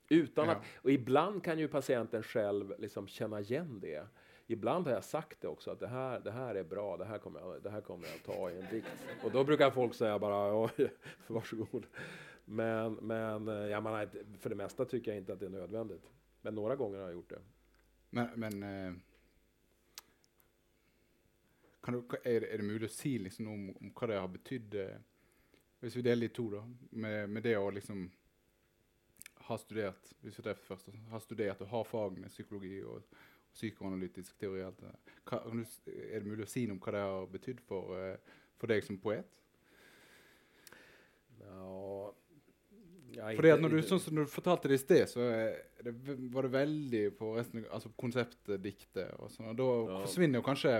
Utan 0.09 0.45
Ja. 0.47 0.51
att, 0.51 0.63
och 0.75 0.91
ibland 0.91 1.43
kan 1.43 1.59
ju 1.59 1.67
patienten 1.67 2.23
själv 2.23 2.73
liksom 2.79 3.07
känna 3.07 3.39
igen 3.39 3.79
det. 3.79 4.07
Ibland 4.47 4.85
har 4.87 4.93
jag 4.93 5.03
sagt 5.03 5.41
det 5.41 5.47
också, 5.47 5.71
att 5.71 5.79
det 5.79 5.87
här, 5.87 6.19
det 6.19 6.31
här 6.31 6.55
är 6.55 6.63
bra, 6.63 6.97
det 6.97 7.05
här, 7.05 7.17
kommer 7.17 7.39
jag, 7.39 7.63
det 7.63 7.69
här 7.69 7.81
kommer 7.81 8.07
jag 8.07 8.23
ta 8.23 8.51
i 8.51 8.59
en 8.59 8.65
dikt. 8.71 8.87
Och 9.23 9.31
då 9.31 9.43
brukar 9.43 9.71
folk 9.71 9.93
säga 9.93 10.19
bara, 10.19 10.63
oj, 10.63 10.91
varsågod. 11.27 11.85
Men, 12.45 12.93
men 12.93 13.47
eh, 13.47 13.53
jag 13.53 13.83
menar, 13.83 14.09
för 14.39 14.49
det 14.49 14.55
mesta 14.55 14.85
tycker 14.85 15.11
jag 15.11 15.17
inte 15.17 15.33
att 15.33 15.39
det 15.39 15.45
är 15.45 15.49
nödvändigt. 15.49 16.09
Men 16.41 16.55
några 16.55 16.75
gånger 16.75 16.97
har 16.97 17.05
jag 17.05 17.13
gjort 17.13 17.29
det. 17.29 17.41
Men, 18.09 18.27
men 18.35 18.63
eh, 18.63 18.93
kan 21.81 21.93
du, 21.93 22.17
är, 22.23 22.41
det, 22.41 22.53
är 22.53 22.57
det 22.57 22.63
möjligt 22.63 22.91
att 22.91 22.97
säga 22.97 23.21
liksom 23.21 23.47
om, 23.47 23.69
om 23.69 23.91
vad 24.01 24.09
det 24.09 24.15
har 24.15 24.27
betytt? 24.27 24.75
Eh, 25.77 25.81
Hvis 25.81 25.95
vi 25.97 26.01
deler 26.01 26.25
i 26.25 26.33
to, 26.33 26.49
da, 26.49 26.63
med, 26.91 27.29
med 27.29 27.43
det 27.43 27.57
å 27.57 27.69
liksom 27.71 28.09
ha 29.47 29.57
studert 29.57 30.09
hvis 30.21 30.37
vi 30.39 30.43
tar 30.43 30.57
først, 30.59 30.89
ha 31.11 31.19
studert 31.23 31.61
og 31.61 31.67
ha 31.71 31.83
fagene 31.87 32.27
psykologi 32.27 32.81
og, 32.83 32.97
og 32.97 33.53
psykoanalytisk 33.53 34.37
teori 34.37 34.61
alt 34.65 34.81
det. 34.83 34.91
Hva, 35.29 35.39
Er 35.87 36.19
det 36.19 36.27
mulig 36.27 36.43
å 36.45 36.49
si 36.51 36.65
noe 36.67 36.75
om 36.75 36.81
hva 36.83 36.91
det 36.91 37.01
har 37.05 37.27
betydd 37.31 37.61
for, 37.65 37.95
eh, 37.97 38.17
for 38.57 38.67
deg 38.67 38.83
som 38.83 38.97
poet? 38.97 39.25
Ja, 41.39 42.13
ja, 43.15 43.29
Fordi 43.37 43.49
at 43.49 43.61
når 43.63 43.69
du, 43.77 43.77
sånn 43.87 44.01
som 44.03 44.17
du 44.19 44.25
fortalte 44.29 44.67
det 44.69 44.77
i 44.77 44.81
sted, 44.83 45.07
så 45.09 45.23
er 45.23 45.55
det, 45.85 45.93
var 46.33 46.45
det 46.45 46.51
veldig 46.53 47.03
på 47.17 47.31
resten, 47.37 47.63
altså 47.73 47.89
konseptdiktet 47.97 49.13
og 49.17 49.31
sånn. 49.31 49.55
Da 49.57 49.67
Ja. 49.87 50.01
forsvinner 50.03 50.41
jo 50.41 50.45
kanskje 50.45 50.73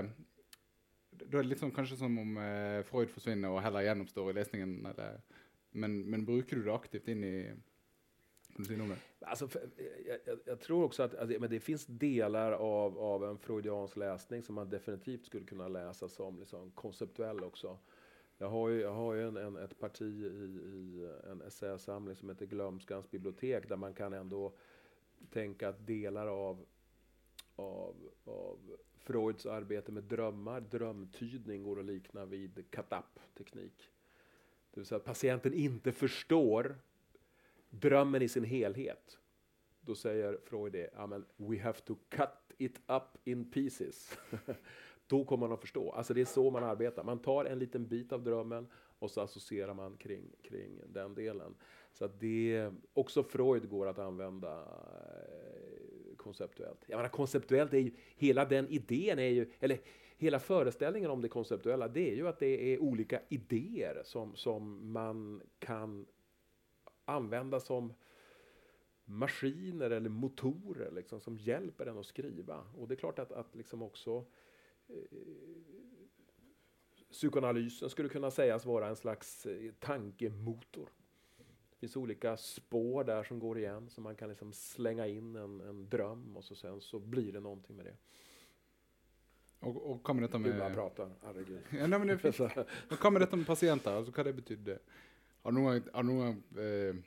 då 1.30 1.38
er 1.38 1.42
det 1.42 1.48
liksom 1.48 1.50
litt 1.50 1.60
sånn 1.60 1.76
kanskje 1.76 1.96
som 2.00 2.18
om 2.18 2.36
eh, 2.40 2.82
Freud 2.88 3.10
forsvinner 3.12 3.52
og 3.52 3.60
heller 3.60 3.84
genomstår 3.84 4.30
i 4.30 4.36
lesningen. 4.38 4.78
Eller, 4.88 5.18
men, 5.76 5.98
men 6.08 6.24
bruker 6.24 6.56
du 6.56 6.64
det 6.64 6.74
aktivt 6.74 7.08
inn 7.12 7.24
i 7.24 7.34
Kan 8.54 8.64
du 8.64 8.68
si 8.68 8.76
noe 8.78 8.88
om 8.88 8.94
det? 8.94 9.26
Alltså, 9.28 9.48
för, 9.48 9.68
jag, 10.06 10.18
jag, 10.24 10.38
jag 10.44 10.60
tror 10.60 10.84
också 10.84 11.02
att 11.02 11.14
alltså, 11.14 11.40
men 11.40 11.50
det 11.50 11.60
finns 11.60 11.86
delar 11.86 12.52
av, 12.52 12.98
av 12.98 13.24
en 13.24 13.38
freudiansk 13.38 13.96
läsning 13.96 14.42
som 14.42 14.54
man 14.54 14.70
definitivt 14.70 15.26
skulle 15.26 15.46
kunna 15.46 15.68
läsa 15.68 16.08
som 16.08 16.40
liksom, 16.40 16.70
konceptuell 16.70 17.44
också. 17.44 17.78
Jag 18.38 18.48
har 18.48 18.68
ju, 18.68 18.80
jag 18.80 18.92
har 18.92 19.14
ju 19.14 19.28
en, 19.28 19.36
en, 19.36 19.56
ett 19.56 19.78
parti 19.78 20.02
i, 20.02 20.26
i 20.26 21.10
en 21.30 21.42
essäsamling 21.42 22.16
som 22.16 22.28
heter 22.28 22.46
Glömskans 22.46 23.10
bibliotek 23.10 23.68
där 23.68 23.76
man 23.76 23.94
kan 23.94 24.12
ändå 24.12 24.52
tänka 25.30 25.68
att 25.68 25.86
delar 25.86 26.26
av, 26.26 26.66
av, 27.56 27.96
av 28.24 28.76
Freuds 29.08 29.46
arbete 29.46 29.92
med 29.92 30.04
drömmar, 30.04 30.60
drömtydning, 30.60 31.62
går 31.62 31.80
att 31.80 31.84
likna 31.84 32.24
vid 32.24 32.70
katap-teknik. 32.70 33.90
Det 34.70 34.80
vill 34.80 34.86
säga 34.86 34.96
att 34.96 35.04
patienten 35.04 35.54
inte 35.54 35.92
förstår 35.92 36.76
drömmen 37.70 38.22
i 38.22 38.28
sin 38.28 38.44
helhet. 38.44 39.18
Då 39.80 39.94
säger 39.94 40.38
Freud 40.44 40.72
det, 40.72 40.90
ja, 40.94 41.06
men 41.06 41.24
we 41.36 41.58
have 41.58 41.78
to 41.78 41.96
cut 42.08 42.54
it 42.58 42.80
up 42.86 43.02
in 43.24 43.50
pieces. 43.50 44.18
Då 45.06 45.24
kommer 45.24 45.46
man 45.46 45.54
att 45.54 45.60
förstå. 45.60 45.90
Alltså 45.90 46.14
det 46.14 46.20
är 46.20 46.24
så 46.24 46.50
man 46.50 46.64
arbetar. 46.64 47.04
Man 47.04 47.18
tar 47.18 47.44
en 47.44 47.58
liten 47.58 47.86
bit 47.86 48.12
av 48.12 48.24
drömmen 48.24 48.66
och 48.98 49.10
så 49.10 49.20
associerar 49.20 49.74
man 49.74 49.96
kring, 49.96 50.24
kring 50.42 50.80
den 50.86 51.14
delen. 51.14 51.54
Så 51.92 52.04
att 52.04 52.20
det, 52.20 52.70
också 52.92 53.22
Freud 53.22 53.68
går 53.68 53.86
att 53.86 53.98
använda 53.98 54.64
konceptuellt. 56.28 56.84
Jag 56.86 56.96
menar, 56.96 57.08
konceptuellt 57.08 57.74
är 57.74 57.78
ju, 57.78 57.90
hela 58.16 58.44
den 58.44 58.68
idén 58.68 59.18
är 59.18 59.28
ju, 59.28 59.50
eller 59.60 59.78
hela 60.16 60.38
föreställningen 60.38 61.10
om 61.10 61.22
det 61.22 61.28
konceptuella, 61.28 61.88
det 61.88 62.10
är 62.12 62.16
ju 62.16 62.28
att 62.28 62.38
det 62.38 62.72
är 62.74 62.78
olika 62.78 63.20
idéer 63.28 64.02
som, 64.04 64.36
som 64.36 64.92
man 64.92 65.42
kan 65.58 66.06
använda 67.04 67.60
som 67.60 67.92
maskiner 69.04 69.90
eller 69.90 70.10
motorer 70.10 70.90
liksom, 70.90 71.20
som 71.20 71.38
hjälper 71.38 71.86
en 71.86 71.98
att 71.98 72.06
skriva. 72.06 72.64
Och 72.76 72.88
det 72.88 72.94
är 72.94 72.96
klart 72.96 73.18
att, 73.18 73.32
att 73.32 73.54
liksom 73.54 73.82
också 73.82 74.24
eh, 74.88 75.18
psykoanalysen 77.10 77.90
skulle 77.90 78.08
kunna 78.08 78.30
sägas 78.30 78.64
vara 78.66 78.88
en 78.88 78.96
slags 78.96 79.46
eh, 79.46 79.72
tankemotor. 79.78 80.88
Det 81.78 81.86
finns 81.86 81.96
olika 81.96 82.36
spår 82.36 83.04
där 83.04 83.22
som 83.24 83.38
går 83.38 83.58
igen 83.58 83.88
som 83.88 84.04
man 84.04 84.16
kan 84.16 84.28
liksom 84.28 84.52
slänga 84.52 85.06
in 85.06 85.36
en, 85.36 85.60
en 85.60 85.88
dröm 85.88 86.36
och 86.36 86.44
så 86.44 86.54
sen 86.54 86.80
så 86.80 86.98
blir 86.98 87.32
det 87.32 87.40
någonting 87.40 87.76
med 87.76 87.86
det. 87.86 87.94
Og, 89.60 89.76
og 89.90 90.00
hva 90.06 90.14
med 90.14 90.22
dette 90.26 90.38
Gud 90.38 90.54
vad 90.58 90.68
med 90.70 90.74
pratar, 90.74 91.08
herregud. 91.22 91.60
ja, 91.74 91.86
nei, 91.86 91.98
men 91.98 92.08
det 92.08 92.24
er. 92.24 92.32
Så- 92.38 92.50
Men 92.88 92.98
hva 92.98 93.10
med 93.10 93.22
dette 93.22 93.36
med 93.36 93.46
pasienter? 93.46 93.90
Altså, 93.98 94.12
hva 94.14 94.24
det 94.24 94.34
betydde? 94.36 94.76
Har 95.42 95.50
du 95.54 95.58
noen, 95.58 95.88
har 95.94 96.02
eh, 96.62 97.00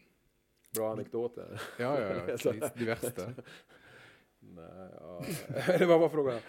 Bra 0.76 0.92
anekdoter. 0.94 1.62
Ja, 1.80 1.92
ja, 2.00 2.10
ja. 2.28 2.72
Verste. 2.92 3.30
Nej, 4.40 4.90
ja. 5.00 5.88
Vad 5.88 6.00
var 6.00 6.10
frågan? 6.10 6.40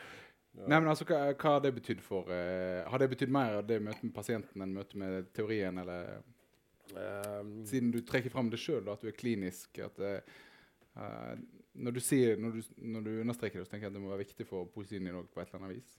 Ja. 0.53 0.67
Nei, 0.69 0.81
men 0.81 0.89
altså, 0.93 1.05
hva, 1.09 1.21
hva 1.33 1.55
har 1.57 1.61
det 1.65 1.73
betydd 1.75 2.01
for 2.05 2.31
eh, 2.31 2.83
Har 2.91 2.99
det 3.03 3.09
betydd 3.15 3.31
mer 3.33 3.63
det 3.67 3.79
møtet 3.83 4.03
med 4.07 4.15
pasienten 4.15 4.63
enn 4.63 4.75
møtet 4.75 4.99
med 5.01 5.31
teorien, 5.35 5.79
eller 5.79 6.19
Ehm, 6.97 7.67
Siden 7.67 7.91
du 7.91 8.01
trekker 8.01 8.31
fram 8.31 8.51
det 8.51 8.61
sjøl, 8.61 8.89
at 8.93 9.03
du 9.03 9.09
er 9.11 9.17
klinisk 9.17 9.79
at 9.85 9.99
eh, 10.03 10.21
eh, 10.97 11.35
når, 11.73 11.97
du 11.97 12.01
sier, 12.05 12.41
når, 12.41 12.59
du, 12.59 12.73
når 12.77 13.07
du 13.07 13.13
understreker 13.21 13.61
det, 13.61 13.67
så 13.67 13.75
tenker 13.75 13.89
jeg 13.89 13.95
at 13.95 13.99
det 13.99 14.05
må 14.05 14.13
være 14.13 14.25
viktig 14.27 14.47
for 14.49 14.69
poesien 14.73 15.05
din 15.07 15.17
òg, 15.17 15.31
på 15.33 15.41
et 15.41 15.49
eller 15.49 15.65
annet 15.65 15.77
vis. 15.79 15.99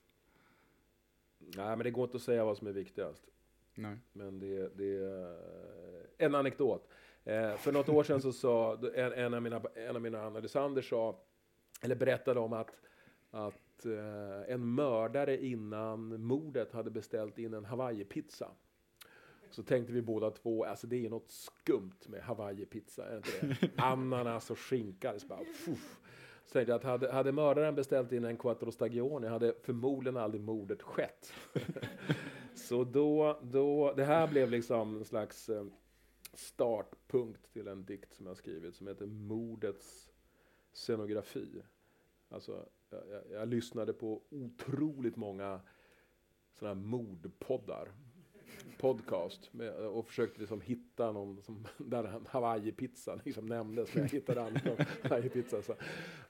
nej, 1.56 1.76
men 1.76 1.84
det 1.84 1.90
går 1.90 2.04
inte 2.04 2.16
att 2.16 2.22
säga 2.22 2.44
vad 2.44 2.58
som 2.58 2.66
är 2.66 2.72
viktigast. 2.72 3.30
Nei. 3.74 3.96
Men 4.12 4.38
det, 4.38 4.68
det 4.78 4.96
är 4.96 6.06
en 6.18 6.34
anekdot. 6.34 6.88
Eh, 7.24 7.56
för 7.56 7.72
något 7.72 7.88
år 7.88 8.04
sedan 8.04 8.20
så 8.20 8.32
sa 8.32 8.78
en, 8.94 9.12
en, 9.12 9.34
av 9.34 9.42
mina, 9.42 9.62
en 9.74 9.96
av 9.96 10.02
mina 10.02 10.26
analysander 10.26 10.82
sa, 10.82 11.20
eller 11.82 11.94
berättade 11.94 12.40
om 12.40 12.52
att, 12.52 12.80
att 13.30 13.86
eh, 13.86 14.54
en 14.54 14.74
mördare 14.74 15.44
innan 15.44 16.22
mordet 16.22 16.72
hade 16.72 16.90
beställt 16.90 17.38
in 17.38 17.54
en 17.54 17.64
Hawaii-pizza. 17.64 18.50
Så 19.54 19.62
tänkte 19.62 19.92
vi 19.92 20.02
båda 20.02 20.30
två, 20.30 20.64
alltså 20.64 20.86
det 20.86 21.06
är 21.06 21.10
något 21.10 21.30
skumt 21.30 22.00
med 22.06 22.22
Hawaii-pizza, 22.22 23.06
är 23.06 23.10
det 23.10 23.16
inte 23.16 23.66
det? 23.66 23.70
Ananas 23.82 24.50
och 24.50 24.58
skinka, 24.58 25.18
så 25.18 25.26
bara, 25.26 25.44
fuff. 25.44 26.00
Så 26.44 26.52
tänkte 26.52 26.72
jag 26.72 26.78
att 26.78 26.84
hade, 26.84 27.12
hade 27.12 27.32
mördaren 27.32 27.74
beställt 27.74 28.12
in 28.12 28.24
en 28.24 28.36
quattro 28.36 28.72
stagioni 28.72 29.26
hade 29.26 29.54
förmodligen 29.62 30.16
aldrig 30.16 30.42
mordet 30.42 30.82
skett. 30.82 31.32
Så 32.54 32.84
då, 32.84 33.40
då, 33.42 33.92
det 33.92 34.04
här 34.04 34.28
blev 34.28 34.50
liksom 34.50 34.96
en 34.96 35.04
slags 35.04 35.48
eh, 35.48 35.66
startpunkt 36.32 37.52
till 37.52 37.68
en 37.68 37.84
dikt 37.84 38.14
som 38.14 38.26
jag 38.26 38.36
skrivit 38.36 38.76
som 38.76 38.86
heter 38.86 39.06
Mordets 39.06 40.12
scenografi. 40.72 41.62
Alltså, 42.28 42.68
jag, 42.90 43.02
jag, 43.10 43.40
jag 43.40 43.48
lyssnade 43.48 43.92
på 43.92 44.22
otroligt 44.30 45.16
många 45.16 45.60
sådana 46.52 46.74
här 46.74 46.82
mordpoddar, 46.86 47.92
podcast, 48.84 49.52
med, 49.52 49.72
och 49.72 50.06
försökte 50.06 50.40
liksom 50.40 50.60
hitta 50.60 51.12
någon 51.12 51.42
som, 51.42 51.66
där 51.78 52.20
Hawaii-pizza 52.28 53.20
liksom 53.24 53.46
nämndes, 53.46 53.94
men 53.94 54.02
jag 54.02 54.10
hittade 54.10 54.42
aldrig 54.42 54.64
Hawaii-pizza. 55.02 55.74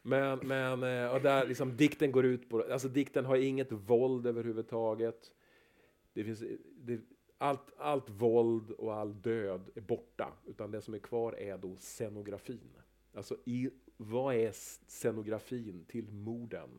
Men, 0.02 0.38
men 0.38 0.82
eh, 0.82 1.14
och 1.14 1.20
där 1.20 1.46
liksom 1.46 1.76
dikten 1.76 2.12
går 2.12 2.24
ut 2.24 2.48
på, 2.48 2.64
alltså 2.72 2.88
dikten 2.88 3.24
har 3.24 3.36
inget 3.36 3.72
våld 3.72 4.26
överhuvudtaget. 4.26 5.32
Det 6.12 6.24
finns, 6.24 6.42
det, 6.76 7.00
allt, 7.38 7.72
allt 7.76 8.10
våld 8.10 8.70
och 8.70 8.94
all 8.94 9.22
död 9.22 9.70
är 9.74 9.80
borta, 9.80 10.32
utan 10.46 10.70
det 10.70 10.80
som 10.80 10.94
är 10.94 10.98
kvar 10.98 11.32
är 11.32 11.58
då 11.58 11.76
scenografin. 11.76 12.70
Alltså 13.14 13.36
i, 13.44 13.70
vad 13.96 14.34
är 14.34 14.52
scenografin 14.86 15.84
till 15.84 16.10
morden? 16.10 16.70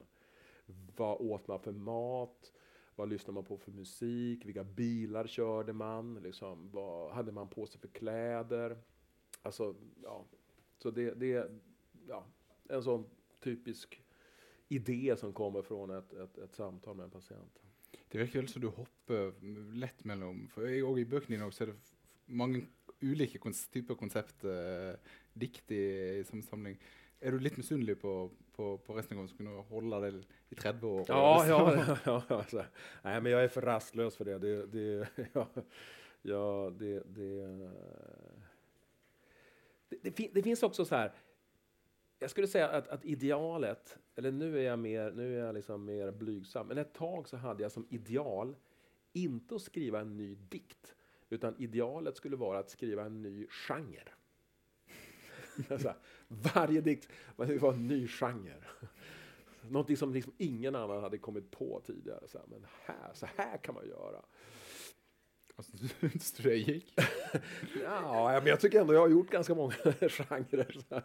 Vad 0.95 1.21
åt 1.21 1.47
man 1.47 1.59
för 1.59 1.71
mat? 1.71 2.51
Vad 2.95 3.09
lyssnade 3.09 3.33
man 3.33 3.43
på 3.43 3.57
för 3.57 3.71
musik? 3.71 4.45
Vilka 4.45 4.63
bilar 4.63 5.27
körde 5.27 5.73
man? 5.73 6.15
Liksom, 6.15 6.69
vad 6.71 7.11
hade 7.11 7.31
man 7.31 7.49
på 7.49 7.65
sig 7.65 7.81
för 7.81 7.87
kläder? 7.87 8.77
Alltså, 9.41 9.75
ja. 10.03 10.25
Så 10.77 10.91
det, 10.91 11.13
det 11.13 11.33
är 11.33 11.59
ja, 12.07 12.25
en 12.69 12.83
sån 12.83 13.05
typisk 13.39 14.01
idé 14.67 15.15
som 15.17 15.33
kommer 15.33 15.61
från 15.61 15.89
ett, 15.89 16.13
ett, 16.13 16.37
ett 16.37 16.55
samtal 16.55 16.95
med 16.95 17.03
en 17.03 17.09
patient. 17.09 17.59
Det 18.07 18.17
virker 18.17 18.39
vel 18.39 18.47
som 18.47 18.61
du 18.61 18.67
hopper 18.67 19.33
lett 19.75 20.03
mellom 20.03 20.47
For 20.47 20.67
jeg, 20.67 20.83
og 20.85 20.99
i 20.99 21.05
bøkene 21.05 21.35
dine 21.35 21.47
også, 21.47 21.65
er 21.65 21.73
det 21.73 21.95
många 22.25 22.61
mange 22.61 22.67
ulike 23.03 23.39
kons 23.43 23.65
typer 23.73 23.97
konseptdikt 23.99 25.71
eh, 25.71 25.77
i, 25.77 25.81
i 26.21 26.23
samme 26.23 26.45
samling. 26.45 26.77
Er 27.21 27.35
du 27.35 27.39
litt 27.43 27.57
misunnelig 27.57 27.97
på, 28.01 28.13
på, 28.55 28.69
på 28.85 28.95
resten 28.95 29.15
av 29.15 29.21
gången 29.21 29.31
som 29.31 29.39
kunne 29.39 29.65
holde 29.69 30.01
det 30.03 30.23
i 30.49 30.55
30 30.55 30.85
år? 30.85 31.05
Ja, 31.07 31.47
ja, 31.47 31.97
ja, 32.05 32.23
ja 32.29 32.43
så. 32.43 32.63
Nej, 33.01 33.21
men 33.21 33.31
jag 33.31 33.43
är 33.43 33.47
för 33.47 33.61
rastlös 33.61 34.17
för 34.17 34.25
det. 34.25 34.39
det, 34.39 34.65
det 34.65 35.07
ja, 35.33 35.47
ja, 36.21 36.73
det, 36.79 37.03
det, 37.05 37.47
det, 39.89 39.97
det, 40.01 40.11
fin, 40.11 40.31
det 40.33 40.43
finns 40.43 40.63
också 40.63 40.85
så 40.85 40.95
här. 40.95 41.13
Jag 42.19 42.29
skulle 42.29 42.47
säga 42.47 42.69
att, 42.69 42.87
att 42.87 43.05
idealet, 43.05 43.97
eller 44.15 44.31
nu 44.31 44.59
är 44.59 44.63
jag 44.63 44.79
mer, 44.79 45.11
nu 45.11 45.39
är 45.39 45.45
jag 45.45 45.55
liksom 45.55 45.85
mer 45.85 46.11
blygsam, 46.11 46.67
men 46.67 46.77
ett 46.77 46.93
tag 46.93 47.29
så 47.29 47.37
hade 47.37 47.63
jag 47.63 47.71
som 47.71 47.87
ideal 47.89 48.55
inte 49.13 49.55
att 49.55 49.61
skriva 49.61 49.99
en 49.99 50.17
ny 50.17 50.35
dikt, 50.35 50.95
utan 51.29 51.55
idealet 51.57 52.17
skulle 52.17 52.35
vara 52.35 52.59
att 52.59 52.69
skriva 52.69 53.05
en 53.05 53.21
ny 53.21 53.47
genre. 53.47 54.09
Så 55.67 55.87
här, 55.87 55.95
varje 56.27 56.81
dikt 56.81 57.09
det 57.37 57.57
var 57.57 57.73
en 57.73 57.87
ny 57.87 58.07
genre. 58.07 58.63
Någonting 59.69 59.97
som 59.97 60.13
liksom 60.13 60.33
ingen 60.37 60.75
annan 60.75 61.01
hade 61.03 61.17
kommit 61.17 61.51
på 61.51 61.81
tidigare. 61.85 62.27
Så 62.27 62.37
här, 62.37 62.45
men 62.47 62.65
här, 62.85 63.13
så 63.13 63.25
här 63.35 63.57
kan 63.57 63.75
man 63.75 63.87
göra. 63.87 64.25
Syns 65.99 66.31
du 66.33 66.43
det 66.49 66.55
gikk? 66.55 66.93
Ja, 67.83 68.31
men 68.39 68.47
jag 68.47 68.59
tycker 68.59 68.81
ändå 68.81 68.93
jag 68.93 69.01
har 69.01 69.09
gjort 69.09 69.29
ganska 69.29 69.55
många 69.55 69.73
genrer. 70.09 70.77
Så. 70.89 71.01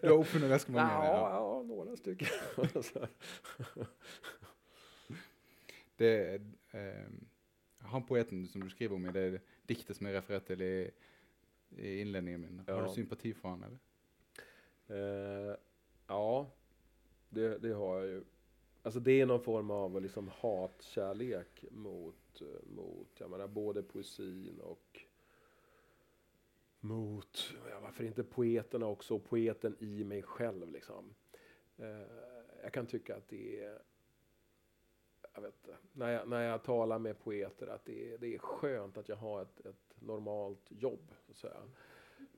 Du 0.00 0.08
har 0.08 0.16
oppfunnet 0.18 0.50
ganske 0.50 0.72
mange? 0.72 0.92
Ja, 0.92 1.30
ja, 1.30 1.62
några 1.62 1.96
stycken. 1.96 2.28
Det, 5.96 6.34
eh, 6.70 7.06
han 7.78 8.06
poeten 8.06 8.48
som 8.48 8.60
du 8.64 8.70
skriver 8.70 8.94
om 8.96 9.06
i 9.06 9.12
det 9.12 9.40
diktet 9.66 9.96
som 9.96 10.06
jag 10.06 10.14
refererade 10.14 10.44
till 10.46 10.62
i, 10.62 10.90
i 11.76 12.00
inledningen 12.00 12.40
min. 12.40 12.58
Har 12.66 12.74
Ja. 12.74 12.82
du 12.88 12.88
sympati 12.94 13.34
för 13.34 13.48
honom 13.48 13.64
eller? 13.64 13.78
Eh, 15.50 15.56
ja, 16.06 16.50
det, 17.36 17.58
det 17.58 17.72
har 17.72 17.96
jag 17.96 18.06
ju. 18.06 18.24
Alltså 18.82 19.00
det 19.00 19.20
är 19.20 19.26
någon 19.26 19.40
form 19.40 19.70
av 19.70 20.02
liksom 20.02 20.28
hatkärlek 20.28 21.64
mot, 21.70 22.42
mot 22.62 23.08
jag 23.18 23.30
menar, 23.30 23.48
både 23.48 23.82
poesin 23.82 24.60
och 24.60 25.00
mot, 26.80 27.54
ja, 27.70 27.80
varför 27.80 28.04
inte 28.04 28.24
poeterna 28.24 28.86
också, 28.86 29.14
och 29.14 29.24
poeten 29.24 29.76
i 29.78 30.04
mig 30.04 30.22
själv 30.22 30.70
liksom. 30.70 31.14
Eh, 31.76 32.06
jag 32.62 32.72
kan 32.72 32.86
tycka 32.86 33.16
att 33.16 33.28
det 33.28 33.64
är, 33.64 33.78
jag 35.34 35.42
vet 35.42 35.54
inte, 35.54 35.76
när 35.92 36.10
jag, 36.10 36.28
när 36.28 36.42
jag 36.42 36.62
talar 36.62 36.98
med 36.98 37.18
poeter 37.18 37.66
att 37.66 37.84
det 37.84 38.12
är, 38.12 38.18
det 38.18 38.34
är 38.34 38.38
skönt 38.38 38.96
att 38.96 39.08
jag 39.08 39.16
har 39.16 39.42
ett, 39.42 39.66
ett 39.66 39.94
normalt 39.98 40.66
jobb. 40.68 41.14
Så 41.26 41.32
att 41.32 41.36
säga. 41.36 41.62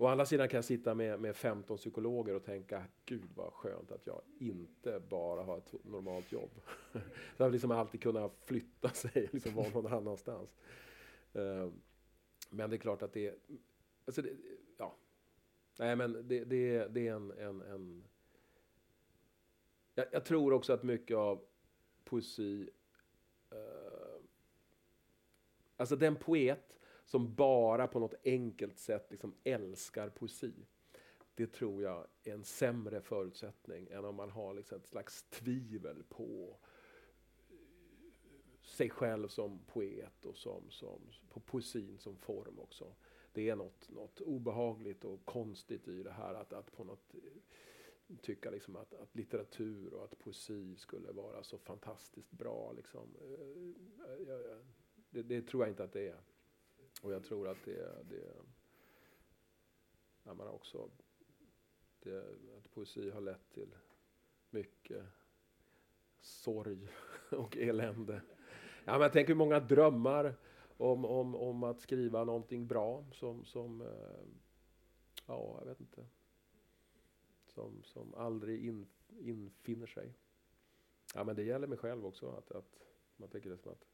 Å 0.01 0.07
andra 0.07 0.27
sidan 0.27 0.49
kan 0.49 0.59
jag 0.59 0.65
sitta 0.65 0.95
med, 0.95 1.21
med 1.21 1.37
15 1.37 1.77
psykologer 1.77 2.35
och 2.35 2.45
tänka, 2.45 2.85
gud 3.05 3.29
vad 3.35 3.53
skönt 3.53 3.93
att 3.93 4.07
jag 4.07 4.23
inte 4.39 5.01
bara 5.09 5.43
har 5.43 5.59
ett 5.59 5.75
normalt 5.85 6.33
jobb. 6.33 6.51
Så 7.37 7.45
att 7.45 7.53
liksom 7.53 7.71
alltid 7.71 8.03
kunna 8.03 8.31
flytta 8.45 8.89
sig, 8.89 9.29
liksom 9.33 9.55
vara 9.55 9.69
någon 9.69 9.93
annanstans. 9.93 10.57
Ehm, 11.33 11.73
men 12.51 12.71
det 12.71 12.77
är 12.77 12.79
klart 12.79 13.03
att 13.03 13.13
det 13.13 13.27
är, 13.27 13.35
alltså 14.05 14.23
det, 14.23 14.31
ja. 14.77 14.97
Nej 15.79 15.97
men 15.97 16.29
det, 16.29 16.45
det, 16.45 16.89
det 16.89 17.09
är 17.09 17.15
en, 17.15 17.31
en, 17.31 17.63
en 17.63 18.05
jag, 19.95 20.07
jag 20.13 20.25
tror 20.25 20.53
också 20.53 20.73
att 20.73 20.83
mycket 20.83 21.17
av 21.17 21.45
poesi, 22.05 22.71
uh, 23.53 24.23
alltså 25.77 25.97
den 25.97 26.17
poet 26.17 26.79
som 27.09 27.35
bara 27.35 27.87
på 27.87 27.99
något 27.99 28.15
enkelt 28.25 28.79
sätt 28.79 29.11
liksom 29.11 29.35
älskar 29.45 30.09
poesi. 30.09 30.53
Det 31.35 31.47
tror 31.47 31.83
jag 31.83 32.07
är 32.25 32.33
en 32.33 32.45
sämre 32.45 33.01
förutsättning 33.01 33.89
än 33.91 34.05
om 34.05 34.15
man 34.15 34.31
har 34.31 34.55
liksom 34.55 34.79
ett 34.79 34.87
slags 34.87 35.23
tvivel 35.23 36.03
på 36.09 36.57
sig 38.63 38.91
själv 38.91 39.29
som 39.29 39.59
poet 39.67 40.25
och 40.25 40.37
som, 40.37 40.71
som, 40.71 41.01
på 41.29 41.41
poesin 41.41 41.99
som 41.99 42.17
form 42.17 42.59
också. 42.59 42.95
Det 43.33 43.49
är 43.49 43.57
något, 43.57 43.89
något 43.91 44.21
obehagligt 44.21 45.05
och 45.05 45.25
konstigt 45.25 45.89
i 45.89 46.03
det 46.03 46.13
här 46.13 46.35
att, 46.35 46.53
att 46.53 46.73
på 46.77 46.85
något 46.85 47.15
tycka 48.23 48.51
liksom 48.51 48.77
att, 48.77 48.95
att 48.95 49.15
litteratur 49.15 49.95
och 49.95 50.05
att 50.05 50.19
poesi 50.19 50.77
skulle 50.77 51.13
vara 51.13 51.43
så 51.43 51.59
fantastiskt 51.59 52.31
bra. 52.31 52.73
Liksom. 52.73 53.17
Eh, 53.21 54.57
det, 55.11 55.23
det 55.23 55.43
tror 55.43 55.63
jag 55.63 55.73
inte 55.73 55.85
att 55.85 55.93
det 55.93 56.09
är. 56.09 56.21
Och 57.03 57.13
jag 57.13 57.25
tror 57.25 57.49
att 57.49 57.65
det, 57.65 58.05
det 58.09 58.35
ja, 60.23 60.35
man 60.35 60.49
också 60.49 60.91
det, 62.01 62.19
att 62.59 62.71
poesi 62.71 63.11
har 63.11 63.21
lett 63.21 63.51
till 63.51 63.75
mycket 64.51 65.05
sorg 66.21 66.89
och 67.31 67.57
elände. 67.57 68.23
Ja, 68.85 68.93
men 68.93 69.01
jag 69.01 69.13
tänker 69.13 69.29
hur 69.29 69.39
många 69.39 69.61
drömmar 69.61 70.35
om, 70.77 71.05
om, 71.05 71.35
om 71.35 71.63
att 71.63 71.81
skriva 71.81 72.25
någonting 72.25 72.67
bra 72.67 73.05
som, 73.13 73.45
som 73.45 73.81
eh, 73.81 74.27
ja, 75.27 75.57
jag 75.59 75.67
vet 75.67 75.81
inte, 75.81 76.07
som, 77.47 77.83
som 77.83 78.15
aldrig 78.15 78.65
in, 78.65 78.87
infinner 79.19 79.87
sig. 79.87 80.15
Ja, 81.15 81.25
men 81.25 81.37
det 81.37 81.43
gäller 81.43 81.67
mig 81.67 81.79
själv 81.79 82.07
också, 82.07 82.31
att, 82.31 82.51
att 82.53 82.79
man 83.17 83.29
tänker 83.29 83.51
det 83.51 83.59
som 83.59 83.73
att 83.73 83.85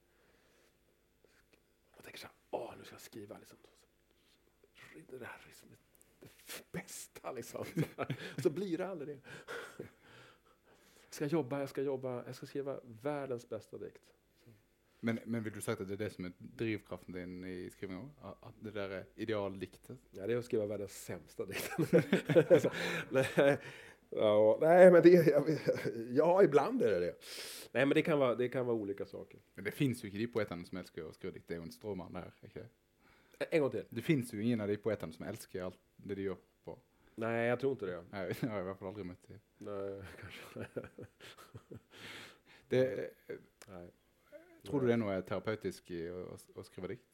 man 1.94 2.02
tänker 2.02 2.18
så 2.18 2.26
här, 2.26 2.34
åh, 2.55 2.74
nu 2.78 2.84
ska 2.84 2.94
jag 2.94 3.00
skriva 3.00 3.38
liksom, 3.38 3.59
det 5.11 5.18
där 5.18 5.26
är 5.26 5.46
liksom 5.46 5.68
det 6.20 6.72
bästa 6.72 7.32
liksom. 7.32 7.64
Så 8.42 8.50
blir 8.50 8.78
det 8.78 8.88
aldrig 8.88 9.16
det. 9.16 9.22
Jag 11.05 11.14
ska 11.14 11.26
jobba, 11.26 11.61
jag 11.61 11.68
ska 11.68 11.82
jobba, 11.82 12.26
jag 12.26 12.36
ska 12.36 12.46
skriva 12.46 12.80
världens 12.84 13.48
bästa 13.48 13.78
dikt. 13.78 14.14
Men, 15.00 15.20
men 15.24 15.42
vill 15.42 15.52
du 15.52 15.61
sagt 15.61 15.80
att 15.80 15.88
det 15.88 15.94
är 15.94 15.98
det 15.98 16.11
som 16.11 16.24
är 16.24 16.32
drivkraften 16.38 17.14
din 17.14 17.44
i 17.44 17.70
skrivningen? 17.70 18.11
Att 18.20 18.55
det 18.61 18.70
där 18.70 18.90
är 18.90 19.07
idealdiktet? 19.14 19.98
Ja, 20.11 20.26
det 20.26 20.32
är 20.32 20.36
att 20.36 20.44
skriva 20.44 20.66
världens 20.66 21.05
sämsta 21.05 21.46
dikt. 21.46 21.70
Nej, 24.15 24.23
ja, 24.23 24.59
nej, 24.61 24.91
men 24.91 25.03
det, 25.03 25.09
jag, 25.11 25.59
ja, 26.11 26.43
ibland 26.43 26.83
är 26.83 26.91
det 26.91 27.01
det. 27.01 27.15
Nej, 27.73 27.87
men 27.87 27.95
det 27.95 28.03
kan 28.03 28.19
vara, 28.19 28.35
det 28.35 28.49
kan 28.49 28.67
vara 28.67 28.77
olika 28.77 29.07
saker. 29.07 29.41
Men 29.55 29.65
det 29.65 29.71
finns 29.71 30.05
ju 30.05 30.09
inte 30.09 30.67
som 30.67 30.79
elsker 30.79 31.05
å 31.09 31.12
skrive 31.12 31.33
dikt. 31.35 31.49
Det 31.49 31.55
er 31.55 31.59
jo 31.59 31.67
en 31.67 31.73
stråmann 31.73 32.12
der. 32.15 32.31
ikke 32.47 32.61
det? 32.61 33.47
En 33.51 33.61
gång 33.61 33.71
till. 33.71 33.85
Det 33.91 34.03
finns 34.03 34.35
ju 34.35 34.43
ingen 34.43 34.61
av 34.61 34.69
poetene 34.77 35.12
som 35.12 35.27
elsker 35.27 35.62
alt 35.62 35.79
det 35.97 36.15
de 36.15 36.23
gjør 36.29 36.37
på. 36.65 36.79
Nej, 37.17 37.49
jag 37.49 37.61
tror 37.61 37.73
inte 37.73 37.87
det. 37.87 37.99
Jeg, 38.12 38.37
jeg 38.43 38.51
har 38.51 38.61
i 38.61 38.69
hvert 38.69 38.79
fall 38.79 38.89
aldri 38.89 39.05
møtt 39.05 39.29
dem. 39.29 39.41
Nej, 39.59 40.03
kanske. 40.21 40.89
Det, 42.69 43.11
Nej. 43.69 43.91
tror 44.67 44.81
du 44.81 44.87
det 44.89 44.97
noe 44.99 45.19
terapeutisk 45.23 45.91
i 45.91 46.05
å, 46.11 46.23
å- 46.35 46.61
å 46.61 46.65
skrive 46.65 46.89
dikt? 46.95 47.11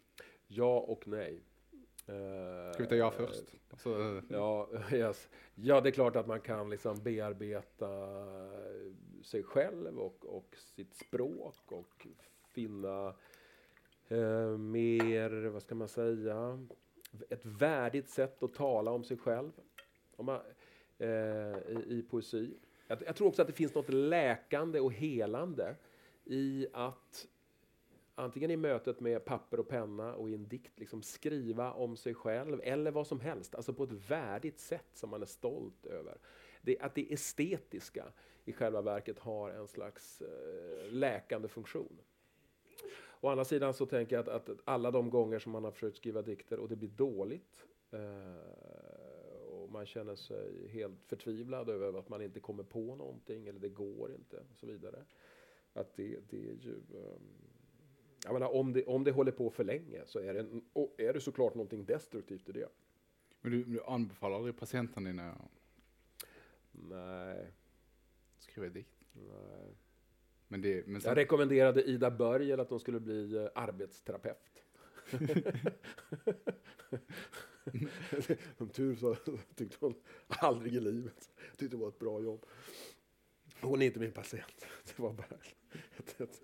Ja 0.48 0.70
och 0.80 1.06
nej. 1.08 1.40
Eh, 2.10 2.72
Ska 2.72 2.82
vi 2.82 2.88
ta 2.88 2.94
ja 2.94 3.10
först? 3.10 3.44
Så, 3.76 4.20
Ja, 4.28 4.68
yes. 4.92 5.28
ja, 5.54 5.80
det 5.80 5.88
är 5.88 5.92
klart 5.92 6.16
att 6.16 6.26
man 6.26 6.40
kan 6.40 6.70
liksom 6.70 7.02
bearbeta 7.02 7.88
sig 9.22 9.42
själv 9.42 9.98
och, 9.98 10.24
och 10.24 10.56
sitt 10.56 10.94
språk 10.94 11.72
och 11.72 12.06
finna 12.48 13.14
eh, 14.08 14.58
mer, 14.58 15.48
vad 15.48 15.62
ska 15.62 15.74
man 15.74 15.88
säga, 15.88 16.66
ett 17.28 17.46
värdigt 17.46 18.08
sätt 18.08 18.42
att 18.42 18.54
tala 18.54 18.90
om 18.90 19.04
sig 19.04 19.16
själv 19.16 19.52
om 20.16 20.26
man, 20.26 20.40
eh, 20.98 21.08
i, 21.08 21.84
i 21.88 22.06
poesi. 22.10 22.54
Jag, 22.86 23.02
jag 23.06 23.16
tror 23.16 23.28
också 23.28 23.42
att 23.42 23.48
det 23.48 23.54
finns 23.54 23.74
något 23.74 23.88
läkande 23.88 24.80
och 24.80 24.92
helande 24.92 25.76
i 26.24 26.66
att 26.72 27.26
antingen 28.20 28.50
i 28.50 28.56
mötet 28.56 29.00
med 29.00 29.24
papper 29.24 29.60
och 29.60 29.68
penna 29.68 30.14
och 30.14 30.30
i 30.30 30.34
en 30.34 30.48
dikt 30.48 30.80
liksom 30.80 31.02
skriva 31.02 31.72
om 31.72 31.96
sig 31.96 32.14
själv 32.14 32.60
eller 32.62 32.90
vad 32.90 33.06
som 33.06 33.20
helst, 33.20 33.54
alltså 33.54 33.72
på 33.72 33.84
ett 33.84 34.10
värdigt 34.10 34.58
sätt 34.58 34.88
som 34.92 35.10
man 35.10 35.22
är 35.22 35.26
stolt 35.26 35.86
över. 35.86 36.18
Det, 36.62 36.78
att 36.80 36.94
det 36.94 37.12
estetiska 37.12 38.12
i 38.44 38.52
själva 38.52 38.82
verket 38.82 39.18
har 39.18 39.50
en 39.50 39.68
slags 39.68 40.22
eh, 40.22 40.92
läkande 40.92 41.48
funktion. 41.48 42.00
Å 43.20 43.28
andra 43.28 43.44
sidan 43.44 43.74
så 43.74 43.86
tänker 43.86 44.16
jag 44.16 44.28
att, 44.28 44.48
att 44.48 44.58
alla 44.64 44.90
de 44.90 45.10
gånger 45.10 45.38
som 45.38 45.52
man 45.52 45.64
har 45.64 45.70
försökt 45.70 45.96
skriva 45.96 46.22
dikter 46.22 46.58
och 46.58 46.68
det 46.68 46.76
blir 46.76 46.88
dåligt 46.88 47.66
eh, 47.90 49.50
och 49.50 49.70
man 49.70 49.86
känner 49.86 50.14
sig 50.14 50.68
helt 50.68 51.04
förtvivlad 51.06 51.68
över 51.68 51.98
att 51.98 52.08
man 52.08 52.22
inte 52.22 52.40
kommer 52.40 52.62
på 52.62 52.94
någonting 52.94 53.46
eller 53.46 53.60
det 53.60 53.68
går 53.68 54.12
inte 54.14 54.36
och 54.36 54.58
så 54.58 54.66
vidare. 54.66 55.04
Att 55.72 55.96
det, 55.96 56.18
det 56.30 56.36
är 56.36 56.56
ju 56.60 56.74
ehm, 56.94 57.49
jag 58.24 58.32
menar, 58.32 58.54
om, 58.54 58.72
det, 58.72 58.84
om 58.84 59.04
det 59.04 59.10
håller 59.10 59.32
på 59.32 59.50
för 59.50 59.64
länge 59.64 60.02
så 60.06 60.18
är 60.18 60.34
det, 60.34 60.40
en- 60.40 60.62
är 60.98 61.12
det 61.12 61.20
såklart 61.20 61.54
någonting 61.54 61.84
destruktivt 61.84 62.48
i 62.48 62.52
det. 62.52 62.68
men 63.40 63.52
du, 63.52 63.64
du 63.64 63.82
anbefaler 63.82 64.36
aldri 64.36 64.52
pasientene 64.52 65.10
dine 65.10 65.30
å 65.32 65.48
Nej, 66.72 67.46
skrive 68.38 68.68
dikt? 68.68 69.04
nej. 69.12 69.76
Men 70.48 70.62
det, 70.62 70.86
men 70.86 71.00
Jag 71.04 71.16
rekommenderade 71.16 71.82
Ida 71.82 72.10
Börjel 72.10 72.60
att 72.60 72.70
hon 72.70 72.80
skulle 72.80 73.00
bli 73.00 73.36
eh, 73.36 73.48
arbetsterapeut. 73.54 74.64
Som 78.56 78.68
tur 78.68 78.96
så 78.96 79.14
tyckte 79.54 79.76
hon 79.80 79.94
aldrig 80.28 80.74
i 80.74 80.80
livet. 80.80 81.30
Tyckte 81.56 81.76
det 81.76 81.80
var 81.80 81.88
ett 81.88 81.98
bra 81.98 82.22
jobb. 82.22 82.46
Hon 83.60 83.82
är 83.82 83.86
inte 83.86 84.00
min 84.00 84.12
patient. 84.12 84.66
Det 84.86 84.98
var 85.02 85.12
bara 85.12 85.26
ett, 85.98 86.20
ett, 86.20 86.42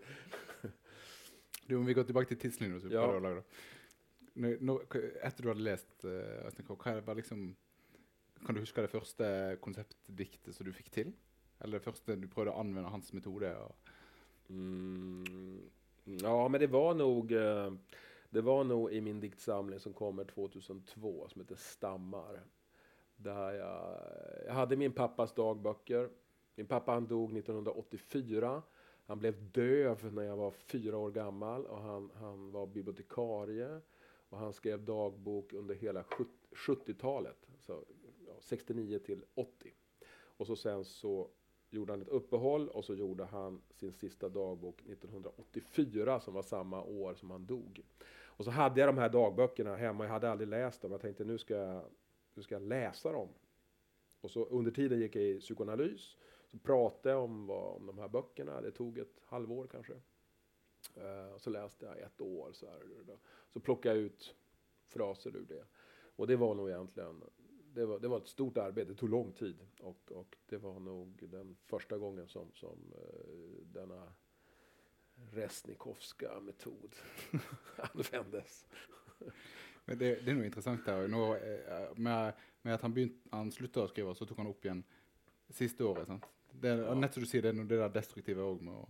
Du, 1.67 1.77
om 1.77 1.87
vi 1.87 1.95
går 1.95 2.07
tilbake 2.07 2.29
til 2.29 2.39
tidslinjen, 2.39 2.81
så 2.81 2.91
Ja. 2.93 3.03
prøver 3.03 3.15
jeg 3.15 3.23
å 3.23 3.27
lage 3.29 3.43
det. 3.43 3.45
Når, 4.37 4.57
når, 4.61 4.83
etter 5.25 5.43
du 5.43 5.49
hadde 5.49 5.65
lest 5.65 6.05
uh, 6.05 6.51
det 6.53 7.05
bare 7.07 7.17
liksom 7.17 7.57
Kan 8.45 8.55
du 8.55 8.61
huske 8.61 8.83
det 8.85 8.91
første 8.93 9.59
konseptdiktet 9.65 10.55
som 10.55 10.67
du 10.67 10.73
fikk 10.73 10.91
til? 10.93 11.15
Eller 11.61 11.79
det 11.79 11.85
første 11.87 12.17
du 12.21 12.29
prøvde 12.29 12.53
å 12.53 12.61
anvende 12.61 12.91
hans 12.93 13.13
metode? 13.13 13.53
Og, 13.57 13.75
Mm, 14.49 15.71
ja, 16.05 16.49
men 16.49 16.61
det 16.61 16.67
var 16.71 16.95
nog 16.95 17.33
eh, 17.33 17.73
Det 18.31 18.41
var 18.41 18.65
nog 18.65 18.93
i 18.93 19.01
min 19.01 19.21
diktsamling 19.21 19.81
som 19.81 19.93
kommer 19.93 20.25
2002 20.25 21.29
som 21.29 21.41
heter 21.41 21.57
Stammar. 21.57 22.41
Där 23.17 23.51
jag, 23.53 23.99
jag 24.47 24.55
hade 24.55 24.77
min 24.77 24.93
pappas 24.93 25.35
dagböcker. 25.35 26.09
Min 26.55 26.67
pappa 26.67 26.93
han 26.93 27.07
dog 27.07 27.37
1984. 27.37 28.63
Han 29.07 29.19
blev 29.19 29.51
döv 29.53 30.15
när 30.15 30.23
jag 30.23 30.37
var 30.37 30.51
fyra 30.51 30.97
år 30.97 31.11
gammal 31.11 31.67
och 31.67 31.79
han, 31.79 32.11
han 32.15 32.53
var 32.53 32.67
bibliotekarie. 32.67 33.81
Och 34.29 34.39
han 34.39 34.53
skrev 34.53 34.85
dagbok 34.85 35.53
under 35.53 35.75
hela 35.75 36.03
70-talet, 36.53 37.47
alltså 37.53 37.85
ja, 38.27 38.33
69 38.41 38.99
till 38.99 39.25
80. 39.35 39.73
Och 40.13 40.47
så 40.47 40.57
sen 40.57 40.85
så 40.85 41.29
gjorde 41.71 41.93
han 41.93 42.03
ett 42.03 42.09
uppehåll 42.09 42.69
och 42.69 42.85
så 42.85 42.95
gjorde 42.95 43.25
han 43.25 43.63
sin 43.71 43.93
sista 43.93 44.29
dagbok 44.29 44.81
1984 44.81 46.21
som 46.21 46.35
var 46.35 46.43
samma 46.43 46.83
år 46.83 47.15
som 47.15 47.31
han 47.31 47.47
dog. 47.47 47.83
Och 48.09 48.45
så 48.45 48.51
hade 48.51 48.81
jag 48.81 48.89
de 48.89 48.99
här 48.99 49.09
dagböckerna 49.09 49.77
hemma, 49.77 50.05
jag 50.05 50.11
hade 50.11 50.31
aldrig 50.31 50.49
läst 50.49 50.83
dem. 50.83 50.93
Jag 50.93 51.01
tänkte 51.01 51.25
nu 51.25 51.39
ska 51.39 51.55
jag, 51.55 51.85
nu 52.35 52.43
ska 52.43 52.55
jag 52.55 52.63
läsa 52.63 53.13
dem. 53.13 53.29
Och 54.21 54.31
så 54.31 54.45
under 54.45 54.71
tiden 54.71 55.01
gick 55.01 55.17
jag 55.17 55.25
i 55.25 55.41
psykoanalys, 55.41 56.17
pratade 56.63 57.15
jag 57.15 57.25
om, 57.25 57.47
vad, 57.47 57.77
om 57.77 57.87
de 57.87 57.99
här 57.99 58.09
böckerna. 58.09 58.61
Det 58.61 58.71
tog 58.71 58.99
ett 58.99 59.21
halvår 59.25 59.67
kanske. 59.67 59.93
Uh, 60.97 61.33
och 61.35 61.41
så 61.41 61.51
läste 61.51 61.87
jag 61.87 61.99
ett 61.99 62.21
år. 62.21 62.53
Så, 62.53 62.67
här, 62.67 62.83
så 63.53 63.61
plockade 63.61 63.95
jag 63.95 64.05
ut 64.05 64.35
fraser 64.89 65.37
ur 65.37 65.47
det. 65.49 65.65
Och 66.17 66.27
det 66.27 66.37
var 66.37 66.55
nog 66.55 66.71
egentligen 66.71 67.23
det 67.77 67.87
var, 67.87 67.99
det 67.99 68.09
var 68.09 68.19
ett 68.19 68.29
stort 68.29 68.59
arbete, 68.59 68.91
det 68.91 68.99
tog 68.99 69.09
lång 69.09 69.33
tid. 69.33 69.67
Och, 69.81 70.13
och 70.13 70.37
det 70.47 70.57
var 70.57 70.81
nog 70.81 71.29
den 71.31 71.57
första 71.65 71.99
gången 71.99 72.29
som, 72.29 72.53
som 72.55 72.95
uh, 72.95 73.67
denna 73.67 74.13
Resnikovska 75.31 76.41
metod 76.41 76.97
användes. 77.77 78.67
Men 79.85 79.99
det, 79.99 80.25
det, 80.25 80.31
är 80.31 80.35
nog 80.35 80.45
intressant 80.45 80.85
där. 80.85 81.03
Eh, 81.03 81.97
med, 81.97 82.33
med 82.63 82.75
at 82.75 82.83
han, 82.83 82.95
begynt, 82.95 83.25
han 83.31 83.53
slutta 83.53 83.85
å 83.85 83.89
skrive, 83.89 84.15
så 84.15 84.27
tok 84.27 84.39
han 84.39 84.51
opp 84.51 84.65
igjen 84.65 84.83
siste 85.49 85.85
året. 85.85 86.07
sant? 86.07 86.27
Det, 86.61 86.69
ja. 86.69 86.95
Nett 86.95 87.15
som 87.15 87.23
du 87.23 87.29
sier, 87.29 87.43
det 87.43 87.49
är 87.49 87.53
nog 87.53 87.69
det 87.69 87.77
där 87.77 87.89
destruktiva 87.89 88.43
òg 88.43 88.63
med, 88.63 88.87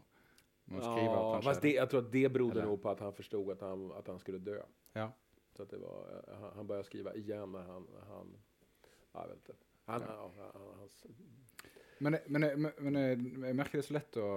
med, 0.64 0.78
att 0.78 0.84
skriva. 0.84 1.12
Ja, 1.12 1.40
fast 1.42 1.62
det, 1.62 1.72
jag 1.72 1.90
tror 1.90 2.00
att 2.00 2.12
det 2.12 2.28
berodde 2.32 2.64
nog 2.64 2.82
på 2.82 2.90
att 2.90 3.00
han 3.00 3.12
förstod 3.12 3.50
att 3.50 3.60
han, 3.60 3.92
att 3.92 4.06
han 4.06 4.18
skulle 4.18 4.38
dö. 4.38 4.62
Ja. 4.92 5.12
Så 5.56 5.62
att 5.62 5.70
det 5.70 5.78
var, 5.78 6.22
eh, 6.28 6.52
han 6.54 6.66
började 6.66 6.86
skriva 6.86 7.14
igen 7.14 7.52
när 7.52 7.62
han, 7.62 7.86
han 8.08 8.36
jag 9.12 9.28
vet 9.28 9.36
inte. 9.36 9.54
Han, 9.84 10.02
ja. 10.02 10.30
Ja, 10.36 10.50
han, 10.52 10.78
hans... 10.78 11.06
men, 11.98 12.18
men, 12.26 12.62
men, 12.62 12.72
men 12.78 12.96
jeg 13.42 13.56
merker 13.56 13.78
det 13.78 13.84
er 13.84 13.88
så 13.88 13.96
lett 13.96 14.16
å, 14.20 14.30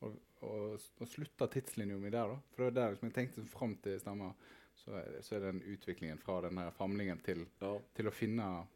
å, 0.00 0.10
å, 0.40 0.50
å 0.76 1.08
slutte 1.08 1.48
tidslinja 1.50 1.96
mi 1.98 2.12
der, 2.12 2.30
da. 2.30 2.36
For 2.54 2.62
det 2.62 2.68
var 2.68 2.76
der 2.76 2.94
liksom, 2.94 3.08
jeg 3.10 3.16
tenkte 3.16 3.46
fram 3.50 3.74
til 3.82 3.98
stemmer 4.02 4.36
så 4.74 4.90
är, 4.90 5.18
så 5.20 5.34
är 5.34 5.40
den 5.40 5.62
utvecklingen 5.62 6.18
från 6.18 6.42
den 6.42 6.58
här 6.58 6.70
famlingen 6.70 7.18
till, 7.18 7.46
ja. 7.58 7.80
till 7.94 8.08
att 8.08 8.14
finna 8.14 8.66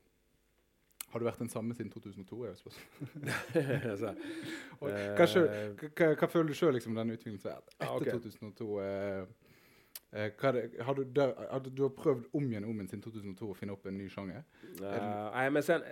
har 1.11 1.21
du 1.21 1.25
varit 1.25 1.39
densamme 1.39 1.75
sedan 1.75 1.91
2002? 1.91 2.47
Jag 2.47 2.57
och, 4.79 4.91
eh, 4.91 5.17
kanske, 5.17 5.41
vad 6.21 6.31
följer 6.31 6.49
du 6.49 6.55
själv 6.55 6.75
liksom 6.75 6.95
den 6.95 7.11
utvecklingen 7.11 7.41
efter 7.79 7.97
okay. 7.97 8.13
2002? 8.13 8.83
Eh, 8.83 9.19
eh, 10.11 10.33
har, 10.39 10.53
du, 10.53 10.83
har 10.83 10.95
du, 11.61 11.71
du 11.71 11.83
har 11.83 11.89
prövat 11.89 12.25
om 12.33 12.45
igen 12.45 12.65
om 12.65 12.71
igen 12.71 12.89
sedan 12.89 13.03
2002 13.03 13.51
att 13.51 13.59
finna 13.59 13.73
upp 13.73 13.87
en 13.87 13.99
ny 13.99 14.09
genre? 14.09 14.45
Uh, 14.81 15.31
nej, 15.35 15.51
men 15.51 15.63
sen 15.63 15.83
eh, 15.83 15.89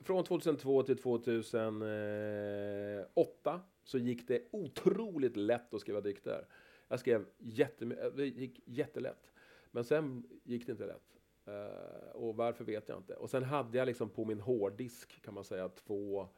från 0.00 0.24
2002 0.24 0.82
till 0.82 0.98
2008 0.98 3.60
så 3.84 3.98
gick 3.98 4.28
det 4.28 4.42
otroligt 4.50 5.36
lätt 5.36 5.74
att 5.74 5.80
skriva 5.80 6.00
dikter. 6.00 6.46
Jag 6.88 7.00
skrev 7.00 7.26
jättemycket, 7.38 8.16
det 8.16 8.26
gick 8.26 8.60
jättelätt. 8.64 9.32
Men 9.70 9.84
sen 9.84 10.26
gick 10.44 10.66
det 10.66 10.72
inte 10.72 10.86
rätt. 10.86 11.13
Uh, 11.48 12.10
och 12.12 12.36
varför 12.36 12.64
vet 12.64 12.88
jag 12.88 12.98
inte. 12.98 13.14
Och 13.14 13.30
sen 13.30 13.42
hade 13.42 13.78
jag 13.78 13.86
liksom 13.86 14.08
på 14.08 14.24
min 14.24 14.40
hårddisk 14.40 15.22
kan 15.22 15.34
man 15.34 15.44
säga 15.44 15.68
två 15.68 16.28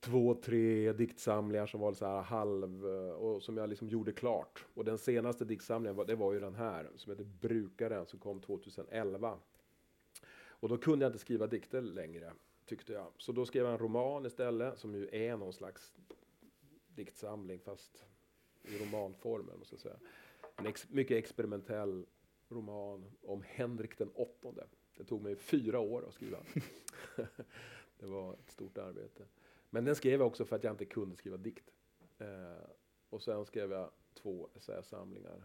två, 0.00 0.34
tre 0.34 0.92
diktsamlingar 0.92 1.66
som 1.66 1.80
var 1.80 1.92
så 1.92 2.06
här 2.06 2.22
halv 2.22 2.86
eh, 2.86 3.12
och 3.12 3.42
som 3.42 3.56
jag 3.56 3.68
liksom 3.68 3.88
gjorde 3.88 4.12
klart. 4.12 4.66
Och 4.74 4.84
den 4.84 4.98
senaste 4.98 5.44
diktsamlingen 5.44 5.96
var, 5.96 6.04
det 6.04 6.14
var 6.14 6.32
ju 6.32 6.40
den 6.40 6.54
här 6.54 6.90
som 6.96 7.10
heter 7.12 7.24
Brukaren 7.24 8.06
som 8.06 8.18
kom 8.18 8.40
2011. 8.40 9.38
Och 10.32 10.68
då 10.68 10.78
kunde 10.78 11.04
jag 11.04 11.08
inte 11.08 11.18
skriva 11.18 11.46
dikter 11.46 11.82
längre 11.82 12.32
tyckte 12.66 12.92
jag. 12.92 13.06
Så 13.18 13.32
då 13.32 13.46
skrev 13.46 13.64
jag 13.64 13.72
en 13.72 13.78
roman 13.78 14.26
istället 14.26 14.78
som 14.78 14.94
ju 14.94 15.08
är 15.12 15.36
någon 15.36 15.52
slags 15.52 15.92
diktsamling 16.88 17.58
fast 17.58 18.04
i 18.62 18.78
romanformen 18.78 19.58
måste 19.58 19.74
jag 19.74 19.80
säga 19.80 19.96
en 20.56 20.66
ex 20.66 20.88
mycket 20.88 21.16
experimentell 21.16 22.06
roman 22.50 23.04
om 23.22 23.42
Henrik 23.42 23.98
den 23.98 24.10
åttonde. 24.14 24.66
Det 24.96 25.04
tog 25.04 25.22
mig 25.22 25.36
fyra 25.36 25.80
år 25.80 26.08
att 26.08 26.14
skriva. 26.14 26.38
det 27.98 28.06
var 28.06 28.34
ett 28.34 28.50
stort 28.50 28.78
arbete. 28.78 29.24
Men 29.70 29.84
den 29.84 29.94
skrev 29.94 30.20
jag 30.20 30.26
också 30.26 30.44
för 30.44 30.56
att 30.56 30.64
jag 30.64 30.72
inte 30.72 30.84
kunde 30.84 31.16
skriva 31.16 31.36
dikt. 31.36 31.70
Eh, 32.18 32.70
och 33.10 33.22
sen 33.22 33.44
skrev 33.44 33.72
jag 33.72 33.90
två 34.14 34.48
essäsamlingar. 34.54 35.42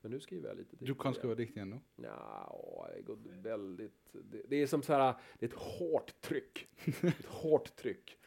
Men 0.00 0.10
nu 0.10 0.20
skriver 0.20 0.48
jag 0.48 0.56
lite 0.56 0.76
dikt. 0.76 0.86
Du 0.86 0.94
kan 0.94 1.14
skriva 1.14 1.34
dikt 1.34 1.56
igen 1.56 1.70
då? 1.70 2.02
Ja, 2.02 2.88
det 2.96 3.02
går 3.02 3.18
väldigt... 3.42 4.12
Det, 4.12 4.42
det, 4.48 4.56
är 4.56 4.66
som 4.66 4.82
så 4.82 4.92
här, 4.92 5.14
det 5.38 5.46
är 5.46 5.50
ett 5.50 5.58
hårt 5.58 6.20
tryck. 6.20 6.68
ett 7.02 7.26
hårt 7.26 7.76
tryck. 7.76 8.18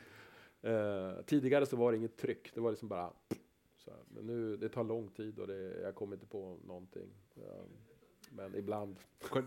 Eh, 0.61 1.21
tidigare 1.21 1.65
så 1.65 1.75
var 1.75 1.91
det 1.91 1.97
inget 1.97 2.17
tryck, 2.17 2.53
det 2.53 2.61
var 2.61 2.71
liksom 2.71 2.89
bara 2.89 3.13
så, 3.77 3.91
men 4.07 4.27
nu, 4.27 4.57
det 4.57 4.69
tar 4.69 4.83
lång 4.83 5.09
tid 5.09 5.39
och 5.39 5.47
det, 5.47 5.81
jag 5.81 5.95
kommer 5.95 6.15
inte 6.15 6.25
på 6.25 6.59
någonting. 6.63 7.09
Ja, 7.33 7.65
men 8.31 8.55
ibland. 8.55 8.99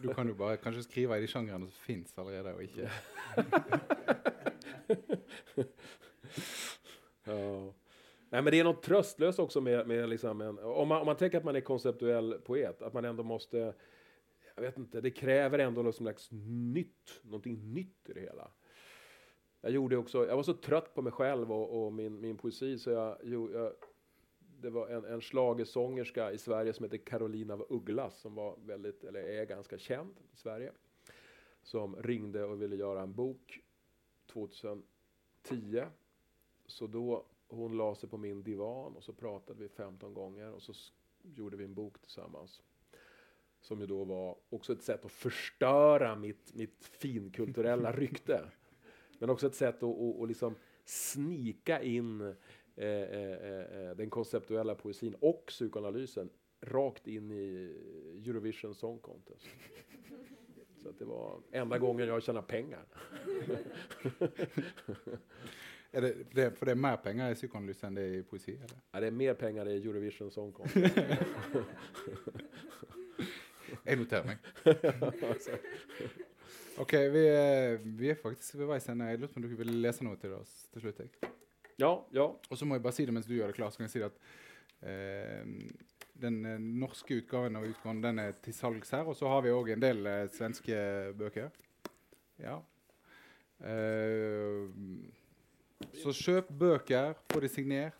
Du 0.03 0.14
kan 0.14 0.26
ju 0.26 0.35
bara 0.35 0.57
kanske 0.57 0.82
skriva 0.82 1.18
i 1.18 1.20
de 1.20 1.26
genrerna 1.26 1.66
som 1.66 1.70
finns 1.70 2.18
redan 2.18 2.55
och 2.55 2.62
inte. 2.62 2.82
ja. 7.24 7.72
Nej, 8.28 8.43
men 8.43 8.45
det 8.45 8.61
är 8.61 8.64
något 8.64 8.82
tröstlöst 8.82 9.39
också 9.39 9.61
med, 9.61 9.87
med 9.87 10.09
liksom 10.09 10.41
en, 10.41 10.59
om, 10.59 10.89
man, 10.89 11.01
om 11.01 11.07
man 11.07 11.16
tänker 11.16 11.39
att 11.39 11.45
man 11.45 11.57
är 11.57 11.61
konceptuell 11.61 12.41
poet, 12.45 12.82
att 12.82 12.93
man 12.93 13.05
ändå 13.05 13.22
måste, 13.22 13.74
jag 14.55 14.62
vet 14.62 14.78
inte, 14.78 15.01
det 15.01 15.11
kräver 15.11 15.59
ändå 15.59 15.82
något 15.82 15.97
slags 15.97 16.28
nytt, 16.74 17.20
någonting 17.22 17.72
nytt 17.72 18.09
i 18.09 18.12
det 18.12 18.20
hela. 18.20 18.51
Jag 19.61 19.72
gjorde 19.72 19.97
också, 19.97 20.26
jag 20.26 20.37
var 20.37 20.43
så 20.43 20.55
trött 20.55 20.95
på 20.95 21.03
mig 21.03 21.12
själv 21.12 21.53
och, 21.53 21.87
och 21.87 21.93
min, 21.93 22.20
min 22.20 22.37
poesi 22.37 22.78
så 22.78 22.91
jag, 22.91 23.18
jag 23.24 23.72
det 24.65 24.71
var 24.71 24.89
en, 24.89 25.05
en 25.05 25.21
slagersångerska 25.21 26.33
i 26.33 26.39
Sverige 26.39 26.73
som 26.73 26.85
heter 26.85 26.99
Carolina 26.99 27.55
af 27.55 27.61
Ugglas 27.69 28.21
som 28.21 28.35
var 28.35 28.57
väldigt, 28.65 29.05
eller 29.05 29.21
är 29.21 29.45
ganska 29.45 29.79
känd 29.79 30.15
i 30.33 30.37
Sverige. 30.37 30.73
Som 31.62 31.97
ringde 31.97 32.45
och 32.45 32.62
ville 32.62 32.77
göra 32.77 33.03
en 33.03 33.15
bok 33.15 33.61
2010. 34.27 34.85
Så 36.67 36.87
då 36.87 37.25
hon 37.49 37.77
la 37.77 37.95
sig 37.95 38.09
på 38.09 38.17
min 38.17 38.43
divan 38.43 38.97
och 38.97 39.05
så 39.05 39.12
pratade 39.12 39.62
vi 39.62 39.69
15 39.69 40.15
gånger 40.15 40.53
och 40.53 40.62
så 40.62 40.73
gjorde 41.23 41.57
vi 41.57 41.65
en 41.65 41.75
bok 41.75 42.01
tillsammans. 42.01 42.62
Som 43.61 43.81
ju 43.81 43.87
då 43.87 44.05
var 44.05 44.37
också 44.49 44.73
ett 44.73 44.83
sätt 44.83 45.05
att 45.05 45.12
förstöra 45.12 46.17
mitt, 46.17 46.55
mitt 46.55 46.85
finkulturella 46.85 47.93
rykte. 47.93 48.51
Men 49.19 49.31
också 49.31 49.47
ett 49.47 49.55
sätt 49.55 49.83
att, 49.83 50.01
att, 50.01 50.21
att 50.21 50.29
liksom 50.29 50.55
snika 50.85 51.83
in 51.83 52.35
Eh, 52.77 52.87
eh, 52.87 53.89
eh, 53.89 53.97
den 53.97 54.11
konceptuella 54.11 54.75
poesin 54.75 55.16
och 55.20 55.45
psykoanalysen 55.47 56.31
rakt 56.61 57.07
in 57.07 57.31
i 57.31 57.77
Eurovision 58.27 58.75
Song 58.75 58.99
Contest. 58.99 59.47
Så 60.83 60.89
att 60.89 60.99
det 60.99 61.05
var 61.05 61.41
enda 61.51 61.79
gången 61.79 62.09
jag 62.09 62.22
tjänade 62.22 62.47
pengar. 62.47 62.85
är 65.91 66.01
det, 66.01 66.14
det, 66.33 66.59
för 66.59 66.66
det 66.66 66.72
är 66.72 66.77
mer 66.77 66.97
pengar 66.97 67.31
i 67.31 67.35
psykoanalys 67.35 67.85
än 67.85 67.95
det 67.95 68.03
är 68.03 68.14
i 68.14 68.22
poesi? 68.22 68.53
Eller? 68.53 68.79
Ja, 68.93 69.01
det 69.01 69.07
är 69.07 69.11
mer 69.11 69.35
pengar 69.35 69.68
i 69.68 69.77
Eurovision 69.77 70.31
Song 70.31 70.53
Contest. 70.53 70.97
jag 73.83 73.99
noterar 73.99 74.25
mig. 74.25 74.37
Okej, 76.77 77.09
okay, 77.09 77.09
vi, 77.09 77.20
vi 77.85 78.11
är 78.11 78.14
faktiskt 78.14 78.55
vid. 78.55 78.68
Jeg 78.68 79.18
lurte 79.18 79.35
på 79.35 79.41
om 79.41 79.43
du 79.43 79.57
ville 79.57 79.72
lese 79.72 80.05
noe 80.05 80.16
til 80.16 80.33
oss 80.35 80.68
til 80.72 80.81
slutt? 80.81 81.01
Ja, 81.77 82.07
ja. 82.11 82.41
Och 82.49 82.59
så 82.59 82.64
må 82.66 82.75
jag 82.75 82.83
bara 82.83 82.93
säga 82.93 83.07
det 83.07 83.12
medan 83.12 83.29
du 83.29 83.37
gör 83.37 83.47
det 83.47 83.53
klart, 83.53 83.72
så 83.72 83.79
kan 83.79 84.03
att 84.03 84.20
eh, 84.81 85.47
den 86.12 86.43
norske 86.43 86.59
norska 86.79 87.14
utgaven 87.14 87.57
av 87.57 87.66
utgåvan 87.66 88.01
den 88.01 88.18
är 88.18 88.33
till 88.33 88.55
salgs 88.55 88.93
här 88.93 89.09
och 89.09 89.16
så 89.16 89.29
har 89.29 89.43
vi 89.43 89.51
också 89.51 89.72
en 89.72 89.81
del 89.81 90.07
eh, 90.07 90.29
svenska 90.29 90.72
böcker. 91.14 91.51
Ja. 92.37 92.64
Eh, 93.59 94.70
så 95.93 96.12
köp 96.12 96.49
böcker, 96.49 97.14
få 97.29 97.41
de 97.41 97.49
signert, 97.49 97.95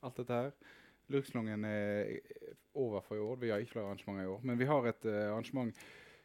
allt 0.00 0.16
det 0.16 0.28
her. 0.28 0.52
Lurkslången 1.06 1.64
är 1.64 2.20
over 2.72 3.00
for 3.00 3.16
i 3.16 3.20
år, 3.20 3.36
vi 3.36 3.50
har 3.50 3.58
inte 3.58 3.72
fler 3.72 3.82
arrangemang 3.82 4.22
i 4.22 4.26
år, 4.26 4.40
men 4.42 4.58
vi 4.58 4.64
har 4.64 4.86
ett 4.86 5.04
uh, 5.04 5.14
arrangemang 5.14 5.72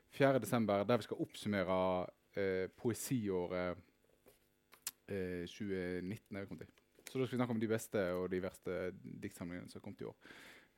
4 0.09 0.39
december 0.39 0.85
där 0.85 0.97
vi 0.97 1.03
ska 1.03 1.15
oppsummere 1.15 2.07
uh, 2.37 2.67
poesiåret 2.67 3.77
uh, 5.11 5.45
2019. 5.45 6.57
Til. 6.57 6.67
Så 7.12 7.20
da 7.20 7.26
skal 7.28 7.36
vi 7.36 7.39
snakke 7.39 7.51
om 7.51 7.59
de 7.59 7.68
beste 7.68 8.01
og 8.16 8.30
de 8.32 8.38
verste 8.39 8.74
diktsamlingene 9.20 9.68
som 9.68 9.82
har 9.82 9.84
kommet 9.84 10.01
i 10.01 10.05
år. 10.07 10.30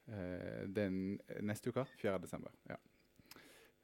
Uh, 0.09 0.63
den 0.73 0.95
eh, 1.27 1.43
neste 1.45 1.69
uke, 1.69 1.83
4. 1.85 2.15
desember. 2.23 2.55
Ja. 2.65 2.77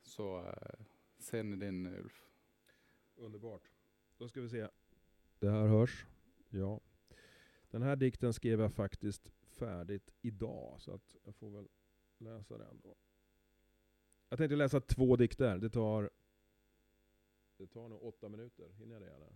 Så 0.02 0.30
eh, 0.40 0.80
uh, 0.80 0.88
scenen 1.22 1.60
din, 1.60 1.86
Ulf. 1.86 2.24
Underbart. 3.16 3.70
Då 4.18 4.28
ska 4.28 4.42
vi 4.42 4.50
se. 4.50 4.68
Det 5.40 5.50
här 5.50 5.68
hörs. 5.68 6.06
Ja. 6.50 6.80
Den 7.70 7.82
här 7.82 7.96
dikten 7.96 8.34
skrev 8.34 8.62
jag 8.62 8.74
faktiskt 8.74 9.32
färdigt 9.60 10.14
idag, 10.22 10.82
så 10.82 10.94
att 10.94 11.16
jag 11.24 11.36
får 11.36 11.50
väl 11.50 11.68
läsa 12.18 12.58
den 12.58 12.82
då. 12.84 12.96
Jag 14.30 14.38
tänkte 14.38 14.56
läsa 14.56 14.82
två 14.82 15.16
dikter. 15.16 15.58
Det 15.58 15.70
tar, 15.70 16.10
det 17.58 17.68
tar 17.68 17.90
nog 17.90 18.04
åtta 18.04 18.30
minuter. 18.30 18.70
Hinner 18.70 18.94
jag 18.94 19.02
det 19.02 19.16
eller? 19.16 19.34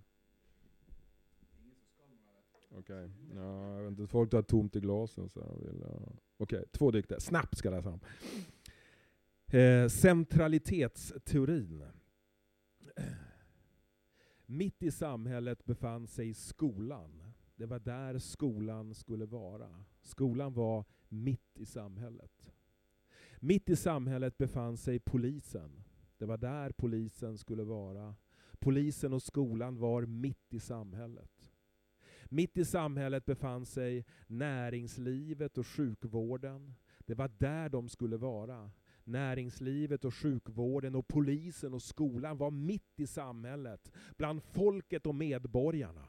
Okej. 2.78 3.06
Okay. 3.06 3.10
Ja, 3.36 3.76
jag 3.76 3.84
vet 3.84 3.90
inte, 3.90 4.08
folk 4.08 4.32
tar 4.32 4.42
tomt 4.42 4.76
i 4.76 4.80
glasen. 4.80 5.30
Så 5.30 5.40
vill, 5.40 5.80
ja. 5.82 5.88
Okej, 6.38 6.60
okay. 6.60 6.64
två 6.72 6.92
dikter. 6.92 7.20
Snabbt 7.20 7.58
ska 7.58 7.68
jag 7.70 7.76
läsa 7.76 7.90
dem. 7.90 8.00
Eh, 9.48 9.88
centralitetsteorin. 9.88 11.84
Mitt 14.46 14.84
i 14.84 14.92
samhället 14.92 15.66
befann 15.66 16.08
sig 16.08 16.34
skolan. 16.34 17.24
Det 17.56 17.66
var 17.66 17.80
där 17.80 18.20
skolan 18.20 18.94
skulle 18.94 19.26
vara. 19.26 19.84
Skolan 20.02 20.54
var 20.54 20.86
mitt 21.08 21.60
i 21.60 21.66
samhället. 21.66 22.52
Mitt 23.40 23.70
i 23.70 23.76
samhället 23.76 24.38
befann 24.38 24.78
sig 24.78 25.00
polisen. 25.00 25.84
Det 26.18 26.26
var 26.26 26.38
där 26.38 26.72
polisen 26.72 27.38
skulle 27.38 27.64
vara. 27.64 28.16
Polisen 28.60 29.14
och 29.14 29.24
skolan 29.24 29.78
var 29.78 30.06
mitt 30.06 30.54
i 30.54 30.60
samhället. 30.60 31.43
Mitt 32.34 32.58
i 32.58 32.66
samhället 32.66 33.26
befann 33.26 33.66
sig 33.66 34.06
näringslivet 34.28 35.58
och 35.58 35.68
sjukvården. 35.68 36.74
Det 37.00 37.14
var 37.14 37.32
där 37.38 37.70
de 37.70 37.90
skulle 37.90 38.18
vara. 38.18 38.72
Näringslivet 39.04 40.06
och 40.06 40.16
sjukvården 40.16 40.96
och 40.96 41.08
polisen 41.08 41.74
och 41.74 41.82
skolan 41.82 42.38
var 42.38 42.52
mitt 42.52 43.00
i 43.00 43.08
samhället, 43.08 43.92
bland 44.18 44.44
folket 44.44 45.06
och 45.06 45.16
medborgarna. 45.16 46.06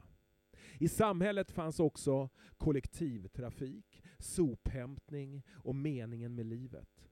I 0.79 0.87
samhället 0.87 1.51
fanns 1.51 1.79
också 1.79 2.29
kollektivtrafik, 2.57 4.03
sophämtning 4.19 5.43
och 5.51 5.75
meningen 5.75 6.35
med 6.35 6.45
livet. 6.45 7.09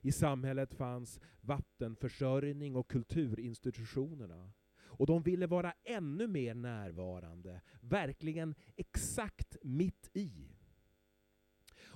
I 0.00 0.12
samhället 0.12 0.74
fanns 0.74 1.20
vattenförsörjning 1.40 2.76
och 2.76 2.90
kulturinstitutionerna. 2.90 4.52
Och 5.00 5.06
de 5.06 5.22
ville 5.22 5.46
vara 5.46 5.72
ännu 5.84 6.26
mer 6.26 6.54
närvarande, 6.54 7.60
verkligen 7.80 8.54
exakt 8.76 9.56
mitt 9.62 10.10
i. 10.12 10.48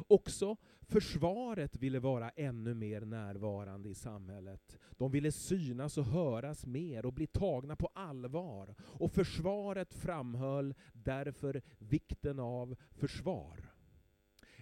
Också 0.09 0.57
försvaret 0.80 1.76
ville 1.76 2.00
vara 2.00 2.30
ännu 2.30 2.74
mer 2.74 3.00
närvarande 3.00 3.88
i 3.88 3.94
samhället. 3.94 4.78
De 4.90 5.11
ville 5.11 5.32
synas 5.32 5.98
och 5.98 6.05
höras 6.05 6.66
mer 6.66 7.07
och 7.07 7.12
bli 7.12 7.26
tagna 7.26 7.76
på 7.76 7.90
allvar. 7.94 8.74
Och 8.80 9.12
försvaret 9.12 9.94
framhöll 9.94 10.74
därför 10.92 11.62
vikten 11.78 12.38
av 12.38 12.76
försvar. 12.90 13.73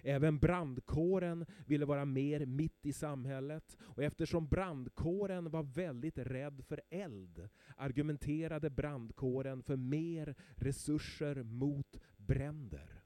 Även 0.03 0.39
brandkåren 0.39 1.45
ville 1.65 1.85
vara 1.85 2.05
mer 2.05 2.45
mitt 2.45 2.85
i 2.85 2.93
samhället. 2.93 3.77
Och 3.81 4.03
eftersom 4.03 4.47
brandkåren 4.47 5.51
var 5.51 5.63
väldigt 5.63 6.17
rädd 6.17 6.63
för 6.67 6.81
eld 6.89 7.49
argumenterade 7.77 8.69
brandkåren 8.69 9.63
för 9.63 9.75
mer 9.75 10.35
resurser 10.55 11.43
mot 11.43 11.99
bränder. 12.17 13.03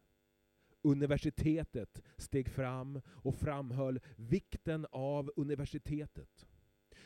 Universitetet 0.82 2.02
steg 2.18 2.50
fram 2.50 3.02
och 3.08 3.36
framhöll 3.36 4.00
vikten 4.16 4.86
av 4.92 5.32
universitetet. 5.36 6.48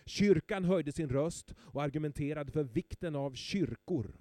Kyrkan 0.05 0.65
höjde 0.65 0.91
sin 0.91 1.09
röst 1.09 1.55
och 1.59 1.83
argumenterade 1.83 2.51
för 2.51 2.63
vikten 2.63 3.15
av 3.15 3.33
kyrkor. 3.33 4.15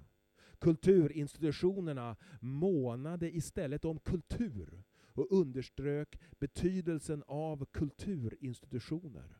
Kulturinstitutionerna 0.59 2.15
månade 2.39 3.35
istället 3.35 3.85
om 3.85 3.99
kultur 3.99 4.83
och 5.13 5.31
underströk 5.31 6.19
betydelsen 6.39 7.23
av 7.27 7.65
kulturinstitutioner. 7.65 9.37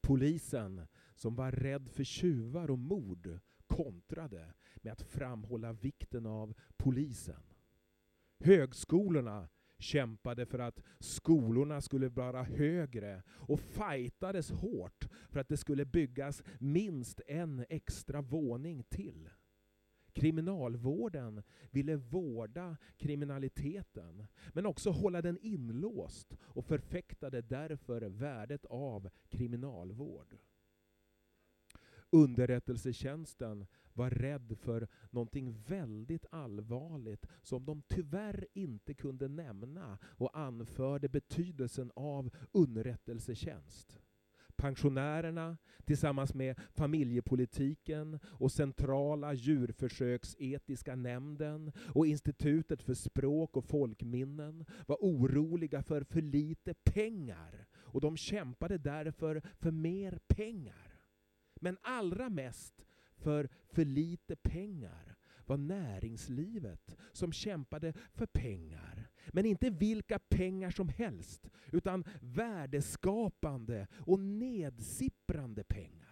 Polisen, 0.00 0.86
som 1.14 1.34
var 1.34 1.52
rädd 1.52 1.88
för 1.88 2.04
tjuvar 2.04 2.70
och 2.70 2.78
mord, 2.78 3.38
kontrade 3.66 4.54
med 4.76 4.92
att 4.92 5.02
framhålla 5.02 5.72
vikten 5.72 6.26
av 6.26 6.54
polisen. 6.76 7.42
Högskolorna 8.38 9.48
kämpade 9.80 10.46
för 10.46 10.58
att 10.58 10.82
skolorna 10.98 11.80
skulle 11.80 12.08
vara 12.08 12.42
högre 12.42 13.22
och 13.28 13.60
fightades 13.60 14.50
hårt 14.50 15.08
för 15.28 15.40
att 15.40 15.48
det 15.48 15.56
skulle 15.56 15.84
byggas 15.84 16.42
minst 16.58 17.20
en 17.26 17.64
extra 17.68 18.20
våning 18.20 18.82
till. 18.82 19.28
Kriminalvården 20.12 21.42
ville 21.70 21.96
vårda 21.96 22.76
kriminaliteten, 22.96 24.26
men 24.52 24.66
också 24.66 24.90
hålla 24.90 25.22
den 25.22 25.38
inlåst 25.42 26.36
och 26.42 26.64
förfäktade 26.64 27.42
därför 27.42 28.02
värdet 28.02 28.64
av 28.64 29.10
kriminalvård. 29.28 30.36
Underrättelsetjänsten 32.10 33.66
var 34.00 34.10
rädd 34.10 34.58
för 34.58 34.88
någonting 35.10 35.62
väldigt 35.66 36.26
allvarligt 36.30 37.26
som 37.42 37.64
de 37.64 37.82
tyvärr 37.88 38.46
inte 38.54 38.94
kunde 38.94 39.28
nämna 39.28 39.98
och 40.04 40.38
anförde 40.38 41.08
betydelsen 41.08 41.90
av 41.94 42.30
underrättelsetjänst. 42.52 44.00
Pensionärerna 44.56 45.56
tillsammans 45.84 46.34
med 46.34 46.60
familjepolitiken 46.72 48.18
och 48.24 48.52
centrala 48.52 49.32
djurförsöksetiska 49.32 50.96
nämnden 50.96 51.72
och 51.94 52.06
Institutet 52.06 52.82
för 52.82 52.94
språk 52.94 53.56
och 53.56 53.64
folkminnen 53.64 54.64
var 54.86 54.96
oroliga 55.00 55.82
för 55.82 56.02
för 56.02 56.22
lite 56.22 56.74
pengar 56.74 57.66
och 57.72 58.00
de 58.00 58.16
kämpade 58.16 58.78
därför 58.78 59.42
för 59.58 59.70
mer 59.70 60.18
pengar. 60.28 61.00
Men 61.60 61.78
allra 61.82 62.28
mest 62.28 62.86
för 63.20 63.48
för 63.68 63.84
lite 63.84 64.36
pengar 64.36 65.16
var 65.46 65.56
näringslivet 65.56 66.96
som 67.12 67.32
kämpade 67.32 67.92
för 68.14 68.26
pengar. 68.26 69.08
Men 69.28 69.46
inte 69.46 69.70
vilka 69.70 70.18
pengar 70.18 70.70
som 70.70 70.88
helst, 70.88 71.50
utan 71.72 72.04
värdeskapande 72.20 73.86
och 73.92 74.20
nedsipprande 74.20 75.64
pengar. 75.64 76.10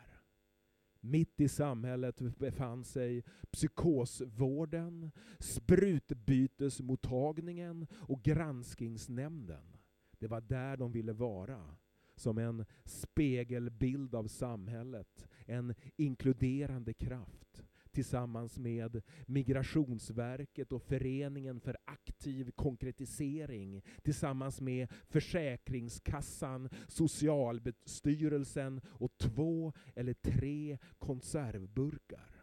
Mitt 1.00 1.40
i 1.40 1.48
samhället 1.48 2.38
befann 2.38 2.84
sig 2.84 3.24
psykosvården, 3.50 5.10
sprutbytesmottagningen 5.38 7.86
och 7.92 8.22
granskningsnämnden. 8.22 9.76
Det 10.18 10.26
var 10.26 10.40
där 10.40 10.76
de 10.76 10.92
ville 10.92 11.12
vara 11.12 11.76
som 12.16 12.38
en 12.38 12.64
spegelbild 12.84 14.14
av 14.14 14.26
samhället, 14.26 15.28
en 15.48 15.74
inkluderande 15.96 16.94
kraft 16.94 17.62
tillsammans 17.90 18.58
med 18.58 19.02
Migrationsverket 19.26 20.72
och 20.72 20.82
Föreningen 20.82 21.60
för 21.60 21.76
aktiv 21.84 22.50
konkretisering, 22.50 23.82
tillsammans 24.02 24.60
med 24.60 24.92
Försäkringskassan, 25.08 26.68
Socialstyrelsen 26.88 28.80
och 28.86 29.18
två 29.18 29.72
eller 29.94 30.14
tre 30.14 30.78
konservburkar 30.98 32.38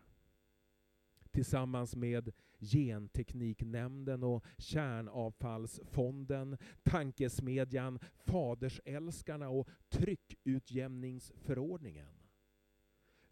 tillsammans 1.36 1.96
med 1.96 2.32
Gentekniknämnden 2.60 4.24
och 4.24 4.46
Kärnavfallsfonden, 4.58 6.58
Tankesmedjan 6.84 8.00
Fadersälskarna 8.16 9.50
och 9.50 9.70
Tryckutjämningsförordningen. 9.90 12.15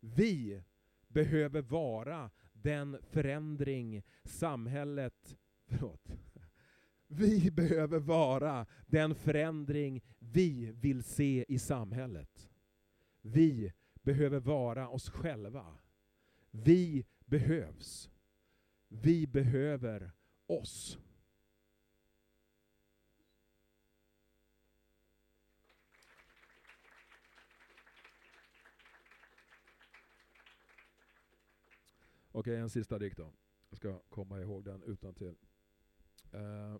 Vi 0.04 0.64
behöver 1.08 1.62
vara 1.62 2.32
den 2.54 2.98
förändring 3.02 4.04
samhället... 4.24 5.38
Förlåt. 5.68 6.12
Vi 7.08 7.52
behöver 7.52 8.00
vara 8.00 8.66
den 8.88 9.16
förändring 9.16 10.02
vi 10.20 10.72
vill 10.72 11.04
se 11.04 11.46
i 11.48 11.60
samhället. 11.60 12.50
Vi 13.22 13.74
behöver 14.02 14.40
vara 14.40 14.90
oss 14.90 15.10
själva. 15.10 15.78
Vi 16.52 17.06
behövs. 17.26 18.10
Vi 18.88 19.28
behöver 19.28 20.12
oss. 20.48 20.98
Okej, 32.36 32.56
en 32.56 32.70
sista 32.70 33.00
dikt 33.00 33.18
då. 33.18 33.34
Jag 33.70 33.78
ska 33.78 34.00
komma 34.00 34.42
ihåg 34.42 34.64
den 34.64 34.84
utan 34.84 35.14
till. 35.14 35.36
Uh. 36.34 36.78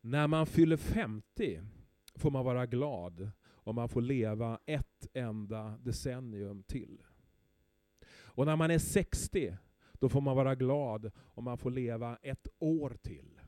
När 0.00 0.26
man 0.26 0.46
fyller 0.46 0.76
50 0.76 1.62
får 2.14 2.30
man 2.30 2.44
vara 2.44 2.66
glad 2.66 3.30
om 3.50 3.74
man 3.74 3.88
får 3.88 4.00
leva 4.00 4.58
ett 4.66 5.06
enda 5.12 5.78
decennium 5.82 6.62
till. 6.62 7.02
Och 8.10 8.46
när 8.46 8.56
man 8.56 8.70
är 8.70 8.78
60, 8.78 9.56
då 9.92 10.08
får 10.08 10.20
man 10.20 10.36
vara 10.36 10.54
glad 10.54 11.12
om 11.16 11.44
man 11.44 11.58
får 11.58 11.70
leva 11.70 12.18
ett 12.22 12.48
år 12.58 12.96
till. 13.02 13.40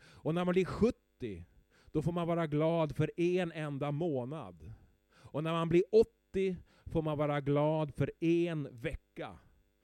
Och 0.00 0.34
när 0.34 0.44
man 0.44 0.52
blir 0.52 0.64
70, 0.64 1.44
då 1.86 2.02
får 2.02 2.12
man 2.12 2.28
vara 2.28 2.46
glad 2.46 2.96
för 2.96 3.20
en 3.20 3.52
enda 3.52 3.90
månad. 3.90 4.72
Och 5.12 5.44
när 5.44 5.52
man 5.52 5.68
blir 5.68 5.84
80 5.92 6.19
80 6.30 6.56
får 6.86 7.02
man 7.02 7.18
vara 7.18 7.40
glad 7.40 7.94
för 7.94 8.10
en 8.20 8.68
vecka. 8.80 9.38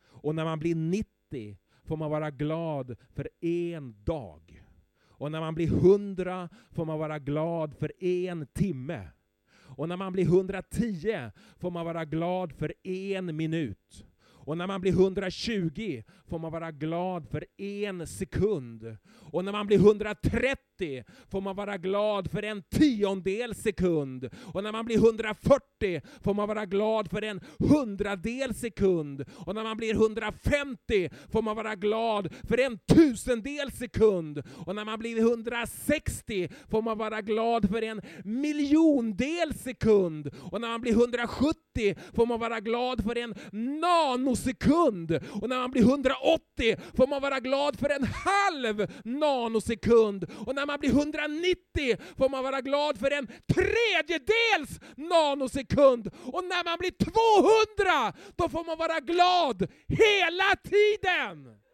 Och 0.06 0.34
när 0.34 0.44
man 0.44 0.58
blir 0.58 0.74
90 0.74 1.58
får 1.84 1.96
man 1.96 2.10
vara 2.10 2.30
glad 2.30 2.96
för 3.14 3.28
en 3.40 4.04
dag. 4.04 4.62
Och 5.08 5.32
när 5.32 5.40
man 5.40 5.54
blir 5.54 5.66
100 5.66 6.48
får 6.70 6.84
man 6.84 6.98
vara 6.98 7.18
glad 7.18 7.74
för 7.74 8.04
en 8.04 8.46
timme. 8.46 9.08
Och 9.76 9.88
när 9.88 9.96
man 9.96 10.12
blir 10.12 10.24
110 10.24 11.30
får 11.58 11.70
man 11.70 11.84
vara 11.86 12.04
glad 12.04 12.52
för 12.52 12.74
en 12.82 13.36
minut. 13.36 14.06
Och 14.18 14.58
när 14.58 14.66
man 14.66 14.80
blir 14.80 14.92
120 14.92 16.02
får 16.26 16.38
man 16.38 16.52
vara 16.52 16.70
glad 16.72 17.28
för 17.28 17.46
en 17.56 18.06
sekund. 18.06 18.96
Och 19.32 19.44
när 19.44 19.52
man 19.52 19.66
blir 19.66 19.78
130 19.78 20.56
får 21.30 21.40
man 21.40 21.56
vara 21.56 21.76
glad 21.78 22.30
för 22.30 22.42
en 22.42 22.62
tiondel 22.62 23.54
sekund. 23.54 24.28
Och 24.54 24.62
när 24.62 24.72
man 24.72 24.84
blir 24.84 24.96
140 24.96 26.00
får 26.24 26.34
man 26.34 26.48
vara 26.48 26.66
glad 26.66 27.10
för 27.10 27.22
en 27.22 27.40
hundradel 27.58 28.54
sekund. 28.54 29.24
Och 29.46 29.54
när 29.54 29.62
man 29.62 29.76
blir 29.76 29.94
150 29.94 31.10
får 31.32 31.42
man 31.42 31.56
vara 31.56 31.74
glad 31.74 32.34
för 32.48 32.60
en 32.60 32.78
tusendel 32.78 33.72
sekund. 33.72 34.42
Och 34.66 34.74
när 34.74 34.84
man 34.84 34.98
blir 34.98 35.18
160 35.18 36.48
får 36.70 36.82
man 36.82 36.98
vara 36.98 37.20
glad 37.20 37.68
för 37.68 37.82
en 37.82 38.00
miljondel 38.24 39.54
sekund. 39.54 40.30
Och 40.40 40.60
när 40.60 40.68
man 40.68 40.80
blir 40.80 40.92
170 40.92 41.94
får 42.14 42.26
man 42.26 42.40
vara 42.40 42.60
glad 42.60 43.04
för 43.04 43.18
en 43.18 43.34
nanosekund. 43.80 45.20
Och 45.40 45.48
när 45.48 45.58
man 45.58 45.70
blir 45.70 45.82
180 45.82 46.76
får 46.96 47.06
man 47.06 47.22
vara 47.22 47.40
glad 47.40 47.78
för 47.78 47.90
en 47.90 48.04
halv 48.04 48.90
nanosekund. 49.04 50.26
Och 50.46 50.54
när 50.66 50.72
man 50.72 50.80
blir 50.80 50.90
190 50.90 51.96
får 52.18 52.28
man 52.28 52.44
vara 52.44 52.60
glad 52.60 52.98
för 52.98 53.10
en 53.10 53.26
tredjedels 53.26 54.80
nanosekund. 54.96 56.06
Och 56.32 56.44
när 56.44 56.64
man 56.64 56.78
blir 56.78 56.90
200 56.90 58.12
då 58.36 58.48
får 58.48 58.64
man 58.64 58.78
vara 58.78 59.00
glad 59.00 59.68
hela 59.88 60.56
tiden! 60.64 61.65